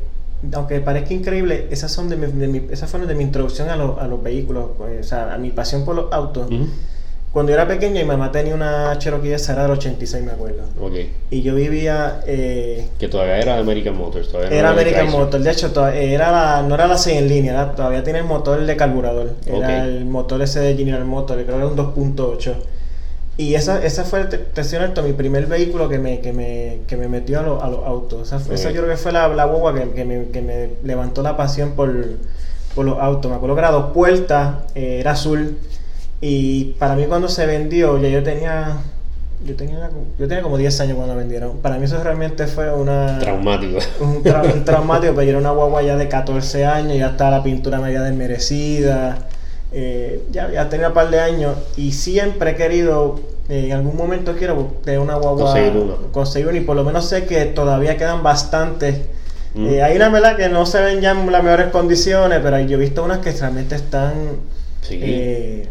aunque 0.52 0.80
parezca 0.80 1.14
increíble, 1.14 1.66
esas 1.70 1.90
son 1.92 2.08
de 2.08 2.16
mi, 2.16 2.62
esas 2.70 2.90
fueron 2.90 3.08
de 3.08 3.14
mi 3.14 3.24
introducción 3.24 3.68
a, 3.70 3.74
a 3.74 4.06
los 4.06 4.22
vehículos, 4.22 4.70
pues, 4.76 5.00
o 5.06 5.08
sea, 5.08 5.32
a 5.34 5.38
mi 5.38 5.50
pasión 5.50 5.84
por 5.84 5.94
los 5.96 6.12
autos. 6.12 6.48
Cuando 7.32 7.50
yo 7.50 7.56
era 7.56 7.66
pequeño, 7.66 7.94
mi 7.94 8.04
mamá 8.04 8.30
tenía 8.30 8.54
una 8.54 8.96
Cherokee 8.96 9.32
esa 9.32 9.54
era 9.54 9.62
del 9.62 9.72
86, 9.72 10.24
me 10.24 10.30
acuerdo. 10.30 10.62
Y 11.32 11.42
yo 11.42 11.56
vivía... 11.56 12.20
eh, 12.28 12.86
Que 12.96 13.08
todavía 13.08 13.38
era 13.38 13.58
American 13.58 13.96
Motors. 13.96 14.28
Todavía 14.28 14.50
no 14.50 14.56
era 14.56 14.68
de 14.68 14.72
American 14.80 15.02
Chrysler. 15.06 15.20
Motor, 15.24 15.40
de 15.40 15.50
hecho 15.50 15.72
toda- 15.72 15.96
era 15.96 16.30
la- 16.30 16.62
no 16.62 16.76
era 16.76 16.86
la 16.86 16.96
6 16.96 17.16
en 17.18 17.28
línea, 17.28 17.52
era- 17.54 17.72
todavía 17.74 18.04
tiene 18.04 18.20
el 18.20 18.24
motor 18.26 18.64
de 18.64 18.76
carburador, 18.76 19.32
era 19.46 19.84
el 19.84 20.04
motor 20.04 20.42
ese 20.42 20.60
de 20.60 20.76
General 20.76 21.04
Motors, 21.04 21.42
creo 21.42 21.56
que 21.56 21.62
era 21.64 21.66
un 21.66 21.76
2.8. 21.76 22.54
Y 23.36 23.54
esa, 23.56 23.84
esa 23.84 24.04
fue, 24.04 24.24
te, 24.26 24.38
te 24.38 24.76
honesto, 24.76 25.02
mi 25.02 25.12
primer 25.12 25.46
vehículo 25.46 25.88
que 25.88 25.98
me, 25.98 26.20
que 26.20 26.32
me, 26.32 26.78
que 26.86 26.96
me 26.96 27.08
metió 27.08 27.40
a, 27.40 27.42
lo- 27.42 27.62
a 27.62 27.68
los 27.68 27.84
autos. 27.84 28.28
Esa, 28.28 28.38
fue- 28.38 28.54
esa 28.54 28.70
yo 28.70 28.82
creo 28.82 28.94
que 28.94 28.96
fue 28.96 29.10
la, 29.12 29.26
la 29.28 29.44
guagua 29.44 29.74
que, 29.74 29.90
que 29.90 30.04
me, 30.04 30.26
que 30.28 30.40
me 30.40 30.70
levantó 30.84 31.22
la 31.22 31.36
pasión 31.36 31.72
por, 31.72 31.92
por 32.76 32.84
los 32.84 32.98
autos. 33.00 33.28
Me 33.30 33.36
acuerdo 33.36 33.56
que 33.56 33.60
era 33.60 33.70
dos 33.72 33.92
puertas, 33.92 34.56
eh, 34.76 34.98
era 35.00 35.12
azul. 35.12 35.58
Y 36.20 36.74
para 36.78 36.94
mí 36.94 37.06
cuando 37.06 37.28
se 37.28 37.44
vendió, 37.46 37.98
ya 37.98 38.08
yo 38.08 38.22
tenía... 38.22 38.76
Yo 39.44 39.54
tenía, 39.56 39.90
yo 40.18 40.26
tenía 40.26 40.42
como 40.42 40.56
10 40.56 40.80
años 40.80 40.96
cuando 40.96 41.14
vendieron. 41.16 41.58
Para 41.58 41.76
mí 41.76 41.84
eso 41.84 42.02
realmente 42.02 42.46
fue 42.46 42.72
una 42.72 43.18
Traumático. 43.18 43.78
un, 44.00 44.22
tra- 44.24 44.54
un 44.54 44.64
traumático, 44.64 45.12
pero 45.12 45.22
yo 45.24 45.30
era 45.30 45.38
una 45.38 45.50
guagua 45.50 45.82
ya 45.82 45.96
de 45.98 46.08
14 46.08 46.64
años, 46.64 46.96
ya 46.96 47.08
estaba 47.08 47.30
la 47.38 47.42
pintura 47.42 47.78
media 47.78 48.00
desmerecida, 48.00 49.18
eh, 49.74 50.22
ya, 50.30 50.50
ya 50.52 50.68
tenía 50.68 50.88
un 50.88 50.94
par 50.94 51.10
de 51.10 51.20
años 51.20 51.56
y 51.76 51.92
siempre 51.92 52.50
he 52.52 52.54
querido, 52.56 53.20
eh, 53.48 53.66
en 53.66 53.72
algún 53.72 53.96
momento 53.96 54.34
quiero 54.36 54.72
tener 54.84 55.00
una 55.00 55.16
guagua, 55.16 55.46
Conseguir 55.52 55.76
una. 55.76 55.94
conseguir 56.12 56.48
una, 56.48 56.58
y 56.58 56.60
por 56.62 56.76
lo 56.76 56.84
menos 56.84 57.08
sé 57.08 57.26
que 57.26 57.44
todavía 57.46 57.96
quedan 57.96 58.22
bastantes. 58.22 59.00
Mm. 59.54 59.66
Eh, 59.66 59.82
hay 59.82 59.96
una 59.96 60.08
verdad 60.08 60.36
que 60.36 60.48
no 60.48 60.64
se 60.66 60.80
ven 60.80 61.00
ya 61.00 61.10
en 61.12 61.30
las 61.30 61.42
mejores 61.42 61.68
condiciones, 61.68 62.40
pero 62.42 62.58
yo 62.60 62.76
he 62.76 62.80
visto 62.80 63.04
unas 63.04 63.18
que 63.18 63.32
realmente 63.32 63.74
están 63.74 64.12
Sí. 64.80 64.98
eh, 65.02 65.68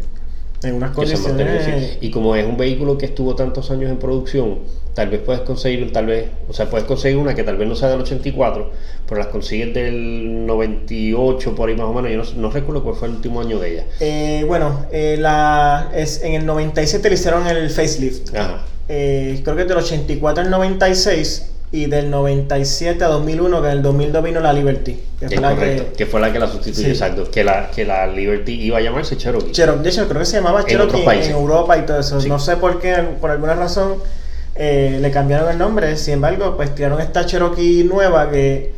en 0.62 0.74
unas 0.74 0.90
condiciones... 0.92 1.98
Y 2.00 2.10
como 2.10 2.34
es 2.36 2.46
un 2.46 2.56
vehículo 2.56 2.96
que 2.98 3.06
estuvo 3.06 3.34
tantos 3.36 3.70
años 3.70 3.90
en 3.90 3.98
producción, 3.98 4.58
tal 4.94 5.08
vez 5.10 5.20
puedes 5.20 5.42
conseguir, 5.42 5.92
tal 5.92 6.06
vez, 6.06 6.26
o 6.48 6.52
sea, 6.52 6.70
puedes 6.70 6.86
conseguir 6.86 7.18
una 7.18 7.34
que 7.34 7.42
tal 7.42 7.56
vez 7.56 7.68
no 7.68 7.74
sea 7.74 7.88
del 7.90 8.00
84, 8.00 8.70
pero 9.08 9.18
las 9.18 9.26
consigues 9.28 9.74
del 9.74 10.46
98 10.46 11.54
por 11.54 11.68
ahí 11.68 11.74
más 11.76 11.86
o 11.86 11.92
menos. 11.92 12.28
Yo 12.28 12.34
no, 12.36 12.42
no 12.48 12.50
recuerdo 12.50 12.82
cuál 12.82 12.94
fue 12.96 13.08
el 13.08 13.14
último 13.14 13.40
año 13.40 13.58
de 13.58 13.72
ella. 13.72 13.84
Eh, 14.00 14.44
bueno, 14.46 14.86
eh, 14.92 15.16
la, 15.18 15.90
es, 15.94 16.22
en 16.22 16.34
el 16.34 16.46
97 16.46 17.08
le 17.08 17.14
hicieron 17.14 17.46
el 17.46 17.68
facelift. 17.70 18.34
Ajá. 18.34 18.62
Eh, 18.88 19.40
creo 19.42 19.56
que 19.56 19.62
es 19.62 19.68
del 19.68 19.78
84 19.78 20.44
al 20.44 20.50
96 20.50 21.50
y 21.72 21.86
del 21.86 22.08
97 22.10 23.02
a 23.02 23.08
2001, 23.08 23.60
que 23.62 23.66
en 23.66 23.72
el 23.72 23.82
2002 23.82 24.22
vino 24.22 24.40
la 24.40 24.52
Liberty. 24.52 25.00
Que 25.18 25.24
Es 25.26 25.32
fue 25.32 25.40
la 25.40 25.54
correcto, 25.54 25.84
que... 25.90 25.92
que, 25.96 26.06
fue 26.06 26.20
la 26.20 26.32
que 26.32 26.38
la 26.38 26.46
sustituyó, 26.46 26.84
Sí. 26.84 26.90
exacto. 26.90 27.28
Que 27.32 27.42
la, 27.42 27.70
que 27.74 27.84
la 27.84 28.06
Liberty 28.06 28.52
iba 28.52 28.78
a 28.78 28.80
llamarse 28.80 29.16
Cherokee. 29.16 29.50
Cherokee. 29.50 29.82
De 29.82 29.88
hecho, 29.88 30.06
creo 30.06 30.20
que 30.20 30.26
se 30.26 30.36
llamaba 30.36 30.60
En 30.60 30.66
Cherokee 30.66 30.98
en, 31.00 31.04
países. 31.04 31.30
Europa 31.32 31.76
y 31.78 31.82
todo 31.82 31.98
eso. 31.98 32.20
Sí. 32.20 32.28
No 32.28 32.38
sé 32.38 32.56
por 32.58 32.78
qué, 32.80 32.94
por 33.20 33.30
alguna 33.32 33.54
razón, 33.54 33.94
eh, 34.54 34.98
le 35.00 35.10
cambiaron 35.10 35.50
el 35.50 35.58
nombre. 35.58 35.96
Sin 35.96 36.14
embargo, 36.14 36.56
pues 36.56 36.74
tiraron 36.74 37.00
esta 37.00 37.26
Cherokee 37.26 37.84
nueva 37.84 38.30
que 38.30 38.72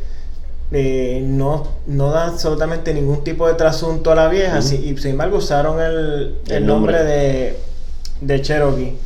eh, 0.71 1.21
no, 1.25 1.67
no 1.87 2.11
da 2.11 2.27
absolutamente 2.27 2.93
ningún 2.93 3.23
tipo 3.23 3.47
de 3.47 3.53
trasunto 3.55 4.11
a 4.11 4.15
la 4.15 4.27
vieja. 4.29 4.59
Y 4.59 4.97
sin 4.97 5.11
embargo, 5.11 5.37
usaron 5.37 5.79
el, 5.81 6.35
el 6.49 6.53
El 6.55 6.65
nombre, 6.65 6.97
nombre. 6.97 7.03
de, 7.03 7.57
de 8.21 8.41
Cherokee. 8.41 8.97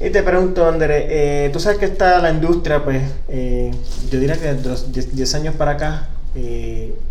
Y 0.00 0.10
te 0.10 0.22
pregunto, 0.22 0.66
André, 0.66 1.06
eh, 1.46 1.50
tú 1.50 1.60
sabes 1.60 1.78
que 1.78 1.84
está 1.84 2.20
la 2.20 2.30
industria, 2.30 2.82
pues, 2.82 3.02
yo 3.28 4.18
diría 4.18 4.34
que 4.36 4.54
de 4.54 4.68
los 4.68 4.92
10 4.92 5.14
10 5.14 5.34
años 5.34 5.54
para 5.56 5.72
acá 5.72 6.08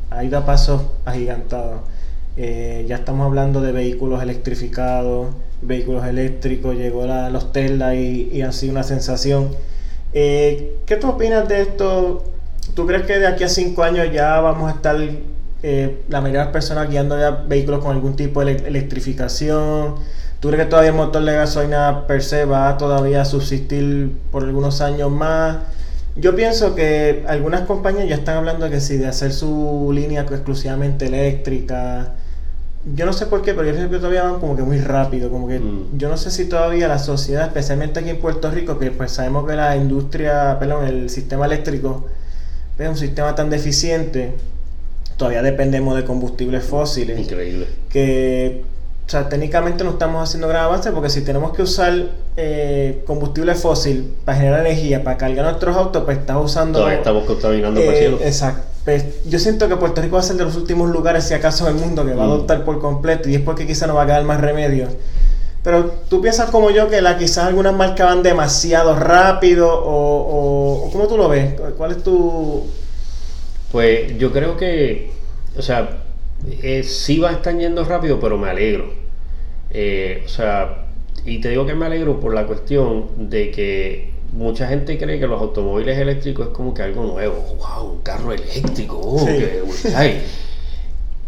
ha 0.10 0.24
ido 0.24 0.38
a 0.40 0.46
pasos 0.46 0.82
agigantados. 1.06 1.82
Ya 2.36 2.96
estamos 2.96 3.26
hablando 3.28 3.62
de 3.62 3.72
vehículos 3.74 4.24
electrificados, 4.24 5.28
vehículos 5.62 6.06
eléctricos, 6.06 6.76
llegó 6.76 7.06
la, 7.06 7.30
los 7.30 7.52
Tesla 7.52 7.96
y, 7.96 8.30
y 8.32 8.42
ha 8.42 8.52
sido 8.52 8.72
una 8.72 8.84
sensación. 8.84 9.50
Eh, 10.14 10.78
¿Qué 10.86 10.96
tú 10.96 11.10
opinas 11.10 11.48
de 11.48 11.62
esto? 11.62 12.24
¿Tú 12.76 12.86
crees 12.88 13.04
que 13.06 13.20
de 13.20 13.28
aquí 13.28 13.44
a 13.44 13.50
cinco 13.50 13.84
años 13.84 14.08
ya 14.14 14.40
vamos 14.40 14.72
a 14.72 14.76
estar 14.76 14.98
eh, 15.62 16.02
la 16.08 16.22
mayoría 16.22 16.40
de 16.42 16.46
las 16.46 16.54
personas 16.54 16.90
guiando 16.90 17.20
ya 17.20 17.32
vehículos 17.32 17.84
con 17.84 17.96
algún 17.96 18.16
tipo 18.16 18.44
de 18.44 18.54
ele- 18.54 18.68
electrificación? 18.68 19.96
¿Tú 20.40 20.48
crees 20.50 20.64
que 20.64 20.70
todavía 20.70 20.92
el 20.92 20.96
motor 20.96 21.24
de 21.24 21.34
gasolina 21.34 22.08
per 22.08 22.24
se 22.24 22.46
va 22.46 22.78
todavía 22.78 23.22
a 23.22 23.26
subsistir 23.26 24.12
por 24.32 24.44
algunos 24.44 24.80
años 24.82 25.12
más? 25.12 25.58
Yo 26.16 26.36
pienso 26.36 26.76
que 26.76 27.24
algunas 27.28 27.62
compañías 27.62 28.08
ya 28.08 28.16
están 28.16 28.38
hablando 28.38 28.66
de 28.66 28.72
que 28.72 28.80
sí, 28.82 28.98
de 28.98 29.08
hacer 29.08 29.34
su 29.34 29.92
línea 29.94 30.22
exclusivamente 30.22 31.08
eléctrica. 31.08 32.14
Yo 32.96 33.06
no 33.06 33.14
sé 33.14 33.26
por 33.26 33.42
qué, 33.42 33.54
pero 33.54 33.70
yo 33.70 33.90
que 33.90 33.98
todavía 33.98 34.24
van 34.24 34.40
como 34.40 34.56
que 34.56 34.64
muy 34.64 34.80
rápido, 34.80 35.30
como 35.30 35.48
que 35.48 35.60
Mm. 35.60 35.98
yo 35.98 36.08
no 36.10 36.18
sé 36.18 36.32
si 36.32 36.46
todavía 36.46 36.88
la 36.88 36.98
sociedad, 37.00 37.46
especialmente 37.46 38.00
aquí 38.00 38.10
en 38.10 38.20
Puerto 38.20 38.50
Rico, 38.50 38.80
que 38.80 38.92
pues 38.92 39.12
sabemos 39.12 39.48
que 39.48 39.56
la 39.56 39.76
industria, 39.76 40.58
perdón, 40.60 40.88
el 40.88 41.10
sistema 41.10 41.46
eléctrico 41.46 42.06
es 42.78 42.88
un 42.88 42.96
sistema 42.98 43.36
tan 43.36 43.50
deficiente, 43.50 44.32
todavía 45.18 45.42
dependemos 45.42 45.98
de 45.98 46.06
combustibles 46.06 46.64
fósiles 46.64 47.20
Increíble. 47.20 47.68
que 47.90 48.64
o 49.06 49.12
sea, 49.12 49.28
técnicamente 49.28 49.84
no 49.84 49.90
estamos 49.90 50.24
haciendo 50.24 50.48
gran 50.48 50.66
avance 50.66 50.92
porque 50.92 51.10
si 51.10 51.22
tenemos 51.22 51.52
que 51.54 51.64
usar 51.64 51.94
eh, 52.38 53.02
combustible 53.08 53.56
fósil 53.56 54.14
para 54.24 54.38
generar 54.38 54.60
energía, 54.66 55.04
para 55.04 55.18
cargar 55.18 55.46
nuestros 55.46 55.76
autos, 55.76 56.04
pues 56.06 56.20
estamos 56.20 56.52
usando... 56.52 56.78
Todavía 56.78 57.00
estamos 57.00 57.24
contaminando 57.26 57.82
por 57.82 57.92
eh, 57.92 57.98
cielo. 57.98 58.20
exacto. 58.22 58.62
Pues, 58.90 59.24
yo 59.30 59.38
siento 59.38 59.70
que 59.70 59.76
Puerto 59.76 60.02
Rico 60.02 60.16
va 60.16 60.22
a 60.22 60.24
ser 60.24 60.36
de 60.38 60.46
los 60.46 60.56
últimos 60.56 60.90
lugares, 60.90 61.26
si 61.26 61.36
acaso, 61.36 61.66
del 61.66 61.76
mundo 61.76 62.04
que 62.04 62.14
va 62.16 62.24
a 62.24 62.28
Mm. 62.28 62.32
adoptar 62.32 62.66
por 62.66 62.80
completo 62.80 63.30
y 63.30 63.36
es 63.36 63.42
porque 63.42 63.68
quizá 63.68 63.86
no 63.86 63.94
va 63.94 64.02
a 64.02 64.06
quedar 64.08 64.24
más 64.24 64.42
remedio. 64.42 64.88
Pero 65.64 65.92
tú 66.10 66.22
piensas 66.22 66.50
como 66.50 66.72
yo 66.72 66.90
que 66.90 67.00
la, 67.00 67.16
quizás 67.16 67.46
algunas 67.46 67.76
marcas 67.76 68.08
van 68.08 68.24
demasiado 68.24 68.96
rápido 68.96 69.70
o, 69.72 70.86
o, 70.88 70.92
¿cómo 70.92 71.08
tú 71.08 71.18
lo 71.18 71.30
ves? 71.30 71.54
¿Cuál 71.78 71.92
es 71.92 72.04
tu...? 72.04 72.66
Pues 73.72 74.18
yo 74.18 74.32
creo 74.32 74.58
que, 74.58 75.12
o 75.56 75.62
sea, 75.62 76.00
eh, 76.64 76.82
sí 76.84 77.20
va 77.20 77.32
están 77.32 77.60
yendo 77.60 77.84
rápido, 77.84 78.20
pero 78.20 78.40
me 78.40 78.50
alegro. 78.50 78.92
Eh, 79.70 80.24
o 80.26 80.30
sea, 80.30 80.88
y 81.26 81.42
te 81.42 81.50
digo 81.50 81.68
que 81.68 81.76
me 81.76 81.86
alegro 81.86 82.20
por 82.20 82.34
la 82.34 82.48
cuestión 82.48 83.30
de 83.30 83.52
que 83.52 84.14
mucha 84.34 84.68
gente 84.68 84.98
cree 84.98 85.20
que 85.20 85.28
los 85.28 85.42
automóviles 85.42 85.98
eléctricos 85.98 86.48
es 86.48 86.54
como 86.54 86.74
que 86.74 86.82
algo 86.84 87.04
nuevo. 87.06 87.36
¡Wow! 87.60 87.92
Un 87.94 88.02
carro 88.02 88.32
eléctrico. 88.34 89.00
oh, 89.02 89.20
Sí. 89.20 89.26
qué- 89.26 89.64
ay. 89.96 90.22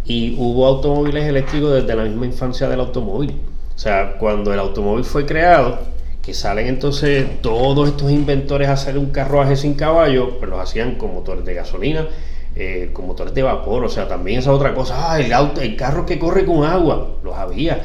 Y 0.05 0.35
hubo 0.37 0.65
automóviles 0.65 1.25
eléctricos 1.25 1.73
desde 1.73 1.95
la 1.95 2.03
misma 2.03 2.25
infancia 2.25 2.67
del 2.67 2.79
automóvil. 2.79 3.35
O 3.75 3.79
sea, 3.79 4.17
cuando 4.19 4.53
el 4.53 4.59
automóvil 4.59 5.03
fue 5.05 5.25
creado, 5.25 5.79
que 6.21 6.33
salen 6.33 6.67
entonces 6.67 7.41
todos 7.41 7.89
estos 7.89 8.11
inventores 8.11 8.67
a 8.67 8.73
hacer 8.73 8.97
un 8.97 9.07
carruaje 9.07 9.55
sin 9.55 9.73
caballo, 9.73 10.37
pues 10.37 10.49
los 10.49 10.59
hacían 10.59 10.95
con 10.95 11.13
motores 11.13 11.45
de 11.45 11.53
gasolina, 11.55 12.07
eh, 12.55 12.89
con 12.93 13.07
motores 13.07 13.33
de 13.33 13.41
vapor, 13.43 13.85
o 13.85 13.89
sea, 13.89 14.07
también 14.07 14.39
esa 14.39 14.51
otra 14.51 14.73
cosa, 14.73 15.11
ah, 15.13 15.19
el, 15.19 15.31
auto, 15.33 15.61
el 15.61 15.75
carro 15.75 16.05
que 16.05 16.19
corre 16.19 16.45
con 16.45 16.63
agua, 16.63 17.15
los 17.23 17.33
había, 17.35 17.81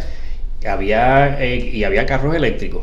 había 0.67 1.43
eh, 1.43 1.57
y 1.73 1.85
había 1.85 2.05
carros 2.07 2.35
eléctricos. 2.35 2.83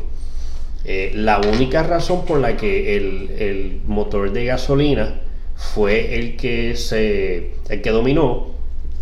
Eh, 0.86 1.12
la 1.14 1.40
única 1.40 1.82
razón 1.82 2.26
por 2.26 2.40
la 2.40 2.58
que 2.58 2.96
el, 2.96 3.80
motor 3.86 4.32
de 4.32 4.44
gasolina 4.44 5.20
fue 5.56 6.18
el 6.18 6.36
que 6.36 6.76
se 6.76 7.52
el 7.70 7.80
que 7.80 7.90
dominó 7.90 8.48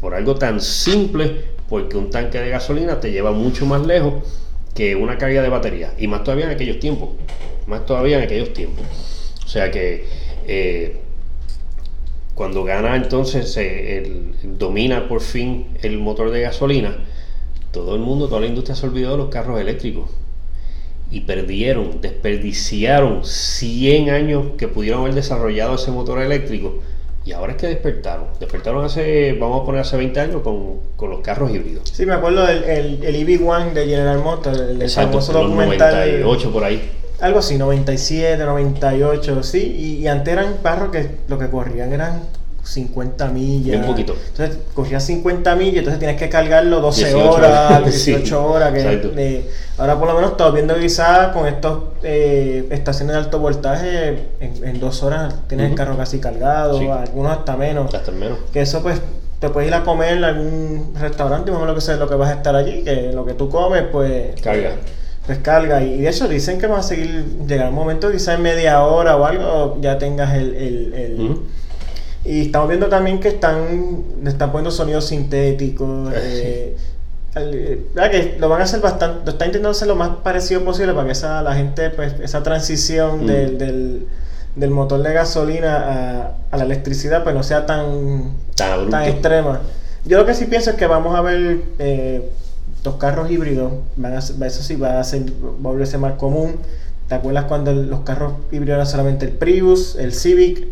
por 0.00 0.14
algo 0.14 0.36
tan 0.36 0.60
simple 0.60 1.44
porque 1.68 1.96
un 1.96 2.10
tanque 2.10 2.38
de 2.38 2.50
gasolina 2.50 3.00
te 3.00 3.10
lleva 3.10 3.32
mucho 3.32 3.66
más 3.66 3.84
lejos 3.84 4.14
que 4.74 4.94
una 4.94 5.18
carga 5.18 5.42
de 5.42 5.48
batería 5.48 5.92
y 5.98 6.06
más 6.06 6.22
todavía 6.22 6.46
en 6.46 6.52
aquellos 6.52 6.78
tiempos 6.78 7.10
más 7.66 7.84
todavía 7.84 8.18
en 8.18 8.24
aquellos 8.24 8.52
tiempos. 8.52 8.84
O 9.44 9.48
sea 9.48 9.70
que 9.72 10.04
eh, 10.46 11.00
cuando 12.34 12.62
gana 12.62 12.94
entonces 12.94 13.56
eh, 13.56 14.30
domina 14.44 15.08
por 15.08 15.20
fin 15.20 15.66
el 15.82 15.98
motor 15.98 16.30
de 16.30 16.42
gasolina 16.42 16.96
todo 17.72 17.96
el 17.96 18.00
mundo 18.02 18.28
toda 18.28 18.40
la 18.40 18.46
industria 18.46 18.76
se 18.76 18.86
olvidó 18.86 19.12
de 19.12 19.16
los 19.16 19.28
carros 19.28 19.60
eléctricos 19.60 20.10
y 21.12 21.20
perdieron, 21.20 22.00
desperdiciaron 22.00 23.24
100 23.24 24.10
años 24.10 24.46
que 24.56 24.66
pudieron 24.66 25.02
haber 25.02 25.14
desarrollado 25.14 25.74
ese 25.74 25.90
motor 25.90 26.20
eléctrico 26.22 26.80
y 27.24 27.32
ahora 27.32 27.52
es 27.52 27.58
que 27.58 27.68
despertaron. 27.68 28.26
Despertaron 28.40 28.84
hace, 28.84 29.34
vamos 29.34 29.62
a 29.62 29.66
poner 29.66 29.82
hace 29.82 29.96
20 29.96 30.18
años 30.20 30.42
con, 30.42 30.80
con 30.96 31.10
los 31.10 31.20
carros 31.20 31.50
híbridos. 31.50 31.88
Sí, 31.92 32.06
me 32.06 32.14
acuerdo 32.14 32.46
del 32.46 32.64
el, 32.64 33.04
el 33.04 33.14
EV1 33.14 33.72
de 33.74 33.86
General 33.86 34.18
Motors, 34.18 34.58
el, 34.58 34.82
Exacto, 34.82 35.10
famoso 35.12 35.32
los 35.34 35.42
documental. 35.42 35.92
98 35.92 36.50
por 36.52 36.64
ahí. 36.64 36.90
Algo 37.20 37.38
así, 37.38 37.58
97, 37.58 38.42
98, 38.42 39.42
sí. 39.44 39.58
Y, 39.58 40.02
y 40.02 40.08
antes 40.08 40.32
eran 40.32 40.56
carros 40.62 40.90
que 40.90 41.08
lo 41.28 41.38
que 41.38 41.48
corrían 41.48 41.92
eran 41.92 42.22
50 42.62 43.28
millas. 43.28 43.80
Un 43.80 43.86
poquito. 43.86 44.14
Entonces 44.28 44.58
corrías 44.74 45.04
50 45.04 45.56
millas, 45.56 45.78
entonces 45.78 45.98
tienes 45.98 46.16
que 46.16 46.28
cargarlo 46.28 46.80
12 46.80 47.04
18 47.06 47.30
horas, 47.32 47.82
sí, 47.94 48.10
18 48.14 48.44
horas. 48.46 48.72
Que, 48.72 49.12
eh, 49.16 49.50
ahora 49.78 49.98
por 49.98 50.08
lo 50.08 50.14
menos 50.14 50.30
estamos 50.32 50.54
viendo 50.54 50.74
quizás 50.78 51.28
con 51.32 51.46
estas 51.46 51.74
estaciones 52.02 53.14
de 53.14 53.18
alto 53.20 53.38
voltaje, 53.40 54.28
en, 54.40 54.64
en 54.64 54.80
dos 54.80 55.02
horas 55.02 55.34
tienes 55.48 55.70
el 55.70 55.76
carro 55.76 55.96
casi 55.96 56.18
cargado, 56.20 56.78
Sí. 56.78 56.86
algunos 56.86 57.32
hasta 57.38 57.56
menos. 57.56 57.92
Hasta 57.92 58.12
menos. 58.12 58.38
Que 58.52 58.60
eso 58.62 58.82
pues 58.82 59.00
te 59.40 59.48
puedes 59.50 59.68
ir 59.68 59.74
a 59.74 59.82
comer 59.82 60.18
en 60.18 60.24
algún 60.24 60.94
restaurante, 61.00 61.50
más 61.50 61.58
o 61.58 61.60
menos 61.62 61.74
lo 61.74 61.80
que 61.80 61.84
sea 61.84 61.96
lo 61.96 62.08
que 62.08 62.14
vas 62.14 62.30
a 62.30 62.34
estar 62.34 62.54
allí, 62.54 62.84
que 62.84 63.10
lo 63.12 63.24
que 63.26 63.34
tú 63.34 63.48
comes 63.48 63.82
pues 63.90 64.40
Carga. 64.40 64.70
pues 65.26 65.38
carga. 65.38 65.82
Y 65.82 66.00
de 66.02 66.08
hecho 66.08 66.28
dicen 66.28 66.60
que 66.60 66.68
va 66.68 66.78
a 66.78 66.82
seguir, 66.84 67.24
llegar 67.48 67.68
un 67.70 67.74
momento 67.74 68.12
quizás 68.12 68.36
en 68.36 68.42
media 68.42 68.82
hora 68.84 69.16
o 69.16 69.24
algo, 69.24 69.78
ya 69.80 69.98
tengas 69.98 70.34
el... 70.36 70.54
el, 70.54 70.94
el 70.94 71.36
Y 72.24 72.42
estamos 72.46 72.68
viendo 72.68 72.88
también 72.88 73.18
que 73.18 73.28
están, 73.28 74.04
están 74.26 74.52
poniendo 74.52 74.70
sonidos 74.70 75.06
sintéticos. 75.06 76.12
Eh, 76.14 76.76
eh, 77.34 77.86
que 77.94 78.36
lo 78.38 78.48
van 78.48 78.60
a 78.60 78.64
hacer 78.64 78.80
bastante, 78.80 79.24
lo 79.24 79.32
están 79.32 79.48
intentando 79.48 79.70
hacer 79.70 79.88
lo 79.88 79.96
más 79.96 80.10
parecido 80.22 80.64
posible 80.64 80.92
para 80.92 81.06
que 81.06 81.12
esa, 81.12 81.42
la 81.42 81.54
gente, 81.54 81.90
pues, 81.90 82.14
esa 82.22 82.42
transición 82.42 83.26
del, 83.26 83.58
del, 83.58 84.06
del, 84.54 84.70
motor 84.70 85.02
de 85.02 85.14
gasolina 85.14 85.76
a, 85.78 86.32
a, 86.50 86.56
la 86.58 86.64
electricidad, 86.64 87.24
pues 87.24 87.34
no 87.34 87.42
sea 87.42 87.64
tan, 87.64 88.34
tan, 88.54 89.04
extrema. 89.04 89.60
Yo 90.04 90.18
lo 90.18 90.26
que 90.26 90.34
sí 90.34 90.44
pienso 90.44 90.70
es 90.70 90.76
que 90.76 90.86
vamos 90.86 91.16
a 91.16 91.22
ver 91.22 91.62
eh, 91.78 92.30
los 92.84 92.96
carros 92.96 93.30
híbridos, 93.30 93.72
van 93.96 94.14
a, 94.14 94.18
eso 94.18 94.62
sí 94.62 94.76
va 94.76 95.00
a, 95.00 95.04
ser, 95.04 95.22
va 95.22 95.70
a 95.70 95.72
volverse 95.72 95.96
más 95.98 96.14
común. 96.14 96.56
¿Te 97.08 97.14
acuerdas 97.14 97.46
cuando 97.46 97.72
los 97.72 98.00
carros 98.00 98.34
híbridos 98.52 98.74
eran 98.74 98.86
solamente 98.86 99.24
el 99.24 99.32
Prius, 99.32 99.96
el 99.96 100.12
Civic? 100.12 100.66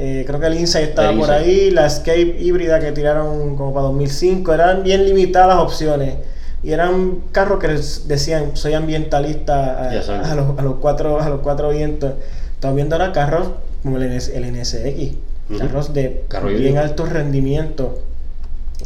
Eh, 0.00 0.22
creo 0.26 0.38
que 0.38 0.46
el 0.46 0.54
Insight 0.54 0.90
estaba 0.90 1.12
por 1.16 1.30
ahí, 1.30 1.72
la 1.72 1.86
Escape 1.86 2.36
híbrida 2.38 2.78
que 2.78 2.92
tiraron 2.92 3.56
como 3.56 3.74
para 3.74 3.86
2005, 3.86 4.54
eran 4.54 4.84
bien 4.84 5.04
limitadas 5.04 5.48
las 5.48 5.58
opciones. 5.58 6.14
Y 6.62 6.70
eran 6.70 7.22
carros 7.32 7.58
que 7.58 7.68
decían, 8.06 8.56
soy 8.56 8.74
ambientalista 8.74 9.90
a, 9.90 10.34
los, 10.34 10.76
cuatro, 10.80 11.20
a 11.20 11.28
los 11.28 11.40
cuatro 11.40 11.70
vientos. 11.70 12.14
Estamos 12.54 12.76
viendo 12.76 12.94
ahora 12.94 13.12
carros 13.12 13.48
como 13.82 13.96
el, 13.98 14.08
NSX, 14.08 15.58
carros 15.58 15.92
de 15.92 16.24
bien 16.56 16.78
alto 16.78 17.04
rendimiento, 17.04 18.02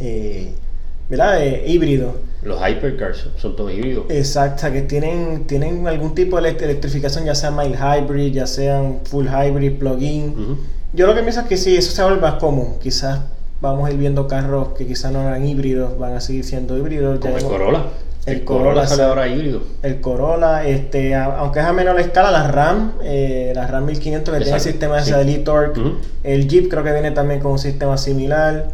eh, 0.01 0.53
¿verdad? 1.11 1.43
Eh, 1.43 1.65
híbrido. 1.67 2.17
Los 2.43 2.59
hypercars 2.59 3.29
son 3.37 3.55
todos 3.55 3.73
híbridos. 3.73 4.07
Exacto, 4.09 4.71
que 4.73 4.83
tienen, 4.83 5.47
tienen 5.47 5.87
algún 5.87 6.15
tipo 6.15 6.41
de 6.41 6.51
electrificación, 6.51 7.25
ya 7.25 7.35
sea 7.35 7.51
mild 7.51 7.77
hybrid, 7.77 8.33
ya 8.33 8.47
sean 8.47 9.01
full 9.05 9.27
hybrid, 9.27 9.79
plug-in. 9.79 10.59
Yo 10.93 11.07
lo 11.07 11.15
que 11.15 11.23
pienso 11.23 11.41
es 11.41 11.47
que 11.47 11.57
sí, 11.57 11.77
eso 11.77 11.93
se 11.93 12.03
vuelve 12.03 12.21
más 12.21 12.35
común. 12.35 12.75
Quizás 12.81 13.21
vamos 13.61 13.89
a 13.89 13.93
ir 13.93 13.99
viendo 13.99 14.29
carros 14.29 14.71
que 14.77 14.87
quizás 14.87 15.13
no 15.13 15.23
eran 15.23 15.47
híbridos, 15.47 15.99
van 15.99 16.15
a 16.15 16.21
seguir 16.21 16.45
siendo 16.45 16.77
híbridos. 16.77 17.19
Como 17.21 17.37
el 17.37 17.45
Corolla. 17.45 17.83
El, 18.27 18.45
Corolla, 18.45 18.87
sale 18.87 19.03
ahora 19.05 19.27
híbrido. 19.27 19.63
El 19.83 20.01
Corolla, 20.01 20.65
este, 20.67 21.15
aunque 21.15 21.61
es 21.61 21.65
a 21.65 21.73
menor 21.73 21.99
escala, 21.99 22.31
la 22.31 22.47
RAM, 22.49 22.93
eh, 23.03 23.53
la 23.55 23.67
RAM 23.67 23.87
1500 23.87 24.35
que 24.35 24.41
tiene 24.41 24.57
el 24.57 24.63
sistema 24.63 25.03
de 25.03 25.25
sí. 25.25 25.39
Torque. 25.39 25.81
El 26.23 26.47
Jeep 26.47 26.69
creo 26.69 26.85
que 26.85 26.93
viene 26.93 27.11
también 27.11 27.41
con 27.41 27.53
un 27.53 27.59
sistema 27.59 27.97
similar. 27.97 28.67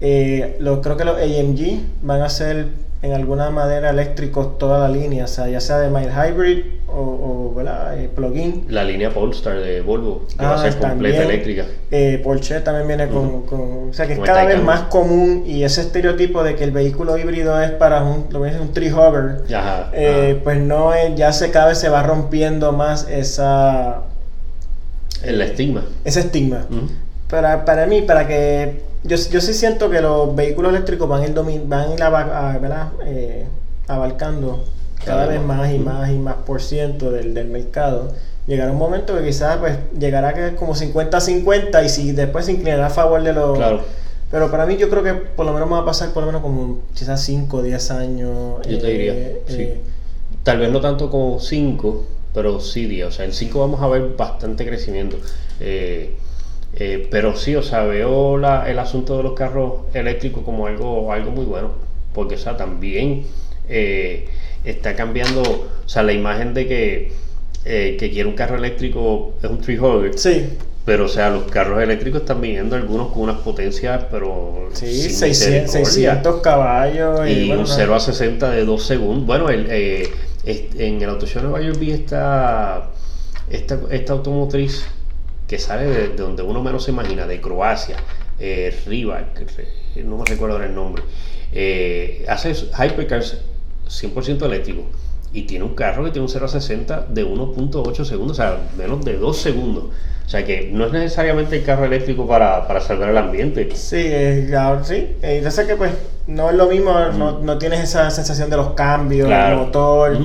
Eh, 0.00 0.58
creo 0.82 0.96
que 0.96 1.04
los 1.04 1.16
AMG 1.16 1.80
van 2.02 2.22
a 2.22 2.28
ser 2.28 2.68
en 3.02 3.12
alguna 3.12 3.50
manera 3.50 3.90
eléctricos 3.90 4.58
toda 4.58 4.78
la 4.78 4.88
línea, 4.88 5.24
o 5.24 5.28
sea, 5.28 5.48
ya 5.48 5.60
sea 5.60 5.80
de 5.80 5.90
mild 5.90 6.12
hybrid 6.12 6.64
o, 6.86 7.52
¿verdad? 7.56 7.98
Eh, 7.98 8.08
plug-in. 8.14 8.66
La 8.68 8.84
línea 8.84 9.10
Polestar 9.10 9.58
de 9.58 9.80
Volvo, 9.80 10.26
que 10.38 10.44
va 10.44 10.52
a 10.52 10.54
ah, 10.54 10.58
ser 10.58 10.78
completa 10.78 11.22
eléctrica. 11.22 11.64
Eh, 11.90 12.20
Porsche 12.22 12.60
también 12.60 12.86
viene 12.86 13.08
con, 13.08 13.42
con, 13.42 13.88
O 13.90 13.92
sea, 13.92 14.06
que 14.06 14.12
es 14.12 14.20
cada 14.20 14.44
vez 14.44 14.62
más 14.62 14.82
común 14.82 15.42
y 15.46 15.64
ese 15.64 15.80
estereotipo 15.80 16.44
de 16.44 16.54
que 16.54 16.64
el 16.64 16.70
vehículo 16.70 17.18
híbrido 17.18 17.60
es 17.60 17.70
para 17.72 18.04
un, 18.04 18.26
lo 18.30 18.42
que 18.42 18.50
es 18.50 18.60
un 18.60 18.72
tree 18.72 18.92
hover, 18.92 19.42
eh, 19.92 20.40
pues 20.44 20.58
no 20.58 20.94
es, 20.94 21.14
ya 21.16 21.32
se 21.32 21.50
cada 21.50 21.68
vez 21.68 21.78
se 21.78 21.88
va 21.88 22.02
rompiendo 22.02 22.72
más 22.72 23.08
esa... 23.08 24.02
El 25.24 25.40
estigma. 25.40 25.84
Ese 26.04 26.20
estigma. 26.20 26.66
para, 27.28 27.64
para 27.64 27.86
mí, 27.86 28.02
para 28.02 28.28
que 28.28 28.91
yo, 29.04 29.16
yo 29.16 29.40
sí 29.40 29.54
siento 29.54 29.90
que 29.90 30.00
los 30.00 30.34
vehículos 30.34 30.72
eléctricos 30.72 31.08
van 31.08 31.22
a 31.22 31.26
ir, 31.26 31.34
van 31.66 31.90
a 31.90 31.94
ir 31.94 32.02
a, 32.02 32.92
eh, 33.06 33.46
abarcando 33.88 34.64
cada 35.04 35.26
vez 35.26 35.42
más 35.42 35.72
y 35.72 35.78
más 35.78 36.10
y 36.10 36.18
más 36.18 36.36
por 36.46 36.62
ciento 36.62 37.10
del, 37.10 37.34
del 37.34 37.48
mercado. 37.48 38.12
Llegará 38.46 38.72
un 38.72 38.78
momento 38.78 39.16
que 39.16 39.24
quizás 39.24 39.58
pues 39.58 39.76
llegará 39.98 40.34
que 40.34 40.48
es 40.48 40.52
como 40.54 40.74
50-50 40.74 41.84
y 41.84 41.88
si 41.88 42.12
después 42.12 42.46
se 42.46 42.52
inclinará 42.52 42.86
a 42.86 42.90
favor 42.90 43.22
de 43.22 43.32
los... 43.32 43.56
Claro. 43.56 43.80
Pero 44.30 44.50
para 44.50 44.64
mí 44.64 44.76
yo 44.78 44.88
creo 44.88 45.02
que 45.02 45.12
por 45.12 45.44
lo 45.44 45.52
menos 45.52 45.70
va 45.70 45.80
a 45.80 45.84
pasar 45.84 46.10
por 46.12 46.22
lo 46.22 46.26
menos 46.28 46.40
como 46.40 46.80
quizás 46.94 47.22
5 47.22 47.56
o 47.56 47.62
10 47.62 47.90
años. 47.90 48.66
Yo 48.66 48.78
te 48.78 48.86
diría, 48.86 49.12
eh, 49.12 49.42
sí. 49.46 49.62
Eh, 49.62 49.80
Tal 50.42 50.58
vez 50.58 50.70
no 50.70 50.80
tanto 50.80 51.10
como 51.10 51.38
5, 51.38 52.04
pero 52.34 52.58
sí 52.58 52.86
10. 52.86 53.08
O 53.08 53.10
sea, 53.12 53.26
el 53.26 53.34
5 53.34 53.60
vamos 53.60 53.82
a 53.82 53.88
ver 53.88 54.16
bastante 54.16 54.66
crecimiento. 54.66 55.18
Eh, 55.60 56.16
eh, 56.84 57.06
pero 57.12 57.36
sí, 57.36 57.54
o 57.54 57.62
sea, 57.62 57.84
veo 57.84 58.36
la, 58.38 58.68
el 58.68 58.76
asunto 58.80 59.16
de 59.16 59.22
los 59.22 59.34
carros 59.34 59.82
eléctricos 59.94 60.42
como 60.42 60.66
algo, 60.66 61.12
algo 61.12 61.30
muy 61.30 61.44
bueno, 61.44 61.70
porque, 62.12 62.34
o 62.34 62.38
sea, 62.38 62.56
también 62.56 63.22
eh, 63.68 64.26
está 64.64 64.96
cambiando, 64.96 65.42
o 65.42 65.88
sea, 65.88 66.02
la 66.02 66.12
imagen 66.12 66.54
de 66.54 66.66
que, 66.66 67.12
eh, 67.64 67.96
que 68.00 68.10
quiere 68.10 68.28
un 68.28 68.34
carro 68.34 68.56
eléctrico 68.56 69.34
es 69.40 69.48
un 69.48 69.60
tree 69.60 69.78
hugger. 69.78 70.18
Sí. 70.18 70.48
Pero, 70.84 71.04
o 71.04 71.08
sea, 71.08 71.30
los 71.30 71.44
carros 71.44 71.80
eléctricos 71.80 72.22
están 72.22 72.40
viniendo 72.40 72.74
algunos 72.74 73.12
con 73.12 73.22
unas 73.22 73.38
potencias, 73.42 74.06
pero. 74.10 74.68
Sí, 74.72 75.08
600, 75.08 76.40
caballos. 76.40 77.30
Y, 77.30 77.52
un 77.52 77.64
0 77.64 77.94
a 77.94 78.00
60 78.00 78.50
de 78.50 78.64
2 78.64 78.84
segundos. 78.84 79.24
Bueno, 79.24 79.48
el, 79.50 79.70
en 80.44 81.00
el 81.00 81.08
Auto 81.08 81.26
Show 81.26 81.44
Nueva 81.44 81.60
York 81.60 81.78
vi 81.78 81.92
esta, 81.92 82.90
esta, 83.48 83.78
esta 83.92 84.14
automotriz 84.14 84.84
que 85.52 85.58
sale 85.58 85.84
de, 85.84 86.08
donde 86.16 86.42
uno 86.42 86.62
menos 86.62 86.84
se 86.84 86.92
imagina, 86.92 87.26
de 87.26 87.38
Croacia, 87.38 87.96
eh, 88.38 88.74
Riva, 88.86 89.20
no 90.02 90.16
me 90.16 90.24
recuerdo 90.24 90.62
el 90.62 90.74
nombre, 90.74 91.02
eh, 91.52 92.24
hace 92.26 92.52
hypercars 92.52 93.36
100% 93.86 94.46
eléctrico 94.46 94.84
y 95.30 95.42
tiene 95.42 95.66
un 95.66 95.74
carro 95.74 96.04
que 96.04 96.10
tiene 96.10 96.24
un 96.24 96.30
0 96.30 96.46
a 96.46 96.48
60 96.48 97.06
de 97.10 97.26
1.8 97.26 98.02
segundos, 98.02 98.38
o 98.38 98.42
sea, 98.42 98.60
menos 98.78 99.04
de 99.04 99.18
2 99.18 99.38
segundos. 99.38 99.84
O 100.24 100.28
sea 100.30 100.42
que 100.46 100.70
no 100.72 100.86
es 100.86 100.92
necesariamente 100.92 101.58
el 101.58 101.64
carro 101.64 101.84
eléctrico 101.84 102.26
para, 102.26 102.66
para 102.66 102.80
salvar 102.80 103.10
el 103.10 103.18
ambiente. 103.18 103.68
Sí, 103.74 104.46
claro, 104.48 104.82
sí. 104.82 105.16
yo 105.42 105.50
sé 105.50 105.66
que 105.66 105.76
pues 105.76 105.92
no 106.28 106.48
es 106.48 106.56
lo 106.56 106.66
mismo, 106.66 106.98
no, 107.18 107.40
no, 107.40 107.58
tienes 107.58 107.80
esa 107.80 108.10
sensación 108.10 108.48
de 108.48 108.56
los 108.56 108.72
cambios, 108.72 109.28
del 109.28 109.56
motor. 109.56 110.16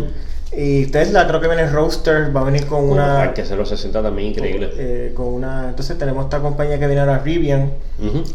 Y 0.55 0.85
Tesla 0.87 1.27
creo 1.27 1.41
que 1.41 1.47
viene 1.47 1.67
Roadster, 1.67 2.35
va 2.35 2.41
a 2.41 2.43
venir 2.45 2.65
con 2.67 2.89
una... 2.89 3.33
que 3.33 3.41
hacer 3.41 3.57
los 3.57 3.69
60 3.69 4.01
también, 4.01 4.29
increíble. 4.29 4.69
Eh, 4.77 5.11
con 5.13 5.27
una, 5.27 5.69
entonces 5.69 5.97
tenemos 5.97 6.25
esta 6.25 6.39
compañía 6.39 6.79
que 6.79 6.87
viene 6.87 7.01
ahora, 7.01 7.19
Rivian, 7.19 7.71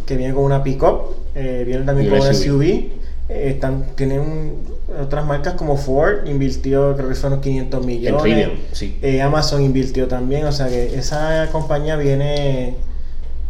que 0.07 0.17
viene 0.17 0.35
con 0.35 0.45
una 0.45 0.63
pickup, 0.63 1.17
eh, 1.35 1.65
viene 1.67 1.85
también 1.85 2.11
con 2.11 2.21
una 2.21 2.35
SUV. 2.35 2.63
Eh, 2.63 2.91
están, 3.29 3.87
tienen 3.95 4.57
otras 5.01 5.25
marcas 5.25 5.55
como 5.55 5.77
Ford, 5.77 6.27
invirtió 6.27 6.95
creo 6.97 7.09
que 7.09 7.15
son 7.15 7.41
500 7.41 7.87
millones. 7.87 8.23
Rivian, 8.23 8.53
sí. 8.73 9.01
Amazon 9.23 9.63
invirtió 9.63 10.07
también, 10.07 10.45
o 10.45 10.53
sea 10.53 10.69
que 10.69 10.95
esa 10.95 11.49
compañía 11.51 11.97
viene, 11.97 12.75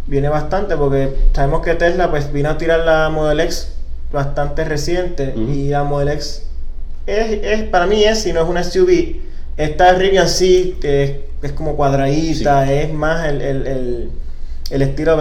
viene 0.07 0.29
bastante 0.29 0.77
porque 0.77 1.13
sabemos 1.35 1.63
que 1.63 1.75
Tesla 1.75 2.11
pues 2.11 2.33
vino 2.33 2.51
a 2.51 2.59
tirar 2.59 2.81
la 2.81 3.11
Model 3.11 3.41
X 3.41 3.73
bastante 4.13 4.65
reciente 4.65 5.35
y 5.37 5.71
la 5.71 5.83
Model 5.83 6.09
X 6.11 6.45
es, 7.07 7.63
para 7.65 7.87
mí 7.87 8.05
es, 8.05 8.23
si 8.23 8.33
no 8.33 8.43
es 8.43 8.49
una 8.49 8.63
SUV, 8.63 9.17
esta 9.57 9.93
Rivian 9.95 10.29
sí 10.29 10.79
es, 10.83 11.13
es 11.43 11.53
como 11.53 11.77
cuadradita, 11.77 12.73
es 12.73 12.93
más 12.93 13.27
el, 13.29 13.43
el, 13.43 14.11
el, 14.71 14.83
estilo 14.83 15.17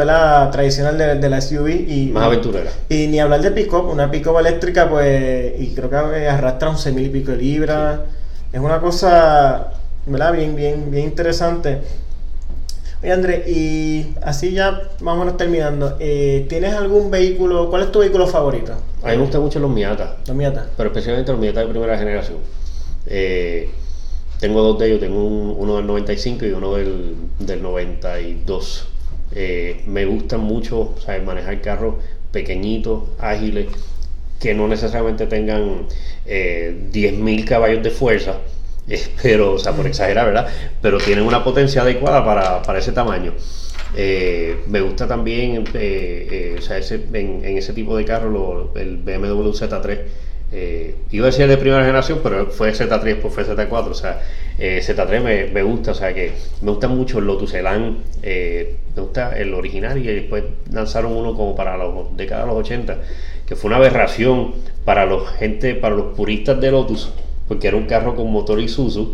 tradicional 0.51 0.97
de, 0.97 1.15
de, 1.15 1.29
la 1.29 1.41
SUV. 1.41 1.69
Y, 1.69 2.11
más 2.13 2.25
aventurera. 2.25 2.71
Y, 2.89 3.07
ni 3.07 3.19
hablar 3.19 3.41
de 3.41 3.51
pick-up, 3.51 3.89
una 3.89 4.09
pick-up 4.09 4.37
eléctrica, 4.39 4.89
pues, 4.89 5.59
y 5.59 5.73
creo 5.73 5.89
que 5.89 6.27
arrastra 6.27 6.69
un 6.69 6.95
mil 6.95 7.07
y 7.07 7.09
pico 7.09 7.31
de 7.31 7.37
libras. 7.37 7.99
Es 8.53 8.59
una 8.59 8.79
cosa, 8.79 9.71
¿verdad? 10.05 10.33
Bien, 10.33 10.55
bien, 10.55 10.91
bien 10.91 11.05
interesante. 11.05 11.81
Oye, 13.03 13.11
André, 13.11 13.43
y 13.47 14.13
así 14.21 14.51
ya 14.51 14.89
más 14.99 15.15
o 15.15 15.19
menos 15.19 15.35
terminando, 15.35 15.97
eh, 15.99 16.45
¿tienes 16.47 16.75
algún 16.75 17.09
vehículo? 17.09 17.67
¿Cuál 17.71 17.83
es 17.83 17.91
tu 17.91 17.99
vehículo 17.99 18.27
favorito? 18.27 18.73
A 19.01 19.09
mí 19.09 19.17
me 19.17 19.23
gustan 19.23 19.41
mucho 19.41 19.59
los 19.59 19.71
Miata. 19.71 20.17
Los 20.27 20.35
Miata. 20.35 20.69
Pero 20.77 20.89
especialmente 20.89 21.31
los 21.31 21.41
Miata 21.41 21.61
de 21.61 21.67
primera 21.67 21.97
generación. 21.97 22.37
Eh, 23.07 23.71
tengo 24.39 24.61
dos 24.61 24.77
de 24.77 24.87
ellos, 24.87 24.99
tengo 24.99 25.25
uno 25.25 25.77
del 25.77 25.87
95 25.87 26.45
y 26.45 26.51
uno 26.51 26.75
del, 26.75 27.15
del 27.39 27.63
92. 27.63 28.87
Eh, 29.33 29.81
me 29.87 30.05
gustan 30.05 30.41
mucho 30.41 30.93
¿sabes? 31.03 31.23
manejar 31.23 31.59
carros 31.61 31.95
pequeñitos, 32.31 33.05
ágiles, 33.17 33.65
que 34.39 34.53
no 34.53 34.67
necesariamente 34.67 35.25
tengan 35.25 35.87
10.000 36.27 37.45
caballos 37.45 37.81
de 37.81 37.89
fuerza 37.89 38.37
pero, 39.21 39.53
o 39.53 39.59
sea, 39.59 39.73
por 39.73 39.87
exagerar, 39.87 40.27
¿verdad? 40.27 40.47
Pero 40.81 40.97
tienen 40.97 41.25
una 41.25 41.43
potencia 41.43 41.81
adecuada 41.81 42.23
para, 42.63 42.79
ese 42.79 42.91
tamaño. 42.91 43.33
Eh, 43.95 44.63
me 44.67 44.81
gusta 44.81 45.07
también, 45.07 45.65
eh, 45.73 46.27
eh, 46.31 46.55
o 46.57 46.61
sea, 46.61 46.77
ese, 46.77 47.05
en, 47.13 47.57
ese 47.57 47.73
tipo 47.73 47.97
de 47.97 48.05
carro, 48.05 48.71
el 48.75 48.97
BMW 48.97 49.49
Z3. 49.51 49.99
iba 51.11 51.27
a 51.27 51.29
decir 51.31 51.47
de 51.47 51.57
primera 51.57 51.83
generación, 51.83 52.19
pero 52.23 52.47
fue 52.47 52.71
Z3, 52.73 53.17
pues 53.21 53.33
fue 53.33 53.45
Z4. 53.45 53.87
O 53.87 53.93
sea, 53.93 54.21
Z3 54.57 55.21
me, 55.21 55.45
me, 55.47 55.63
gusta, 55.63 55.91
o 55.91 55.95
sea, 55.95 56.13
que 56.13 56.31
me 56.61 56.71
gusta 56.71 56.87
mucho 56.87 57.19
el 57.19 57.25
Lotus 57.25 57.53
Elan, 57.53 57.97
me 58.23 59.01
gusta 59.01 59.37
el 59.37 59.53
original 59.53 59.97
y 59.97 60.03
después 60.07 60.43
lanzaron 60.71 61.13
uno 61.13 61.35
como 61.35 61.55
para 61.55 61.77
los 61.77 62.15
décadas 62.15 62.45
de 62.45 62.53
los 62.53 62.59
80, 62.59 62.97
que 63.45 63.55
fue 63.55 63.69
una 63.69 63.77
aberración 63.77 64.53
para 64.85 65.05
los 65.05 65.29
gente, 65.31 65.75
para 65.75 65.95
los 65.95 66.15
puristas 66.15 66.59
de 66.61 66.71
Lotus 66.71 67.11
porque 67.51 67.67
era 67.67 67.75
un 67.75 67.85
carro 67.85 68.15
con 68.15 68.31
motor 68.31 68.61
Isuzu 68.61 69.13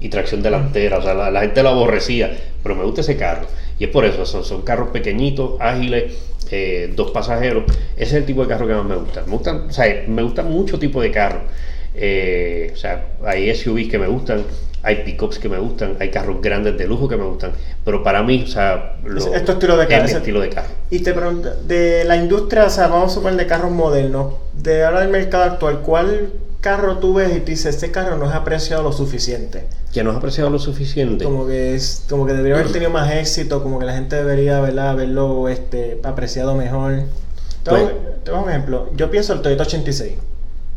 y 0.00 0.08
tracción 0.08 0.42
delantera, 0.42 0.98
o 0.98 1.02
sea, 1.02 1.14
la, 1.14 1.40
gente 1.40 1.62
lo 1.62 1.68
aborrecía, 1.68 2.36
pero 2.60 2.74
me 2.74 2.82
gusta 2.82 3.02
ese 3.02 3.16
carro. 3.16 3.46
Y 3.78 3.84
es 3.84 3.90
por 3.90 4.04
eso, 4.04 4.26
son, 4.26 4.42
son 4.42 4.62
carros 4.62 4.88
pequeñitos, 4.88 5.52
ágiles, 5.60 6.12
eh, 6.50 6.92
dos 6.96 7.12
pasajeros. 7.12 7.62
Ese 7.94 8.02
es 8.02 8.12
el 8.14 8.24
tipo 8.24 8.42
de 8.42 8.48
carro 8.48 8.66
que 8.66 8.74
más 8.74 8.84
me 8.84 8.96
gusta. 8.96 9.22
Me 9.24 9.30
gustan, 9.30 9.68
o 9.68 9.72
sea, 9.72 10.02
me 10.08 10.24
gustan 10.24 10.50
mucho 10.50 10.80
tipo 10.80 11.00
de 11.00 11.12
carros. 11.12 11.42
Eh, 11.94 12.72
o 12.74 12.76
sea, 12.76 13.06
hay 13.24 13.54
SUVs 13.54 13.88
que 13.88 14.00
me 14.00 14.08
gustan, 14.08 14.42
hay 14.82 15.04
pickups 15.04 15.38
que 15.38 15.48
me 15.48 15.58
gustan, 15.58 15.96
hay 16.00 16.10
carros 16.10 16.42
grandes 16.42 16.76
de 16.76 16.88
lujo 16.88 17.06
que 17.06 17.16
me 17.16 17.24
gustan, 17.24 17.52
pero 17.84 18.02
para 18.02 18.20
mí, 18.24 18.42
o 18.44 18.48
sea, 18.48 18.96
lo, 19.04 19.32
esto 19.32 19.52
estilo 19.52 19.76
de 19.76 19.86
carro, 19.86 20.06
es 20.06 20.12
estilo 20.12 20.40
de 20.40 20.48
carro. 20.48 20.74
Y 20.90 20.98
te 20.98 21.14
pregunto, 21.14 21.54
de 21.62 22.02
la 22.02 22.16
industria, 22.16 22.64
o 22.64 22.70
sea, 22.70 22.88
vamos 22.88 23.12
a 23.12 23.14
suponer 23.14 23.38
de 23.38 23.46
carros 23.46 23.70
modernos, 23.70 24.34
de 24.60 24.84
ahora 24.84 25.02
del 25.02 25.10
mercado 25.10 25.44
actual, 25.44 25.82
¿cuál 25.82 26.32
carro 26.66 26.98
tú 26.98 27.14
ves 27.14 27.30
y 27.36 27.38
te 27.38 27.52
dices, 27.52 27.76
este 27.76 27.92
carro 27.92 28.16
no 28.16 28.28
es 28.28 28.34
apreciado 28.34 28.82
lo 28.82 28.90
suficiente? 28.90 29.68
Que 29.92 30.02
no 30.02 30.10
es 30.10 30.16
apreciado 30.16 30.50
lo 30.50 30.58
suficiente. 30.58 31.24
Como 31.24 31.46
que 31.46 31.76
es, 31.76 32.02
como 32.10 32.26
que 32.26 32.32
debería 32.32 32.56
haber 32.56 32.72
tenido 32.72 32.90
más 32.90 33.08
éxito, 33.12 33.62
como 33.62 33.78
que 33.78 33.84
la 33.84 33.94
gente 33.94 34.16
debería 34.16 34.60
¿verdad? 34.60 34.88
haberlo 34.88 35.48
este, 35.48 36.00
apreciado 36.02 36.56
mejor. 36.56 37.04
Te 37.62 37.70
voy, 37.70 37.88
pues 38.24 38.36
un 38.36 38.50
ejemplo. 38.50 38.90
Yo 38.96 39.12
pienso 39.12 39.32
el 39.32 39.42
Toyota 39.42 39.62
86. 39.62 40.14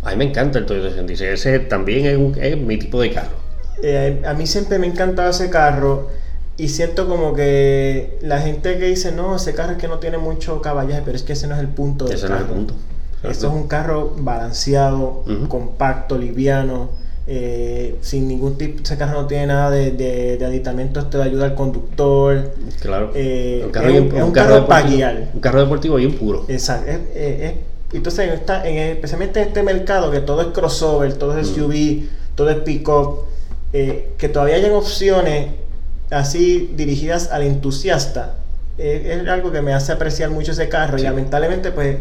A 0.03 0.11
mí 0.11 0.15
me 0.17 0.25
encanta 0.25 0.59
el 0.59 0.67
Toyota 0.67 0.89
86. 0.89 1.31
Ese 1.31 1.57
también 1.57 2.05
es, 2.05 2.37
es 2.37 2.55
mi 2.55 2.77
tipo 2.77 3.01
de 3.01 3.11
carro. 3.11 3.37
Eh, 3.81 4.21
a 4.27 4.35
mí 4.35 4.45
siempre 4.45 4.77
me 4.77 4.85
encantaba 4.85 5.31
ese 5.31 5.49
carro 5.49 6.09
y 6.55 6.69
siento 6.69 7.07
como 7.07 7.33
que 7.33 8.19
la 8.21 8.39
gente 8.41 8.77
que 8.77 8.85
dice, 8.85 9.11
no, 9.11 9.37
ese 9.37 9.55
carro 9.55 9.71
es 9.71 9.79
que 9.79 9.87
no 9.87 9.97
tiene 9.97 10.19
mucho 10.19 10.61
caballaje, 10.61 11.01
pero 11.03 11.17
es 11.17 11.23
que 11.23 11.33
ese 11.33 11.47
no 11.47 11.55
es 11.55 11.61
el 11.61 11.69
punto 11.69 12.05
del 12.05 12.13
ese 12.13 12.29
no 12.29 12.35
es 12.35 12.41
el 12.41 12.47
punto. 12.47 12.75
Esto 13.23 13.47
es 13.47 13.53
un 13.53 13.67
carro 13.67 14.15
balanceado, 14.17 15.23
compacto, 15.49 16.17
liviano, 16.17 16.89
eh, 17.31 17.95
sin 18.01 18.27
ningún 18.27 18.57
tipo, 18.57 18.81
ese 18.81 18.97
carro 18.97 19.21
no 19.21 19.27
tiene 19.27 19.47
nada 19.47 19.69
de, 19.69 19.91
de, 19.91 20.43
aditamentos, 20.43 21.11
te 21.11 21.21
ayuda 21.21 21.45
al 21.45 21.53
conductor. 21.53 22.53
Claro. 22.81 23.11
Eh, 23.13 23.61
un 23.65 23.71
carro, 23.71 23.89
es, 23.89 23.99
un, 23.99 24.31
carro, 24.31 24.65
para 24.65 24.87
guiar. 24.87 25.29
Un 25.33 25.39
carro 25.39 25.59
deportivo 25.59 25.97
bien 25.97 26.13
puro. 26.13 26.45
Exacto. 26.47 26.89
Es, 27.13 27.53
entonces, 27.93 28.33
está, 28.33 28.67
en, 28.67 28.77
especialmente 28.77 29.41
en 29.41 29.49
este 29.49 29.61
mercado 29.61 30.09
que 30.09 30.21
todo 30.21 30.41
es 30.41 30.47
crossover, 30.47 31.13
todo 31.13 31.37
es 31.37 31.49
SUV, 31.49 32.07
todo 32.33 32.49
es 32.49 32.57
pick-up, 32.61 33.25
eh, 33.73 34.13
que 34.17 34.29
todavía 34.29 34.55
hayan 34.55 34.71
opciones 34.71 35.51
así 36.09 36.73
dirigidas 36.75 37.29
al 37.31 37.43
entusiasta, 37.43 38.37
es 38.79 39.27
algo 39.27 39.51
que 39.51 39.61
me 39.61 39.73
hace 39.73 39.91
apreciar 39.91 40.31
mucho 40.31 40.53
ese 40.53 40.69
carro 40.69 40.97
y 40.97 41.01
lamentablemente 41.01 41.69
pues 41.69 41.97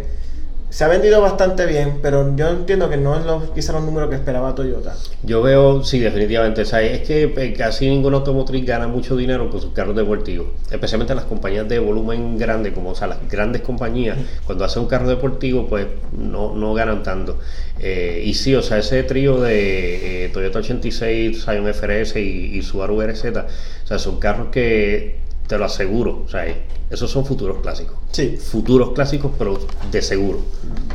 se 0.70 0.84
ha 0.84 0.88
vendido 0.88 1.20
bastante 1.22 1.64
bien, 1.64 1.98
pero 2.02 2.36
yo 2.36 2.48
entiendo 2.48 2.90
que 2.90 2.98
no 2.98 3.18
es 3.18 3.24
lo, 3.24 3.54
quizá 3.54 3.72
los 3.72 3.82
números 3.84 4.10
que 4.10 4.16
esperaba 4.16 4.54
Toyota. 4.54 4.94
Yo 5.22 5.40
veo, 5.40 5.82
sí, 5.82 5.98
definitivamente. 5.98 6.62
es 6.62 6.70
que 6.70 7.32
eh, 7.36 7.54
casi 7.54 7.88
ninguna 7.88 8.18
automotriz 8.18 8.66
gana 8.66 8.86
mucho 8.86 9.16
dinero 9.16 9.48
con 9.50 9.62
sus 9.62 9.72
carros 9.72 9.96
deportivos. 9.96 10.48
Especialmente 10.70 11.14
las 11.14 11.24
compañías 11.24 11.66
de 11.68 11.78
volumen 11.78 12.36
grande, 12.36 12.74
como 12.74 12.90
o 12.90 12.94
sea, 12.94 13.06
las 13.06 13.26
grandes 13.30 13.62
compañías, 13.62 14.18
cuando 14.44 14.64
hacen 14.64 14.82
un 14.82 14.88
carro 14.88 15.08
deportivo, 15.08 15.66
pues 15.66 15.86
no, 16.12 16.54
no 16.54 16.74
ganan 16.74 17.02
tanto. 17.02 17.38
Eh, 17.80 18.22
y 18.26 18.34
sí, 18.34 18.54
o 18.54 18.62
sea, 18.62 18.78
ese 18.78 19.02
trío 19.04 19.40
de 19.40 20.26
eh, 20.26 20.28
Toyota 20.28 20.58
86, 20.58 21.44
Scion 21.44 21.66
FRS 21.72 22.16
y, 22.16 22.56
y 22.58 22.62
Subaru 22.62 23.00
RZ, 23.00 23.24
o 23.24 23.86
sea, 23.86 23.98
son 23.98 24.18
carros 24.20 24.48
que 24.48 25.27
te 25.48 25.56
lo 25.56 25.64
aseguro, 25.64 26.22
o 26.24 26.28
sea, 26.28 26.44
esos 26.90 27.10
son 27.10 27.24
futuros 27.24 27.58
clásicos. 27.62 27.96
Sí. 28.12 28.36
Futuros 28.36 28.92
clásicos, 28.92 29.32
pero 29.38 29.58
de 29.90 30.02
seguro. 30.02 30.40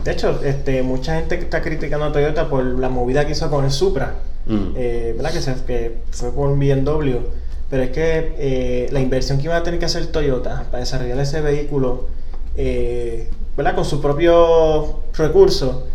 De 0.04 0.12
hecho, 0.12 0.39
este, 0.43 0.84
mucha 0.84 1.16
gente 1.16 1.39
está 1.39 1.62
criticando 1.62 2.06
a 2.06 2.12
Toyota 2.12 2.47
por 2.47 2.64
la 2.64 2.89
movida 2.89 3.26
que 3.26 3.32
hizo 3.32 3.49
con 3.49 3.66
el 3.66 3.72
Supra, 3.72 4.16
mm. 4.45 4.74
eh, 4.76 5.14
¿verdad? 5.18 5.32
Que, 5.34 5.41
se, 5.41 5.56
que 5.66 5.97
fue 6.12 6.32
por 6.32 6.56
BMW. 6.58 7.18
Pero 7.70 7.84
es 7.84 7.89
que 7.89 8.36
eh, 8.38 8.89
la 8.91 8.99
inversión 8.99 9.39
que 9.39 9.45
iba 9.45 9.58
a 9.58 9.64
tener 9.64 9.80
que 9.80 9.86
hacer 9.86 10.06
Toyota 10.08 10.66
para 10.70 10.80
desarrollar 10.80 11.20
ese 11.20 11.41
vehículo, 11.41 12.08
eh, 12.56 13.30
¿verdad? 13.58 13.74
Con 13.74 13.86
su 13.86 13.99
propio 13.99 14.99
recurso, 15.18 15.88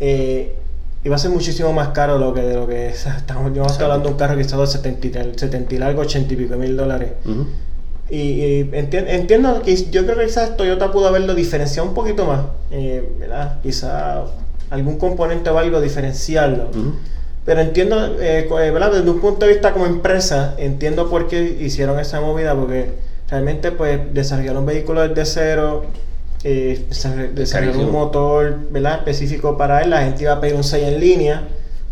iba 0.00 1.16
a 1.16 1.18
ser 1.18 1.30
muchísimo 1.30 1.72
más 1.72 1.88
caro 1.88 2.18
lo 2.18 2.34
que, 2.34 2.42
de 2.42 2.54
lo 2.54 2.66
que 2.66 2.88
estamos, 3.16 3.54
yo 3.54 3.64
hablando 3.64 4.08
de 4.08 4.12
un 4.14 4.18
carro 4.18 4.34
que 4.34 4.42
está 4.42 4.56
de 4.56 4.66
70, 4.66 5.38
70 5.38 5.74
y 5.74 5.78
largo, 5.78 6.00
80 6.00 6.34
y 6.34 6.36
pico 6.36 6.56
mil 6.56 6.76
dólares. 6.76 7.12
Y, 8.10 8.68
entiendo 8.72 9.62
que 9.62 9.76
yo 9.76 10.04
creo 10.04 10.18
que 10.18 10.26
quizás 10.26 10.56
Toyota 10.56 10.90
pudo 10.90 11.06
haberlo 11.08 11.34
diferenciado 11.34 11.88
un 11.88 11.94
poquito 11.94 12.26
más, 12.26 12.40
eh, 12.72 13.08
¿verdad? 13.18 13.60
Quizá 13.62 14.24
algún 14.70 14.98
componente 14.98 15.50
o 15.50 15.58
algo 15.58 15.80
diferenciarlo. 15.80 16.70
Pero 17.44 17.60
entiendo, 17.60 18.16
eh, 18.20 18.48
eh, 18.50 18.70
¿verdad? 18.70 18.92
Desde 18.92 19.10
un 19.10 19.20
punto 19.20 19.46
de 19.46 19.52
vista 19.52 19.72
como 19.72 19.86
empresa, 19.86 20.54
entiendo 20.58 21.08
por 21.08 21.28
qué 21.28 21.56
hicieron 21.60 21.98
esa 22.00 22.20
movida, 22.20 22.54
porque 22.54 22.90
realmente 23.28 23.72
pues 23.72 24.00
desarrollaron 24.12 24.58
un 24.58 24.66
vehículo 24.66 25.06
desde 25.06 25.24
cero, 25.24 25.84
eh, 26.42 26.86
desarrollaron 27.34 27.86
un 27.86 27.92
motor, 27.92 28.58
¿verdad? 28.70 28.98
Específico 28.98 29.56
para 29.56 29.82
él, 29.82 29.90
la 29.90 30.02
gente 30.02 30.24
iba 30.24 30.32
a 30.32 30.40
pedir 30.40 30.54
un 30.54 30.64
6 30.64 30.84
en 30.84 31.00
línea 31.00 31.42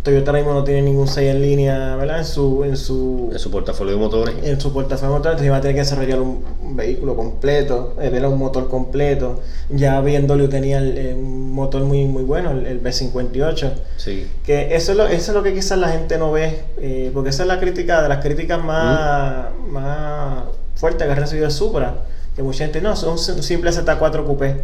Toyota 0.09 0.31
ahora 0.31 0.43
mismo 0.43 0.55
no 0.55 0.65
tiene 0.65 0.81
ningún 0.81 1.07
6 1.07 1.35
en 1.35 1.43
línea, 1.43 1.97
¿verdad? 1.97 2.21
En 2.21 2.25
su, 2.25 2.65
en 2.65 2.79
su, 2.79 3.29
en 3.31 3.39
su 3.39 3.51
portafolio 3.51 3.93
de 3.93 3.99
motores. 3.99 4.35
En 4.43 4.59
su 4.59 4.73
portafolio 4.73 5.13
de 5.13 5.19
motores, 5.19 5.33
entonces 5.33 5.47
iba 5.47 5.57
a 5.59 5.61
tener 5.61 5.75
que 5.75 5.81
desarrollar 5.81 6.21
un, 6.21 6.77
vehículo 6.77 7.15
completo, 7.15 7.95
eh, 8.01 8.25
un 8.25 8.39
motor 8.39 8.69
completo. 8.69 9.43
Ya 9.69 10.01
BMW 10.01 10.47
tenía 10.49 10.79
el, 10.79 11.15
un 11.15 11.53
motor 11.53 11.83
muy 11.83 12.07
muy 12.07 12.23
bueno, 12.23 12.53
el, 12.53 12.83
B58. 12.83 13.73
Sí. 13.99 14.27
Que 14.45 14.75
eso 14.75 14.93
es, 14.93 14.99
lo, 14.99 15.07
eso 15.07 15.31
es 15.33 15.37
lo 15.37 15.43
que 15.43 15.53
quizás 15.53 15.79
la 15.79 15.91
gente 15.91 16.17
no 16.17 16.33
ve, 16.33 16.63
eh, 16.79 17.11
porque 17.13 17.29
esa 17.29 17.43
es 17.43 17.49
la 17.49 17.61
crítica, 17.61 18.01
de 18.03 18.09
las 18.09 18.25
críticas 18.25 18.65
más, 18.65 19.49
más 19.69 20.45
fuertes 20.75 21.07
que 21.07 21.13
ha 21.13 21.17
recibido 21.17 21.47
el 21.47 21.53
Supra. 21.53 21.97
Que 22.35 22.43
mucha 22.43 22.65
gente, 22.65 22.81
no, 22.81 22.97
son 22.97 23.11
un 23.11 23.43
simple 23.43 23.71
Z4 23.73 24.25
Coupé. 24.25 24.63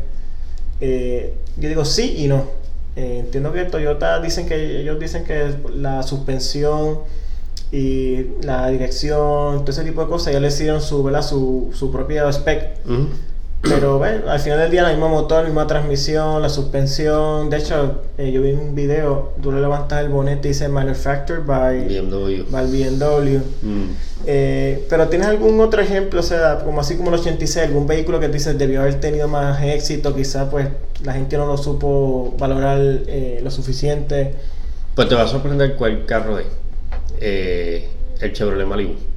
Eh, 0.81 1.35
yo 1.59 1.69
digo 1.69 1.85
sí 1.85 2.15
y 2.17 2.29
no. 2.29 2.64
Eh, 2.97 3.21
entiendo 3.21 3.53
que 3.53 3.65
Toyota 3.65 4.21
dicen 4.21 4.47
que 4.47 4.81
ellos 4.81 4.99
dicen 5.01 5.25
que 5.25 5.55
la 5.75 6.03
suspensión 6.03 7.01
y 7.73 8.27
la 8.43 8.69
dirección, 8.69 9.61
todo 9.61 9.71
ese 9.71 9.83
tipo 9.83 10.01
de 10.03 10.07
cosas, 10.09 10.33
ya 10.33 10.41
le 10.41 10.49
hicieron 10.49 10.81
su, 10.81 11.03
¿verdad? 11.03 11.23
su, 11.23 11.71
su 11.75 11.91
propio 11.91 12.29
spec. 12.33 12.79
Pero 13.69 13.99
bueno, 13.99 14.29
al 14.31 14.41
final 14.41 14.59
del 14.59 14.71
día 14.71 14.83
la 14.83 14.91
misma 14.91 15.09
motor, 15.09 15.43
la 15.43 15.45
misma 15.45 15.67
transmisión, 15.67 16.43
la 16.43 16.49
suspensión. 16.49 17.49
De 17.49 17.57
hecho, 17.59 18.03
eh, 18.19 18.31
yo 18.31 18.43
vi 18.43 18.53
un 18.53 18.75
video, 18.75 19.33
tú 19.43 19.53
le 19.53 19.61
levantas 19.61 20.03
el 20.03 20.11
bonete 20.11 20.49
y 20.49 20.53
dice 20.53 20.69
Manufactured 20.69 21.45
by 21.45 21.81
BMW. 21.81 22.51
By 22.51 22.67
BMW. 22.67 23.39
Mm. 23.63 23.91
Eh, 24.27 24.87
pero 24.89 25.09
¿tienes 25.09 25.29
algún 25.29 25.61
otro 25.61 25.81
ejemplo, 25.81 26.21
o 26.21 26.23
sea, 26.23 26.61
como 26.65 26.81
así 26.81 26.97
como 26.97 27.09
el 27.09 27.15
86, 27.21 27.67
algún 27.67 27.87
vehículo 27.87 28.21
que 28.21 28.29
dices 28.29 28.57
debió 28.59 28.81
haber 28.81 29.01
tenido 29.01 29.29
más 29.29 29.63
éxito, 29.63 30.15
quizás 30.15 30.49
pues 30.51 30.69
la 31.03 31.13
gente 31.13 31.37
no 31.37 31.47
lo 31.47 31.57
supo 31.57 32.35
valorar 32.39 32.79
eh, 32.81 33.41
lo 33.43 33.51
suficiente? 33.51 34.35
Pues 34.95 35.09
te 35.09 35.15
va 35.15 35.23
a 35.23 35.29
sorprender 35.29 35.75
cuál 35.77 36.05
carro 36.07 36.39
es. 36.39 36.47
el 37.21 38.33
Chevrolet 38.33 38.67
Malibu. 38.67 39.14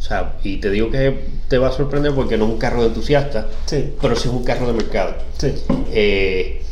O 0.00 0.02
sea, 0.02 0.38
y 0.42 0.56
te 0.56 0.70
digo 0.70 0.90
que 0.90 1.26
te 1.48 1.58
va 1.58 1.68
a 1.68 1.72
sorprender 1.72 2.14
porque 2.14 2.38
no 2.38 2.46
es 2.46 2.52
un 2.52 2.58
carro 2.58 2.80
de 2.80 2.88
entusiasta, 2.88 3.46
pero 4.00 4.16
sí 4.16 4.28
es 4.28 4.34
un 4.34 4.44
carro 4.44 4.66
de 4.66 4.72
mercado. 4.72 5.14
Eh, 5.92 6.62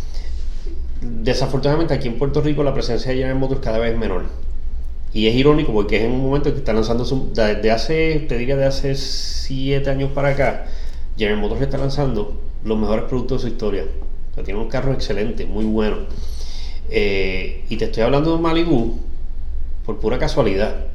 desafortunadamente 1.03 1.93
aquí 1.93 2.09
en 2.09 2.19
Puerto 2.19 2.41
Rico 2.41 2.63
la 2.63 2.73
presencia 2.73 3.11
de 3.11 3.19
General 3.19 3.39
Motors 3.39 3.61
cada 3.61 3.79
vez 3.79 3.93
es 3.93 3.99
menor. 3.99 4.25
Y 5.13 5.27
es 5.27 5.35
irónico 5.35 5.75
porque 5.75 5.99
es 5.99 6.05
en 6.05 6.13
un 6.13 6.23
momento 6.23 6.51
que 6.53 6.59
está 6.59 6.73
lanzando, 6.73 7.05
desde 7.35 7.71
hace, 7.71 8.27
te 8.27 8.39
diría 8.39 8.57
de 8.57 8.65
hace 8.65 8.95
7 8.95 9.91
años 9.91 10.11
para 10.13 10.31
acá, 10.31 10.65
General 11.19 11.39
Motors 11.39 11.61
está 11.61 11.77
lanzando 11.77 12.41
los 12.65 12.79
mejores 12.79 13.05
productos 13.05 13.43
de 13.43 13.49
su 13.49 13.55
historia. 13.55 13.85
O 14.33 14.35
sea, 14.35 14.43
tiene 14.43 14.59
un 14.59 14.69
carro 14.69 14.95
excelente, 14.95 15.45
muy 15.45 15.67
bueno. 15.67 15.99
Eh, 16.89 17.67
y 17.69 17.77
te 17.77 17.85
estoy 17.85 18.05
hablando 18.05 18.31
de 18.31 18.37
un 18.37 18.43
Malibu 18.43 18.99
por 19.85 19.99
pura 19.99 20.19
casualidad 20.19 20.89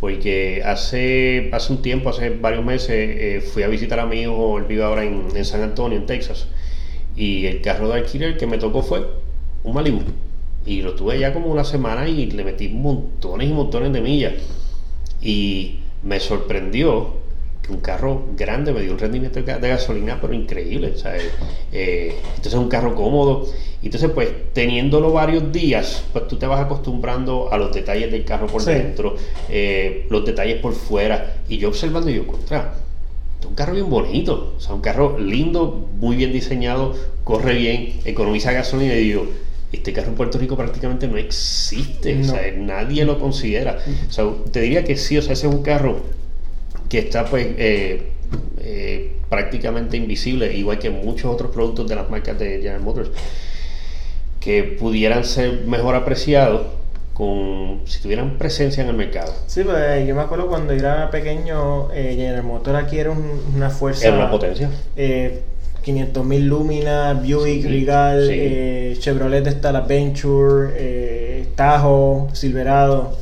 porque 0.00 0.62
hace, 0.64 1.50
hace 1.52 1.72
un 1.72 1.82
tiempo, 1.82 2.08
hace 2.08 2.30
varios 2.30 2.64
meses, 2.64 2.88
eh, 2.90 3.40
fui 3.42 3.62
a 3.62 3.68
visitar 3.68 4.00
a 4.00 4.06
mi 4.06 4.22
hijo, 4.22 4.58
él 4.58 4.64
vive 4.64 4.82
ahora 4.82 5.04
en, 5.04 5.44
San 5.44 5.62
Antonio, 5.62 5.98
en 5.98 6.06
Texas, 6.06 6.48
y 7.16 7.46
el 7.46 7.60
carro 7.60 7.88
de 7.88 7.96
alquiler 8.00 8.38
que 8.38 8.46
me 8.46 8.56
tocó 8.56 8.82
fue 8.82 9.06
un 9.62 9.74
Malibu. 9.74 10.00
Y 10.64 10.82
lo 10.82 10.94
tuve 10.94 11.18
ya 11.18 11.32
como 11.32 11.48
una 11.48 11.64
semana 11.64 12.08
y 12.08 12.30
le 12.30 12.44
metí 12.44 12.68
montones 12.68 13.48
y 13.48 13.52
montones 13.52 13.92
de 13.92 14.00
millas. 14.00 14.34
Y 15.22 15.80
me 16.02 16.20
sorprendió 16.20 17.19
un 17.70 17.80
carro 17.80 18.26
grande 18.36 18.72
me 18.72 18.82
dio 18.82 18.92
un 18.92 18.98
rendimiento 18.98 19.42
de 19.42 19.68
gasolina, 19.68 20.18
pero 20.20 20.34
increíble. 20.34 20.94
Eh, 21.72 22.14
entonces 22.20 22.52
es 22.52 22.58
un 22.58 22.68
carro 22.68 22.94
cómodo. 22.94 23.46
Entonces, 23.82 24.10
pues, 24.10 24.28
teniéndolo 24.52 25.12
varios 25.12 25.50
días, 25.52 26.04
pues 26.12 26.28
tú 26.28 26.36
te 26.36 26.46
vas 26.46 26.60
acostumbrando 26.60 27.50
a 27.50 27.56
los 27.56 27.72
detalles 27.72 28.12
del 28.12 28.24
carro 28.24 28.46
por 28.46 28.62
dentro, 28.62 29.16
eh, 29.48 30.06
los 30.10 30.24
detalles 30.24 30.60
por 30.60 30.74
fuera. 30.74 31.36
Y 31.48 31.58
yo 31.58 31.68
observando, 31.68 32.10
y 32.10 32.16
yo, 32.16 32.26
contra, 32.26 32.74
un 33.48 33.54
carro 33.54 33.72
bien 33.72 33.88
bonito, 33.88 34.54
o 34.56 34.60
sea, 34.60 34.74
un 34.74 34.82
carro 34.82 35.18
lindo, 35.18 35.88
muy 35.98 36.16
bien 36.16 36.32
diseñado, 36.32 36.94
corre 37.24 37.54
bien, 37.54 38.00
economiza 38.04 38.52
gasolina. 38.52 38.94
Y 38.94 39.04
digo, 39.04 39.26
Este 39.72 39.92
carro 39.92 40.08
en 40.08 40.16
Puerto 40.16 40.36
Rico 40.36 40.56
prácticamente 40.56 41.06
no 41.06 41.16
existe, 41.16 42.20
o 42.20 42.24
sea, 42.24 42.42
nadie 42.58 43.04
lo 43.04 43.20
considera. 43.20 43.78
O 44.08 44.12
sea, 44.12 44.24
te 44.50 44.60
diría 44.62 44.82
que 44.82 44.96
sí, 44.96 45.16
o 45.16 45.22
sea, 45.22 45.32
ese 45.32 45.46
es 45.46 45.54
un 45.54 45.62
carro 45.62 46.00
que 46.90 46.98
está 46.98 47.24
pues 47.24 47.46
eh, 47.56 48.10
eh, 48.58 49.12
prácticamente 49.30 49.96
invisible, 49.96 50.52
igual 50.52 50.78
que 50.78 50.90
muchos 50.90 51.32
otros 51.32 51.50
productos 51.50 51.88
de 51.88 51.94
las 51.94 52.10
marcas 52.10 52.38
de 52.38 52.58
General 52.58 52.80
Motors, 52.80 53.10
que 54.40 54.64
pudieran 54.64 55.24
ser 55.24 55.64
mejor 55.66 55.94
apreciados 55.94 56.62
con 57.14 57.82
si 57.84 58.02
tuvieran 58.02 58.38
presencia 58.38 58.82
en 58.82 58.88
el 58.90 58.96
mercado. 58.96 59.32
Sí, 59.46 59.62
pues 59.62 60.06
yo 60.06 60.14
me 60.14 60.22
acuerdo 60.22 60.48
cuando 60.48 60.72
era 60.72 61.10
pequeño, 61.10 61.92
eh, 61.92 62.14
General 62.16 62.42
Motors 62.42 62.84
aquí 62.84 62.98
era 62.98 63.12
una 63.12 63.70
fuerza. 63.70 64.08
Era 64.08 64.16
una 64.16 64.30
potencia. 64.30 64.68
Eh, 64.96 65.42
500.000 65.84 66.40
Lumina, 66.40 67.14
Buick, 67.14 67.64
Regal, 67.64 68.28
eh, 68.30 68.96
Chevrolet 68.98 69.46
está 69.46 69.72
la 69.72 69.80
Venture, 69.82 70.72
eh, 70.76 71.46
Tahoe, 71.54 72.34
Silverado. 72.34 73.16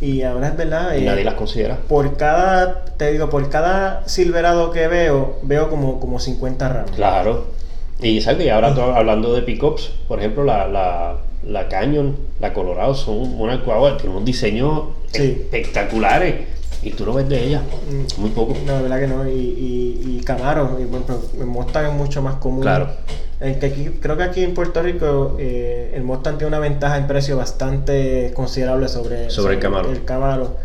Y 0.00 0.22
ahora 0.22 0.48
es 0.48 0.56
verdad. 0.56 0.96
Eh, 0.96 1.02
nadie 1.02 1.24
las 1.24 1.34
considera. 1.34 1.76
Por 1.76 2.16
cada, 2.16 2.84
te 2.96 3.12
digo, 3.12 3.28
por 3.28 3.48
cada 3.50 4.08
Silverado 4.08 4.70
que 4.70 4.88
veo, 4.88 5.38
veo 5.42 5.68
como, 5.68 6.00
como 6.00 6.18
50 6.18 6.68
ramos. 6.68 6.90
Claro. 6.92 7.46
Y 8.00 8.20
sabes 8.22 8.44
que 8.44 8.50
ahora 8.50 8.68
hablando 8.96 9.34
de 9.34 9.42
pickups, 9.42 9.90
por 10.08 10.18
ejemplo, 10.20 10.44
la, 10.44 10.66
la, 10.66 11.18
la 11.46 11.68
Canyon, 11.68 12.16
la 12.40 12.54
Colorado, 12.54 12.94
son 12.94 13.38
una 13.38 13.62
cuadra, 13.62 13.98
tienen 13.98 14.16
un 14.16 14.24
diseño 14.24 14.90
espectaculares 15.12 16.46
y 16.82 16.90
tú 16.92 17.04
lo 17.04 17.12
ves 17.12 17.28
de 17.28 17.44
ella, 17.44 17.60
mm. 17.60 18.20
muy 18.20 18.30
poco. 18.30 18.56
No, 18.64 18.76
de 18.76 18.82
verdad 18.82 19.00
que 19.00 19.06
no. 19.06 19.28
Y, 19.28 19.32
y, 19.32 20.16
y 20.16 20.24
Camaro, 20.24 20.78
y, 20.80 20.84
bueno, 20.84 21.04
el 21.38 21.46
Mustang 21.46 21.88
es 21.88 21.92
mucho 21.92 22.22
más 22.22 22.36
común. 22.36 22.62
Claro. 22.62 22.88
Que 23.40 23.66
aquí, 23.66 23.88
creo 24.00 24.16
que 24.16 24.22
aquí 24.22 24.44
en 24.44 24.52
Puerto 24.52 24.82
Rico 24.82 25.36
eh, 25.38 25.92
el 25.94 26.02
Mustang 26.02 26.36
tiene 26.36 26.48
una 26.48 26.58
ventaja 26.58 26.98
en 26.98 27.06
precio 27.06 27.36
bastante 27.38 28.32
considerable 28.34 28.88
sobre, 28.88 29.30
sobre, 29.30 29.54
el 29.54 29.60
Camaro. 29.60 29.90
El 29.90 30.04
Camaro. 30.04 30.56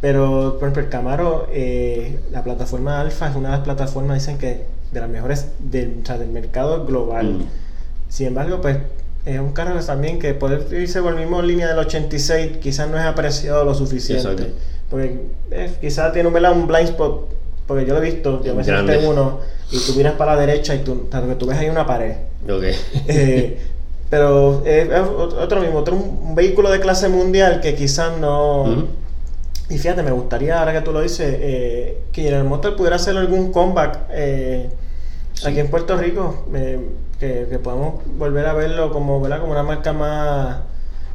Pero, 0.00 0.56
por 0.58 0.68
ejemplo, 0.68 0.82
el 0.82 0.88
Camaro, 0.88 1.48
eh, 1.52 2.18
la 2.32 2.42
plataforma 2.42 3.00
Alfa 3.00 3.30
es 3.30 3.36
una 3.36 3.50
de 3.50 3.56
las 3.56 3.64
plataformas, 3.64 4.18
dicen 4.18 4.38
que 4.38 4.64
de 4.92 5.00
las 5.00 5.08
mejores 5.08 5.48
del, 5.60 6.00
o 6.02 6.06
sea, 6.06 6.18
del 6.18 6.28
mercado 6.28 6.84
global. 6.84 7.34
Mm. 7.34 7.44
Sin 8.08 8.26
embargo, 8.26 8.60
pues 8.60 8.78
es 9.24 9.38
un 9.38 9.52
carro 9.52 9.78
también 9.80 10.18
que 10.18 10.34
poder 10.34 10.66
irse 10.72 11.00
por 11.00 11.14
la 11.14 11.20
misma 11.20 11.40
línea 11.42 11.68
del 11.68 11.78
86 11.78 12.58
quizás 12.58 12.90
no 12.90 12.98
es 12.98 13.04
apreciado 13.04 13.64
lo 13.64 13.74
suficiente. 13.74 14.52
Porque 14.90 15.20
eh, 15.50 15.72
quizás 15.80 16.12
tiene 16.12 16.28
un, 16.28 16.36
un 16.36 16.66
blind 16.66 16.90
spot, 16.90 17.32
porque 17.66 17.86
yo 17.86 17.94
lo 17.94 18.02
he 18.02 18.10
visto, 18.10 18.42
yo 18.42 18.54
me 18.54 18.64
senté 18.64 18.98
uno 19.06 19.40
y 19.70 19.78
tú 19.78 19.94
miras 19.96 20.14
para 20.14 20.34
la 20.34 20.40
derecha 20.40 20.74
y 20.74 20.80
tú, 20.80 21.08
que 21.08 21.34
tú 21.36 21.46
ves 21.46 21.58
ahí 21.58 21.68
una 21.68 21.86
pared. 21.86 22.16
Okay. 22.44 22.74
Eh, 23.08 23.58
pero 24.10 24.62
es 24.64 24.88
otro 24.90 25.60
mismo, 25.60 25.78
otro 25.78 25.96
un, 25.96 26.34
vehículo 26.34 26.70
de 26.70 26.80
clase 26.80 27.08
mundial 27.08 27.60
que 27.60 27.74
quizás 27.74 28.18
no... 28.18 28.86
Y 29.70 29.78
fíjate, 29.78 30.02
me 30.02 30.10
gustaría, 30.10 30.58
ahora 30.58 30.74
que 30.74 30.82
tú 30.82 30.92
lo 30.92 31.00
dices, 31.00 31.36
eh, 31.40 32.02
que 32.12 32.28
el 32.28 32.44
Motor 32.44 32.76
pudiera 32.76 32.96
hacer 32.96 33.16
algún 33.16 33.50
comeback 33.50 34.00
eh, 34.10 34.68
aquí 35.44 35.58
en 35.58 35.68
Puerto 35.68 35.96
Rico, 35.96 36.44
que, 37.18 37.46
que, 37.48 37.58
podamos 37.58 38.02
volver 38.18 38.44
a 38.44 38.52
verlo 38.52 38.92
como, 38.92 39.22
¿verdad? 39.22 39.40
como 39.40 39.52
una 39.52 39.62
marca 39.62 39.94
más 39.94 40.58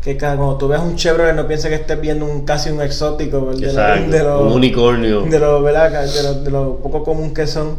que 0.01 0.17
cuando 0.17 0.57
tú 0.57 0.67
veas 0.67 0.81
un 0.81 0.95
Chevrolet 0.95 1.35
no 1.35 1.47
pienses 1.47 1.69
que 1.69 1.75
estés 1.75 1.99
viendo 1.99 2.25
un 2.25 2.45
casi 2.45 2.69
un 2.69 2.81
exótico 2.81 3.53
de, 3.53 4.23
lo, 4.23 4.47
un 4.47 4.53
unicornio. 4.53 5.21
de 5.21 5.39
lo, 5.39 5.61
de 5.61 6.51
lo, 6.51 6.77
poco 6.77 7.03
común 7.03 7.33
que 7.33 7.47
son. 7.47 7.77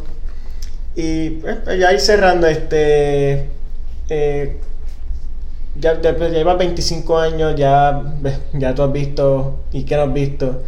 Y 0.95 1.31
pues, 1.31 1.59
ya 1.79 1.93
ir 1.93 2.01
cerrando 2.01 2.47
este 2.47 3.49
eh, 4.09 4.57
ya, 5.77 6.01
ya, 6.01 6.17
ya 6.17 6.29
llevas 6.29 6.59
25 6.59 7.19
años 7.19 7.55
ya 7.57 8.03
ya 8.53 8.75
tú 8.75 8.83
has 8.83 8.93
visto 8.93 9.61
y 9.73 9.85
que 9.85 9.97
no 9.97 10.03
has 10.03 10.13
visto. 10.13 10.63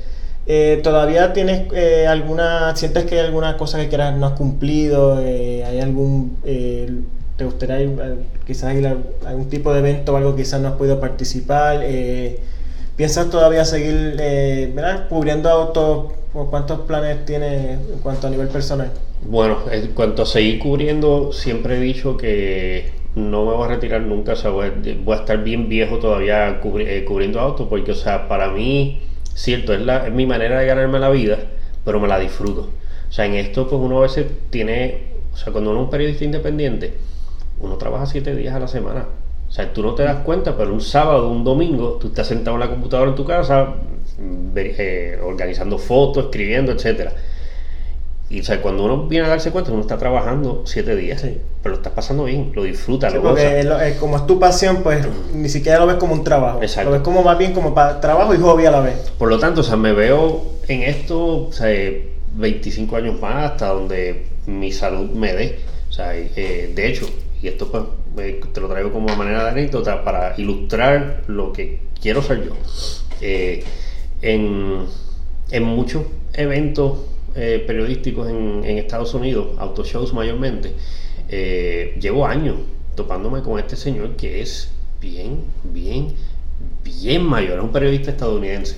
Eh, 0.47 0.81
¿Todavía 0.83 1.33
tienes 1.33 1.73
eh, 1.73 2.07
alguna, 2.09 2.75
sientes 2.75 3.05
que 3.05 3.21
hay 3.21 3.27
alguna 3.27 3.57
cosa 3.57 3.79
que 3.79 3.89
quieras 3.89 4.17
no 4.17 4.27
has 4.27 4.33
cumplido? 4.33 5.21
Eh, 5.21 5.65
¿Hay 5.65 5.81
algún, 5.81 6.37
te 7.37 7.45
gustaría 7.45 7.89
quizás 8.47 8.75
ir 8.75 8.87
a 8.87 8.97
algún 9.27 9.49
tipo 9.49 9.73
de 9.73 9.81
evento 9.81 10.15
o 10.15 10.17
algo 10.17 10.37
quizás 10.37 10.61
no 10.61 10.69
has 10.69 10.75
podido 10.75 11.01
participar? 11.01 11.85
¿Piensas 12.97 13.31
todavía 13.31 13.65
seguir 13.65 14.17
¿verdad? 14.75 15.09
cubriendo 15.09 15.49
autos? 15.49 16.13
¿Cuántos 16.33 16.81
planes 16.81 17.25
tienes 17.27 17.79
en 17.79 17.99
cuanto 18.03 18.27
a 18.27 18.31
nivel 18.31 18.49
personal? 18.49 18.91
Bueno, 19.23 19.59
en 19.71 19.89
cuanto 19.89 20.23
a 20.23 20.27
seguir 20.27 20.59
cubriendo, 20.59 21.33
siempre 21.33 21.77
he 21.77 21.81
dicho 21.81 22.17
que 22.17 22.93
no 23.15 23.45
me 23.45 23.53
voy 23.53 23.65
a 23.65 23.69
retirar 23.69 24.01
nunca, 24.01 24.33
o 24.33 24.37
sea, 24.37 24.51
voy, 24.51 24.67
a 24.67 25.15
estar 25.15 25.45
bien 25.45 25.69
viejo 25.69 25.99
todavía 25.99 26.61
cubriendo 26.61 27.41
autos, 27.41 27.69
porque, 27.69 27.93
o 27.93 27.95
sea, 27.95 28.29
para 28.29 28.51
mí 28.51 29.03
cierto, 29.35 29.73
es, 29.73 29.81
la, 29.81 30.07
es 30.07 30.13
mi 30.13 30.27
manera 30.27 30.59
de 30.59 30.67
ganarme 30.67 30.99
la 30.99 31.11
vida, 31.11 31.39
pero 31.85 32.01
me 32.01 32.09
la 32.09 32.19
disfruto. 32.19 32.71
O 33.09 33.13
sea, 33.13 33.27
en 33.27 33.35
esto 33.35 33.69
pues 33.69 33.81
uno 33.81 33.99
a 33.99 34.03
veces 34.03 34.27
tiene, 34.51 35.03
o 35.33 35.37
sea, 35.37 35.53
cuando 35.53 35.71
uno 35.71 35.81
es 35.81 35.85
un 35.85 35.91
periodista 35.91 36.25
independiente, 36.25 36.95
uno 37.61 37.77
trabaja 37.77 38.07
siete 38.07 38.35
días 38.35 38.55
a 38.55 38.59
la 38.59 38.69
semana. 38.69 39.07
O 39.49 39.53
sea, 39.53 39.73
tú 39.73 39.83
no 39.83 39.95
te 39.95 40.03
das 40.03 40.21
cuenta, 40.25 40.57
pero 40.57 40.73
un 40.73 40.81
sábado, 40.81 41.29
un 41.29 41.45
domingo, 41.45 41.99
tú 42.01 42.09
estás 42.09 42.27
sentado 42.27 42.57
en 42.57 42.61
la 42.61 42.71
computadora 42.71 43.11
en 43.11 43.17
tu 43.17 43.25
casa, 43.25 43.75
eh, 44.57 45.21
organizando 45.23 45.79
fotos, 45.79 46.25
escribiendo, 46.25 46.73
etcétera 46.73 47.13
y 48.33 48.41
o 48.41 48.45
sea, 48.45 48.63
cuando 48.63 48.85
uno 48.85 49.09
viene 49.09 49.27
a 49.27 49.29
darse 49.29 49.51
cuenta, 49.51 49.73
uno 49.73 49.83
está 49.83 49.99
trabajando 49.99 50.63
siete 50.65 50.97
días, 50.97 51.21
pero 51.63 51.75
lo 51.75 51.77
estás 51.77 51.93
pasando 51.93 52.25
bien, 52.25 52.51
lo 52.55 52.63
disfrutas, 52.63 53.13
lo 53.13 53.21
porque 53.21 53.61
es, 53.61 53.97
como 53.97 54.17
es 54.17 54.27
tu 54.27 54.41
pasión, 54.41 54.79
pues 54.83 55.07
ni 55.35 55.51
siquiera 55.51 55.79
lo 55.79 55.87
ves 55.87 55.97
como 55.97 56.15
un 56.15 56.25
trabajo. 56.25 56.63
Exacto. 56.63 56.89
Lo 56.89 56.97
ves 56.97 57.03
como 57.03 57.23
más 57.23 57.37
bien 57.37 57.53
como 57.53 57.75
para 57.75 58.01
trabajo 58.01 58.35
y 58.35 58.39
hobby 58.39 58.65
a 58.65 58.71
la 58.71 58.81
vez. 58.81 59.13
Por 59.19 59.29
lo 59.29 59.39
tanto, 59.39 59.61
o 59.61 59.65
sea, 59.65 59.77
me 59.77 59.93
veo 59.93 60.45
en 60.67 60.83
esto, 60.83 61.49
o 61.49 61.53
sea, 61.53 61.69
25 62.35 62.97
años 62.97 63.21
más 63.21 63.51
hasta 63.51 63.69
donde 63.69 64.25
mi 64.47 64.73
salud 64.73 65.11
me 65.11 65.35
dé. 65.35 65.59
O 65.91 65.93
sea, 65.93 66.17
eh, 66.17 66.73
de 66.75 66.89
hecho, 66.89 67.07
y 67.43 67.49
esto 67.49 67.71
pues 67.71 67.85
te 68.53 68.61
lo 68.61 68.69
traigo 68.69 68.93
como 68.93 69.15
manera 69.17 69.45
de 69.45 69.51
anécdota 69.51 70.05
para 70.05 70.35
ilustrar 70.39 71.25
lo 71.27 71.53
que 71.53 71.81
quiero 72.01 72.23
ser 72.23 72.45
yo. 72.47 72.53
Eh, 73.21 73.65
en, 74.23 74.87
muchos 75.65 76.05
eventos 76.35 76.99
eh, 77.35 77.63
periodísticos 77.67 78.29
en, 78.31 78.65
Estados 78.79 79.13
Unidos, 79.15 79.59
autoshows 79.59 80.13
mayormente, 80.15 80.73
eh, 81.29 81.97
llevo 82.01 82.27
años 82.27 82.57
topándome 82.95 83.43
con 83.43 83.59
este 83.59 83.77
señor 83.77 84.17
que 84.17 84.43
es 84.43 84.71
bien, 85.01 85.41
bien, 85.65 86.15
bien 86.85 87.25
mayor, 87.25 87.59
es 87.59 87.65
un 87.65 87.73
periodista 87.73 88.11
estadounidense, 88.11 88.77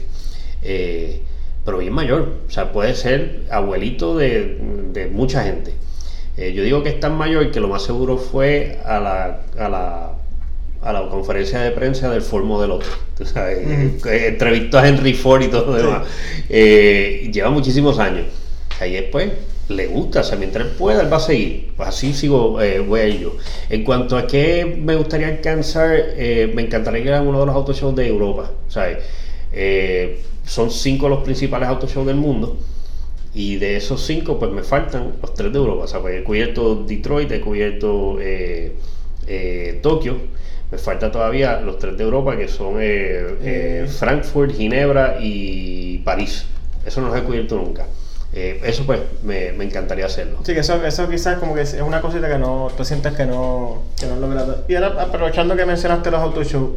eh, 0.63 1.21
pero 1.65 1.79
bien 1.79 1.93
mayor, 1.93 2.35
o 2.47 2.51
sea, 2.51 2.73
puede 2.73 2.95
ser 2.95 3.47
abuelito 3.51 4.17
de, 4.17 5.11
mucha 5.13 5.43
gente. 5.45 5.75
Yo 6.37 6.63
digo 6.63 6.83
que 6.83 6.89
es 6.91 7.01
tan 7.01 7.17
mayor 7.17 7.51
que 7.51 7.61
lo 7.61 7.69
más 7.69 7.83
seguro 7.83 8.19
fue 8.19 8.79
a 8.85 8.99
la, 8.99 9.41
a 9.59 9.69
la 9.69 10.11
a 10.83 10.93
la 10.93 11.09
conferencia 11.09 11.61
de 11.61 11.71
prensa 11.71 12.11
del 12.11 12.21
Ford 12.21 12.45
Model 12.45 12.73
otro. 12.73 12.91
Entrevistó 14.11 14.79
a 14.79 14.87
Henry 14.87 15.15
Ford 15.15 15.43
y 15.43 15.49
todo 15.49 15.67
lo 15.67 15.77
demás. 15.77 16.07
lleva 16.49 17.49
muchísimos 17.51 17.99
años. 17.99 18.27
Ahí 18.81 18.93
después 18.93 19.31
le 19.69 19.87
gusta, 19.87 20.21
o 20.21 20.25
sea, 20.25 20.37
mientras 20.37 20.67
pueda, 20.69 21.03
él 21.03 21.13
va 21.13 21.17
a 21.17 21.21
seguir. 21.21 21.73
Pues 21.77 21.89
así 21.89 22.13
sigo, 22.13 22.61
eh, 22.61 22.81
voy 22.81 23.01
a 23.01 23.09
ir 23.09 23.21
yo. 23.21 23.37
En 23.71 23.85
cuanto 23.85 24.17
a 24.17 24.27
qué 24.27 24.65
me 24.65 24.97
gustaría 24.97 25.29
alcanzar, 25.29 25.97
eh, 25.97 26.51
me 26.55 26.63
encantaría 26.63 27.03
ir 27.03 27.13
a 27.13 27.23
uno 27.23 27.41
de 27.41 27.47
los 27.47 27.55
autoshows 27.55 27.95
de 27.97 28.07
Europa. 28.07 28.51
¿sabes? 28.69 28.99
Eh, 29.53 30.23
son 30.45 30.71
cinco 30.71 31.09
los 31.09 31.23
principales 31.23 31.69
autoshows 31.69 32.07
del 32.07 32.17
mundo. 32.17 32.59
Y 33.35 33.57
de 33.57 33.77
esos 33.77 34.05
cinco, 34.05 34.39
pues 34.39 34.53
me 34.53 34.63
faltan 34.63 35.15
los 35.21 35.35
tres 35.35 35.53
de 35.53 35.59
Europa. 35.59 35.85
O 35.85 35.89
sea, 35.89 36.01
pues 36.01 36.21
he 36.21 36.25
cubierto 36.25 36.85
Detroit, 36.87 37.31
he 37.33 37.41
cubierto 37.41 38.19
Tokio. 39.83 40.17
Me 40.71 40.79
falta 40.79 41.11
todavía 41.11 41.61
los 41.61 41.79
tres 41.79 41.97
de 41.99 42.05
Europa, 42.05 42.37
que 42.37 42.49
son 42.49 42.77
Frankfurt, 43.99 44.55
Ginebra 44.55 45.19
y 45.21 45.99
París. 45.99 46.47
Eso 46.87 47.01
no 47.01 47.09
los 47.09 47.19
he 47.19 47.23
cubierto 47.23 47.57
nunca. 47.57 47.87
Eh, 48.37 48.61
eso 48.65 48.85
pues 48.85 49.01
me, 49.23 49.51
encantaría 49.51 50.07
hacerlo. 50.07 50.41
Sí, 50.45 50.55
que 50.55 50.61
eso, 50.61 50.85
eso 50.85 51.09
quizás 51.09 51.39
como 51.39 51.55
que 51.55 51.61
es 51.61 51.75
una 51.75 52.01
cosita 52.01 52.29
que 52.29 52.37
no, 52.37 52.69
tú 52.77 52.85
sientes 52.85 53.13
que 53.13 53.27
no, 53.27 53.83
que 53.99 54.07
no 54.07 54.15
has 54.15 54.21
logrado. 54.21 54.65
Y 54.67 54.75
ahora 54.75 55.03
aprovechando 55.03 55.55
que 55.55 55.65
mencionaste 55.65 56.11
los 56.11 56.21
autoshows, 56.21 56.71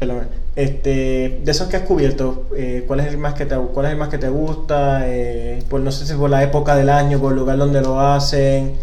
eh, 0.00 0.22
este, 0.56 1.40
de 1.44 1.50
esos 1.50 1.68
que 1.68 1.76
has 1.76 1.82
cubierto, 1.82 2.46
eh, 2.56 2.84
¿cuál, 2.86 3.00
es 3.00 3.08
el 3.08 3.18
más 3.18 3.34
que 3.34 3.44
te, 3.44 3.54
¿cuál 3.56 3.86
es 3.86 3.96
más 3.96 4.08
que 4.08 4.18
te 4.18 4.28
gusta? 4.28 5.02
Eh, 5.06 5.62
pues 5.68 5.82
no 5.82 5.92
sé 5.92 6.06
si 6.06 6.14
por 6.14 6.30
la 6.30 6.42
época 6.42 6.74
del 6.74 6.88
año, 6.88 7.18
por 7.20 7.32
el 7.32 7.38
lugar 7.38 7.58
donde 7.58 7.80
lo 7.82 8.00
hacen. 8.00 8.76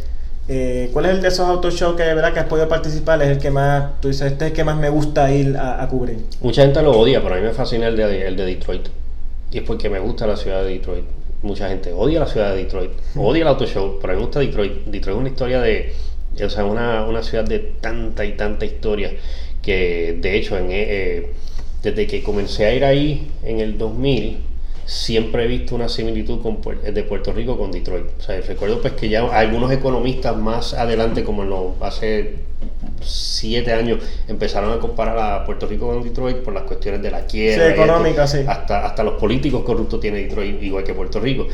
¿Cuál 0.93 1.05
es 1.07 1.11
el 1.11 1.21
de 1.21 1.27
esos 1.27 1.47
autoshows 1.47 1.97
que 1.97 2.03
verdad 2.03 2.33
que 2.33 2.39
has 2.39 2.45
podido 2.45 2.69
participar? 2.69 3.21
Es 3.21 3.29
el 3.29 3.37
que 3.39 3.51
más, 3.51 3.99
tú 3.99 4.07
dices, 4.07 4.31
este 4.31 4.45
es 4.45 4.51
el 4.51 4.55
que 4.55 4.63
más 4.63 4.77
me 4.77 4.89
gusta 4.89 5.29
ir 5.29 5.57
a, 5.57 5.85
cubrir. 5.89 6.19
Mucha 6.39 6.61
gente 6.61 6.81
lo 6.81 6.91
odia, 6.97 7.21
pero 7.21 7.35
a 7.35 7.37
mí 7.37 7.43
me 7.43 7.51
fascina 7.51 7.87
el 7.87 7.97
de, 7.97 8.27
el 8.27 8.37
de 8.37 8.45
Detroit. 8.45 8.87
Y 9.51 9.57
es 9.57 9.63
porque 9.63 9.89
me 9.89 9.99
gusta 9.99 10.25
la 10.25 10.37
ciudad 10.37 10.63
de 10.63 10.69
Detroit 10.69 11.05
mucha 11.41 11.69
gente 11.69 11.93
odia 11.93 12.19
la 12.19 12.27
ciudad 12.27 12.51
de 12.51 12.63
Detroit, 12.63 12.91
odia 13.15 13.43
el 13.43 13.47
auto 13.47 13.65
show, 13.65 13.99
pero 14.01 14.13
a 14.13 14.15
mí 14.15 14.19
me 14.19 14.25
gusta 14.25 14.39
Detroit. 14.39 14.85
Detroit 14.85 15.15
es 15.15 15.19
una 15.19 15.29
historia 15.29 15.61
de, 15.61 15.93
o 16.43 16.49
sea, 16.49 16.65
una, 16.65 17.05
una 17.05 17.23
ciudad 17.23 17.43
de 17.43 17.59
tanta 17.59 18.25
y 18.25 18.33
tanta 18.33 18.65
historia 18.65 19.11
que 19.67 20.17
de 20.21 20.37
hecho 20.37 20.57
en, 20.57 20.67
eh, 20.69 21.27
desde 21.83 22.07
que 22.07 22.23
comencé 22.23 22.65
a 22.65 22.73
ir 22.73 22.85
ahí 22.85 23.27
en 23.43 23.59
el 23.59 23.77
2000, 23.77 24.37
siempre 24.85 25.43
he 25.43 25.47
visto 25.47 25.75
una 25.75 25.89
similitud 25.89 26.41
con, 26.41 26.61
de 26.61 27.03
Puerto 27.03 27.33
Rico 27.33 27.57
con 27.57 27.73
Detroit. 27.73 28.05
O 28.17 28.21
sea, 28.21 28.39
recuerdo 28.39 28.81
pues 28.81 28.93
que 28.93 29.09
ya 29.09 29.25
algunos 29.25 29.69
economistas 29.73 30.37
más 30.37 30.73
adelante, 30.73 31.25
como 31.25 31.43
en 31.43 31.83
hace 31.83 32.35
siete 33.01 33.73
años, 33.73 33.99
empezaron 34.29 34.71
a 34.71 34.79
comparar 34.79 35.19
a 35.19 35.45
Puerto 35.45 35.67
Rico 35.67 35.87
con 35.87 36.01
Detroit 36.01 36.37
por 36.37 36.53
las 36.53 36.63
cuestiones 36.63 37.01
de 37.01 37.11
la 37.11 37.25
quiebra. 37.25 37.73
económica, 37.73 38.25
sí. 38.25 38.45
Hasta, 38.47 38.85
hasta 38.85 39.03
los 39.03 39.15
políticos 39.15 39.65
corruptos 39.65 39.99
tiene 39.99 40.19
Detroit, 40.19 40.63
igual 40.63 40.85
que 40.85 40.93
Puerto 40.93 41.19
Rico. 41.19 41.45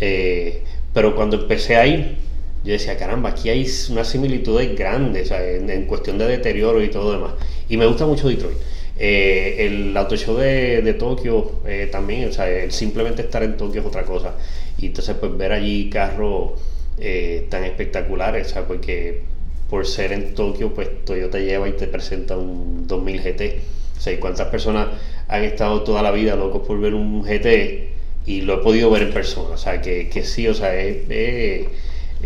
Eh, 0.00 0.64
pero 0.92 1.14
cuando 1.14 1.36
empecé 1.36 1.76
a 1.76 1.86
ir, 1.86 2.16
yo 2.62 2.72
decía, 2.72 2.96
caramba, 2.98 3.30
aquí 3.30 3.48
hay 3.48 3.66
una 3.90 4.04
similitud 4.04 4.60
grande, 4.76 5.22
o 5.22 5.24
sea, 5.24 5.42
en, 5.46 5.86
cuestión 5.86 6.18
de 6.18 6.26
deterioro 6.26 6.82
y 6.82 6.88
todo 6.90 7.12
demás. 7.12 7.32
Y 7.68 7.76
me 7.76 7.86
gusta 7.86 8.04
mucho 8.06 8.28
Detroit. 8.28 8.58
Eh, 8.98 9.66
el 9.66 9.96
auto 9.96 10.14
show 10.16 10.36
de, 10.36 10.82
de 10.82 10.92
Tokio 10.92 11.52
eh, 11.66 11.88
también, 11.90 12.28
o 12.28 12.32
sea, 12.32 12.50
el 12.50 12.70
simplemente 12.70 13.22
estar 13.22 13.42
en 13.42 13.56
Tokio 13.56 13.80
es 13.80 13.86
otra 13.86 14.04
cosa. 14.04 14.34
Y 14.76 14.86
entonces, 14.86 15.16
pues 15.18 15.36
ver 15.38 15.52
allí 15.52 15.88
carros 15.88 16.60
eh, 16.98 17.46
tan 17.48 17.64
espectaculares, 17.64 18.48
o 18.48 18.50
sea, 18.50 18.66
porque 18.66 19.22
por 19.70 19.86
ser 19.86 20.12
en 20.12 20.34
Tokio, 20.34 20.74
pues 20.74 21.04
Toyota 21.06 21.38
lleva 21.38 21.68
y 21.68 21.72
te 21.72 21.86
presenta 21.86 22.36
un 22.36 22.86
2000 22.86 23.22
GT. 23.22 23.60
O 23.96 24.00
sea, 24.00 24.20
¿cuántas 24.20 24.48
personas 24.48 24.88
han 25.28 25.44
estado 25.44 25.82
toda 25.82 26.02
la 26.02 26.10
vida 26.10 26.36
locos 26.36 26.66
por 26.66 26.78
ver 26.78 26.92
un 26.94 27.22
GT? 27.22 27.88
Y 28.26 28.42
lo 28.42 28.54
he 28.54 28.58
podido 28.58 28.90
ver 28.90 29.02
en 29.02 29.12
persona, 29.12 29.54
o 29.54 29.58
sea, 29.58 29.80
que, 29.80 30.10
que 30.10 30.24
sí, 30.24 30.46
o 30.46 30.54
sea, 30.54 30.72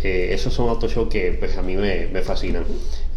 esos 0.03 0.53
son 0.53 0.69
autoshows 0.69 1.09
que 1.09 1.31
pues 1.31 1.57
a 1.57 1.61
mí 1.61 1.75
me, 1.75 2.07
me 2.07 2.21
fascinan. 2.21 2.63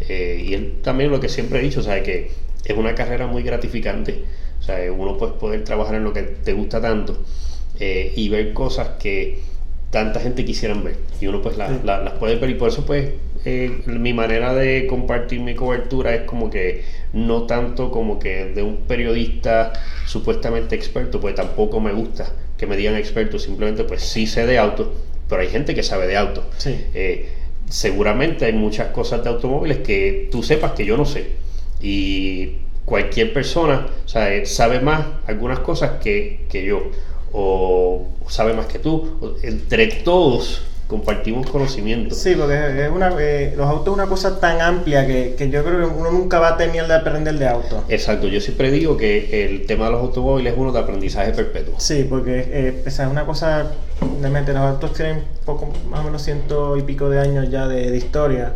y 0.07 0.53
él, 0.53 0.79
también 0.81 1.11
lo 1.11 1.19
que 1.19 1.29
siempre 1.29 1.59
he 1.59 1.61
dicho, 1.61 1.81
o 1.81 1.83
sea, 1.83 2.01
que 2.01 2.31
es 2.65 2.77
una 2.77 2.95
carrera 2.95 3.27
muy 3.27 3.43
gratificante. 3.43 4.23
O 4.59 4.63
sea, 4.63 4.91
uno 4.91 5.17
puede 5.17 5.33
poder 5.33 5.63
trabajar 5.63 5.95
en 5.95 6.03
lo 6.03 6.13
que 6.13 6.23
te 6.23 6.53
gusta 6.53 6.81
tanto 6.81 7.17
eh, 7.79 8.13
y 8.15 8.29
ver 8.29 8.53
cosas 8.53 8.89
que 8.99 9.39
tanta 9.89 10.19
gente 10.19 10.45
quisieran 10.45 10.83
ver. 10.83 10.97
Y 11.21 11.27
uno 11.27 11.41
pues 11.41 11.57
las 11.57 12.13
puede 12.19 12.35
ver 12.35 12.49
y 12.49 12.55
por 12.55 12.69
eso 12.69 12.85
pues 12.85 13.09
eh, 13.45 13.81
mi 13.85 14.13
manera 14.13 14.53
de 14.53 14.85
compartir 14.87 15.39
mi 15.39 15.55
cobertura 15.55 16.13
es 16.13 16.21
como 16.23 16.49
que 16.49 16.83
no 17.13 17.43
tanto 17.43 17.89
como 17.89 18.19
que 18.19 18.45
de 18.45 18.61
un 18.61 18.77
periodista 18.81 19.73
supuestamente 20.05 20.75
experto, 20.75 21.19
pues 21.19 21.35
tampoco 21.35 21.79
me 21.79 21.93
gusta 21.93 22.31
que 22.57 22.67
me 22.67 22.75
digan 22.75 22.95
experto, 22.95 23.39
simplemente 23.39 23.85
pues 23.85 24.01
sí 24.01 24.27
sé 24.27 24.45
de 24.45 24.57
auto, 24.57 24.93
pero 25.29 25.41
hay 25.41 25.47
gente 25.47 25.73
que 25.75 25.83
sabe 25.83 26.07
de 26.07 26.17
auto. 26.17 26.43
Eh, 26.65 27.29
seguramente 27.69 28.45
hay 28.45 28.53
muchas 28.53 28.87
cosas 28.87 29.23
de 29.23 29.29
automóviles 29.29 29.77
que 29.77 30.27
tú 30.31 30.41
sepas 30.43 30.71
que 30.71 30.85
yo 30.85 30.97
no 30.97 31.05
sé 31.05 31.27
y 31.81 32.55
cualquier 32.83 33.31
persona 33.31 33.87
sabe 34.05 34.79
más 34.81 35.05
algunas 35.27 35.59
cosas 35.59 36.01
que, 36.01 36.47
yo, 36.51 36.89
o 37.31 38.07
sabe 38.27 38.53
más 38.53 38.65
que 38.65 38.79
tú. 38.79 39.37
Entre 39.43 39.87
todos 39.87 40.63
compartimos 40.89 41.49
conocimiento. 41.49 42.13
Sí, 42.15 42.35
porque 42.35 42.85
es 42.85 42.91
una, 42.91 43.13
eh, 43.17 43.53
los 43.55 43.67
autos 43.67 43.93
es 43.93 43.93
una 43.93 44.07
cosa 44.07 44.39
tan 44.41 44.59
amplia 44.59 45.07
que, 45.07 45.35
yo 45.49 45.63
creo 45.63 45.87
que 45.87 45.95
uno 45.95 46.11
nunca 46.11 46.39
va 46.39 46.49
a 46.49 46.57
tener 46.57 46.85
de 46.87 46.93
aprender 46.93 47.37
de 47.37 47.47
auto. 47.47 47.85
Exacto, 47.87 48.27
yo 48.27 48.41
siempre 48.41 48.71
digo 48.71 48.97
que 48.97 49.45
el 49.45 49.65
tema 49.67 49.85
de 49.85 49.91
los 49.91 50.01
automóviles 50.01 50.53
es 50.53 50.59
uno 50.59 50.71
de 50.71 50.79
aprendizaje 50.79 51.31
perpetuo. 51.31 51.75
Sí, 51.77 52.05
porque 52.09 52.43
eh, 52.49 52.83
es 52.85 52.99
una 52.99 53.25
cosa, 53.25 53.71
realmente 54.19 54.51
los 54.51 54.63
autos 54.63 54.93
tienen 54.93 55.23
poco, 55.45 55.71
más 55.89 56.01
o 56.01 56.03
menos 56.03 56.23
ciento 56.23 56.75
y 56.75 56.81
pico 56.81 57.09
de 57.09 57.19
años 57.19 57.49
ya 57.49 57.67
de 57.67 57.95
historia 57.95 58.55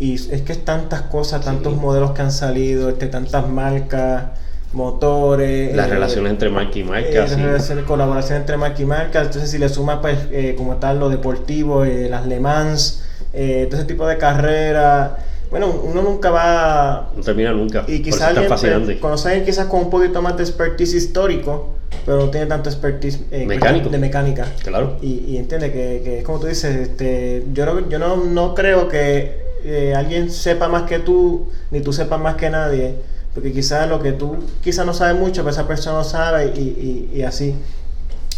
y 0.00 0.14
es 0.14 0.42
que 0.42 0.52
es 0.52 0.64
tantas 0.64 1.02
cosas, 1.02 1.44
tantos 1.44 1.76
modelos 1.76 2.12
que 2.12 2.22
han 2.22 2.32
salido, 2.32 2.88
este, 2.88 3.06
tantas 3.06 3.46
marcas, 3.46 4.30
motores. 4.72 5.74
Las 5.74 5.88
eh, 5.88 5.90
relaciones 5.90 6.32
entre 6.32 6.50
marca 6.50 6.78
y 6.78 6.84
marca. 6.84 7.26
Eh, 7.26 7.82
colaboración 7.86 8.38
entre 8.38 8.56
marca 8.56 8.80
y 8.82 8.84
marca. 8.86 9.22
Entonces, 9.22 9.50
si 9.50 9.58
le 9.58 9.68
sumas, 9.68 9.98
pues, 10.00 10.18
eh, 10.30 10.54
como 10.56 10.76
tal, 10.76 11.00
lo 11.00 11.08
deportivo, 11.08 11.84
eh, 11.84 12.08
las 12.08 12.26
Le 12.26 12.40
Mans, 12.40 13.04
todo 13.32 13.76
ese 13.76 13.84
tipo 13.84 14.06
de 14.06 14.18
carreras. 14.18 15.12
Bueno, 15.50 15.68
uno 15.68 16.02
nunca 16.02 16.30
va. 16.30 17.10
No 17.16 17.22
termina 17.22 17.52
nunca. 17.52 17.84
Y 17.88 18.02
quizás 18.02 18.22
alguien, 18.22 18.46
pues, 18.48 18.98
conoce 19.00 19.28
a 19.28 19.30
alguien 19.32 19.46
quizás 19.46 19.66
con 19.66 19.80
un 19.80 19.90
poquito 19.90 20.22
más 20.22 20.36
de 20.36 20.44
expertise 20.44 20.94
histórico, 20.94 21.74
pero 22.06 22.18
no 22.18 22.30
tiene 22.30 22.46
tanto 22.46 22.68
expertise 22.68 23.20
Mecánico. 23.30 23.88
de 23.88 23.98
mecánica. 23.98 24.46
Claro. 24.62 24.96
Y, 25.02 25.24
y 25.26 25.36
entiende 25.38 25.72
que, 25.72 26.02
que, 26.04 26.22
como 26.22 26.38
tú 26.38 26.46
dices, 26.46 26.76
este, 26.76 27.44
yo, 27.52 27.88
yo 27.88 27.98
no, 27.98 28.16
no 28.16 28.54
creo 28.54 28.88
que 28.88 29.50
eh, 29.64 29.94
alguien 29.94 30.30
sepa 30.30 30.68
más 30.68 30.84
que 30.84 31.00
tú, 31.00 31.48
ni 31.70 31.80
tú 31.80 31.92
sepas 31.92 32.20
más 32.20 32.36
que 32.36 32.48
nadie, 32.48 32.94
porque 33.34 33.52
quizás 33.52 33.88
lo 33.88 34.00
que 34.00 34.12
tú 34.12 34.36
quizás 34.62 34.84
no 34.84 34.94
sabes 34.94 35.20
mucho, 35.20 35.42
pero 35.42 35.50
esa 35.50 35.66
persona 35.66 35.98
no 35.98 36.04
sabe 36.04 36.46
y, 36.46 37.10
y, 37.12 37.22
así. 37.22 37.54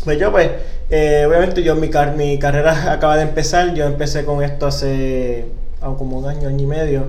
Pues 0.05 0.19
yo 0.19 0.31
pues, 0.31 0.51
eh, 0.91 1.25
obviamente 1.27 1.63
yo 1.63 1.77
mi, 1.77 1.91
mi 2.17 2.39
carrera 2.39 2.93
acaba 2.93 3.17
de 3.17 3.23
empezar, 3.23 3.75
yo 3.75 3.87
empecé 3.87 4.25
con 4.25 4.43
esto 4.43 4.67
hace 4.67 5.47
ah, 5.81 5.95
como 5.97 6.19
un 6.19 6.29
año, 6.29 6.49
año 6.49 6.63
y 6.63 6.67
medio. 6.67 7.07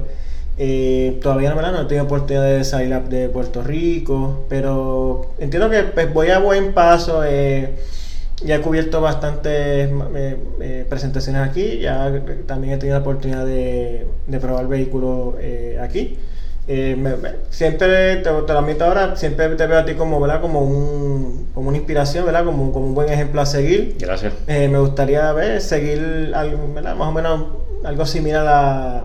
Eh, 0.57 1.19
todavía 1.21 1.53
no, 1.53 1.61
no 1.61 1.81
he 1.81 1.85
tenido 1.85 2.05
oportunidad 2.05 2.45
de 2.45 2.63
salir 2.63 2.95
de 3.09 3.27
Puerto 3.27 3.63
Rico, 3.63 4.45
pero 4.49 5.33
entiendo 5.39 5.69
que 5.69 5.83
pues, 5.83 6.13
voy 6.13 6.29
a 6.29 6.39
buen 6.39 6.73
paso. 6.73 7.23
Eh, 7.25 7.75
ya 8.45 8.55
he 8.55 8.61
cubierto 8.61 8.99
bastantes 8.99 9.89
presentaciones 10.89 11.47
aquí, 11.47 11.79
ya 11.79 12.11
también 12.45 12.73
he 12.73 12.77
tenido 12.77 12.97
la 12.97 13.01
oportunidad 13.01 13.45
de, 13.45 14.05
probar 14.41 14.67
vehículos 14.67 15.35
eh, 16.67 16.97
aquí. 17.05 17.37
siempre, 17.49 18.17
te, 18.17 18.29
lo 18.31 18.59
admito 18.59 18.85
ahora, 18.85 19.15
siempre 19.15 19.49
te 19.49 19.67
veo 19.67 19.79
a 19.79 19.85
ti 19.85 19.93
como, 19.95 20.19
¿verdad? 20.19 20.41
como, 20.41 20.61
un, 20.61 21.49
como 21.53 21.69
una 21.69 21.77
inspiración, 21.77 22.25
¿verdad? 22.25 22.45
Como, 22.45 22.71
como 22.71 22.85
un 22.87 22.95
buen 22.95 23.09
ejemplo 23.09 23.41
a 23.41 23.45
seguir. 23.45 23.95
Gracias. 23.99 24.33
me 24.47 24.77
gustaría 24.79 25.31
ver, 25.33 25.61
seguir 25.61 26.31
algo, 26.35 26.67
más 26.67 26.95
o 26.99 27.11
menos 27.11 27.45
algo 27.83 28.05
similar 28.05 28.47
a, 28.47 29.03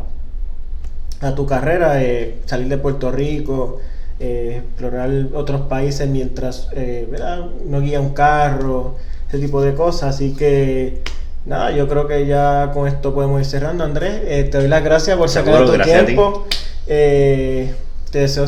a 1.21 1.35
tu 1.35 1.47
carrera, 1.47 2.01
salir 2.47 2.69
de 2.69 2.79
Puerto 2.79 3.11
Rico. 3.11 3.81
explorar 4.21 5.11
otros 5.35 5.63
países 5.63 6.09
mientras 6.09 6.69
¿verdad? 6.73 7.47
no 7.65 7.81
guía 7.81 8.01
un 8.01 8.15
carro, 8.15 8.97
ese 9.29 9.39
tipo 9.39 9.61
de 9.63 9.75
cosas. 9.75 10.15
Así 10.15 10.35
que 10.35 11.03
nada, 11.47 11.71
yo 11.73 11.89
creo 11.89 12.07
que 12.07 12.27
ya 12.27 12.71
con 12.73 12.89
esto 12.89 13.15
podemos 13.15 13.41
ir 13.41 13.47
cerrando, 13.47 13.85
Andrés. 13.85 14.21
Eh, 14.25 14.45
te 14.45 14.59
doy 14.59 14.69
las 14.69 14.83
gracias 14.83 15.17
por 15.17 15.29
sacar 15.29 15.65
tu 15.65 15.79
tiempo. 15.79 16.47
Eh, 16.89 17.71
te 18.11 18.21
deseo 18.21 18.47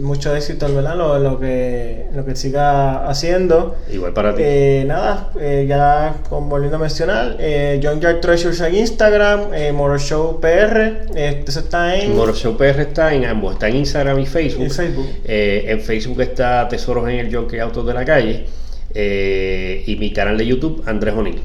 mucho 0.00 0.34
éxito 0.34 0.66
en 0.66 0.74
Lo, 0.74 1.18
lo, 1.18 1.38
que, 1.38 2.06
lo 2.14 2.24
que 2.24 2.34
siga 2.34 3.06
haciendo.Igual 3.06 4.14
para 4.14 4.34
ti. 4.34 4.42
Eh, 4.42 4.84
nada, 4.86 5.30
ya 5.66 6.14
volviendo 6.30 6.76
a 6.76 6.80
mencionar, 6.80 7.36
John 7.82 8.00
Yard 8.00 8.20
Treasures 8.20 8.60
en 8.62 8.74
Instagram, 8.76 9.50
Motor 9.74 10.00
Show 10.00 10.40
PR, 10.40 11.10
eso 11.14 11.60
está 11.60 11.94
en... 11.96 12.16
Motor 12.16 12.34
Show 12.34 12.56
PR 12.56 12.80
está 12.80 13.12
en 13.12 13.26
ambos, 13.26 13.52
está 13.52 13.68
en 13.68 13.76
Instagram 13.76 14.18
y 14.18 14.24
Facebook. 14.24 14.64
En 14.64 14.70
Facebook. 14.70 15.08
en 15.26 15.80
Facebook 15.82 16.20
está 16.22 16.66
Tesoros 16.68 17.06
en 17.10 17.16
el 17.16 17.34
Jockey 17.34 17.58
Autos 17.58 17.86
de 17.86 17.92
la 17.92 18.06
Calle. 18.06 18.46
Eh, 18.94 19.84
y 19.86 19.96
mi 19.96 20.12
canal 20.12 20.36
de 20.36 20.46
YouTube, 20.46 20.82
Andrés 20.86 21.14
O'Neill. 21.16 21.40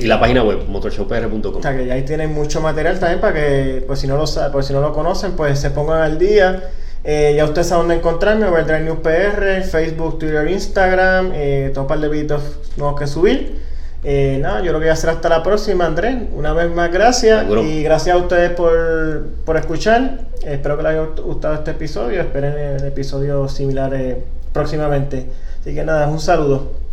Y 0.00 0.06
la 0.06 0.20
página 0.20 0.42
web, 0.42 0.66
motorshowpr.com. 0.68 1.56
O 1.56 1.62
sea 1.62 1.76
que 1.76 1.90
ahí 1.90 2.02
tienen 2.02 2.32
mucho 2.32 2.60
material 2.60 2.98
también 2.98 3.20
para 3.20 3.34
que, 3.34 3.84
pues 3.86 4.00
si 4.00 4.06
no 4.06 4.16
lo, 4.16 4.24
pues, 4.52 4.66
si 4.66 4.72
no 4.72 4.80
lo 4.80 4.92
conocen, 4.92 5.32
pues 5.32 5.58
se 5.58 5.70
pongan 5.70 6.02
al 6.02 6.18
día. 6.18 6.70
Eh, 7.02 7.32
ya 7.34 7.44
ustedes 7.44 7.68
saben 7.68 7.88
dónde 7.88 7.96
encontrarme, 7.96 8.46
Overdrive 8.46 8.80
News 8.80 8.98
PR, 8.98 9.62
Facebook, 9.62 10.18
Twitter, 10.18 10.48
Instagram, 10.48 11.32
eh, 11.34 11.70
todo 11.72 11.84
un 11.84 11.88
par 11.88 11.98
de 12.00 12.08
videos 12.08 12.42
nuevos 12.76 12.98
que 12.98 13.06
subir. 13.06 13.58
Eh, 14.02 14.38
nada, 14.40 14.62
yo 14.62 14.72
lo 14.72 14.78
que 14.78 14.84
voy 14.84 14.90
a 14.90 14.94
hacer 14.94 15.10
hasta 15.10 15.28
la 15.28 15.42
próxima, 15.42 15.86
Andrés. 15.86 16.16
Una 16.34 16.52
vez 16.52 16.70
más, 16.70 16.92
gracias. 16.92 17.46
Y 17.64 17.82
gracias 17.82 18.14
a 18.14 18.18
ustedes 18.18 18.50
por, 18.50 19.26
por 19.44 19.56
escuchar. 19.56 20.20
espero 20.44 20.76
que 20.76 20.82
les 20.82 20.92
haya 20.92 21.06
gustado 21.22 21.54
este 21.54 21.72
episodio. 21.72 22.20
Esperen 22.20 22.84
episodios 22.84 23.52
similares 23.52 24.18
próximamente. 24.52 25.26
Así 25.60 25.74
que 25.74 25.84
nada, 25.84 26.06
un 26.08 26.20
saludo. 26.20 26.89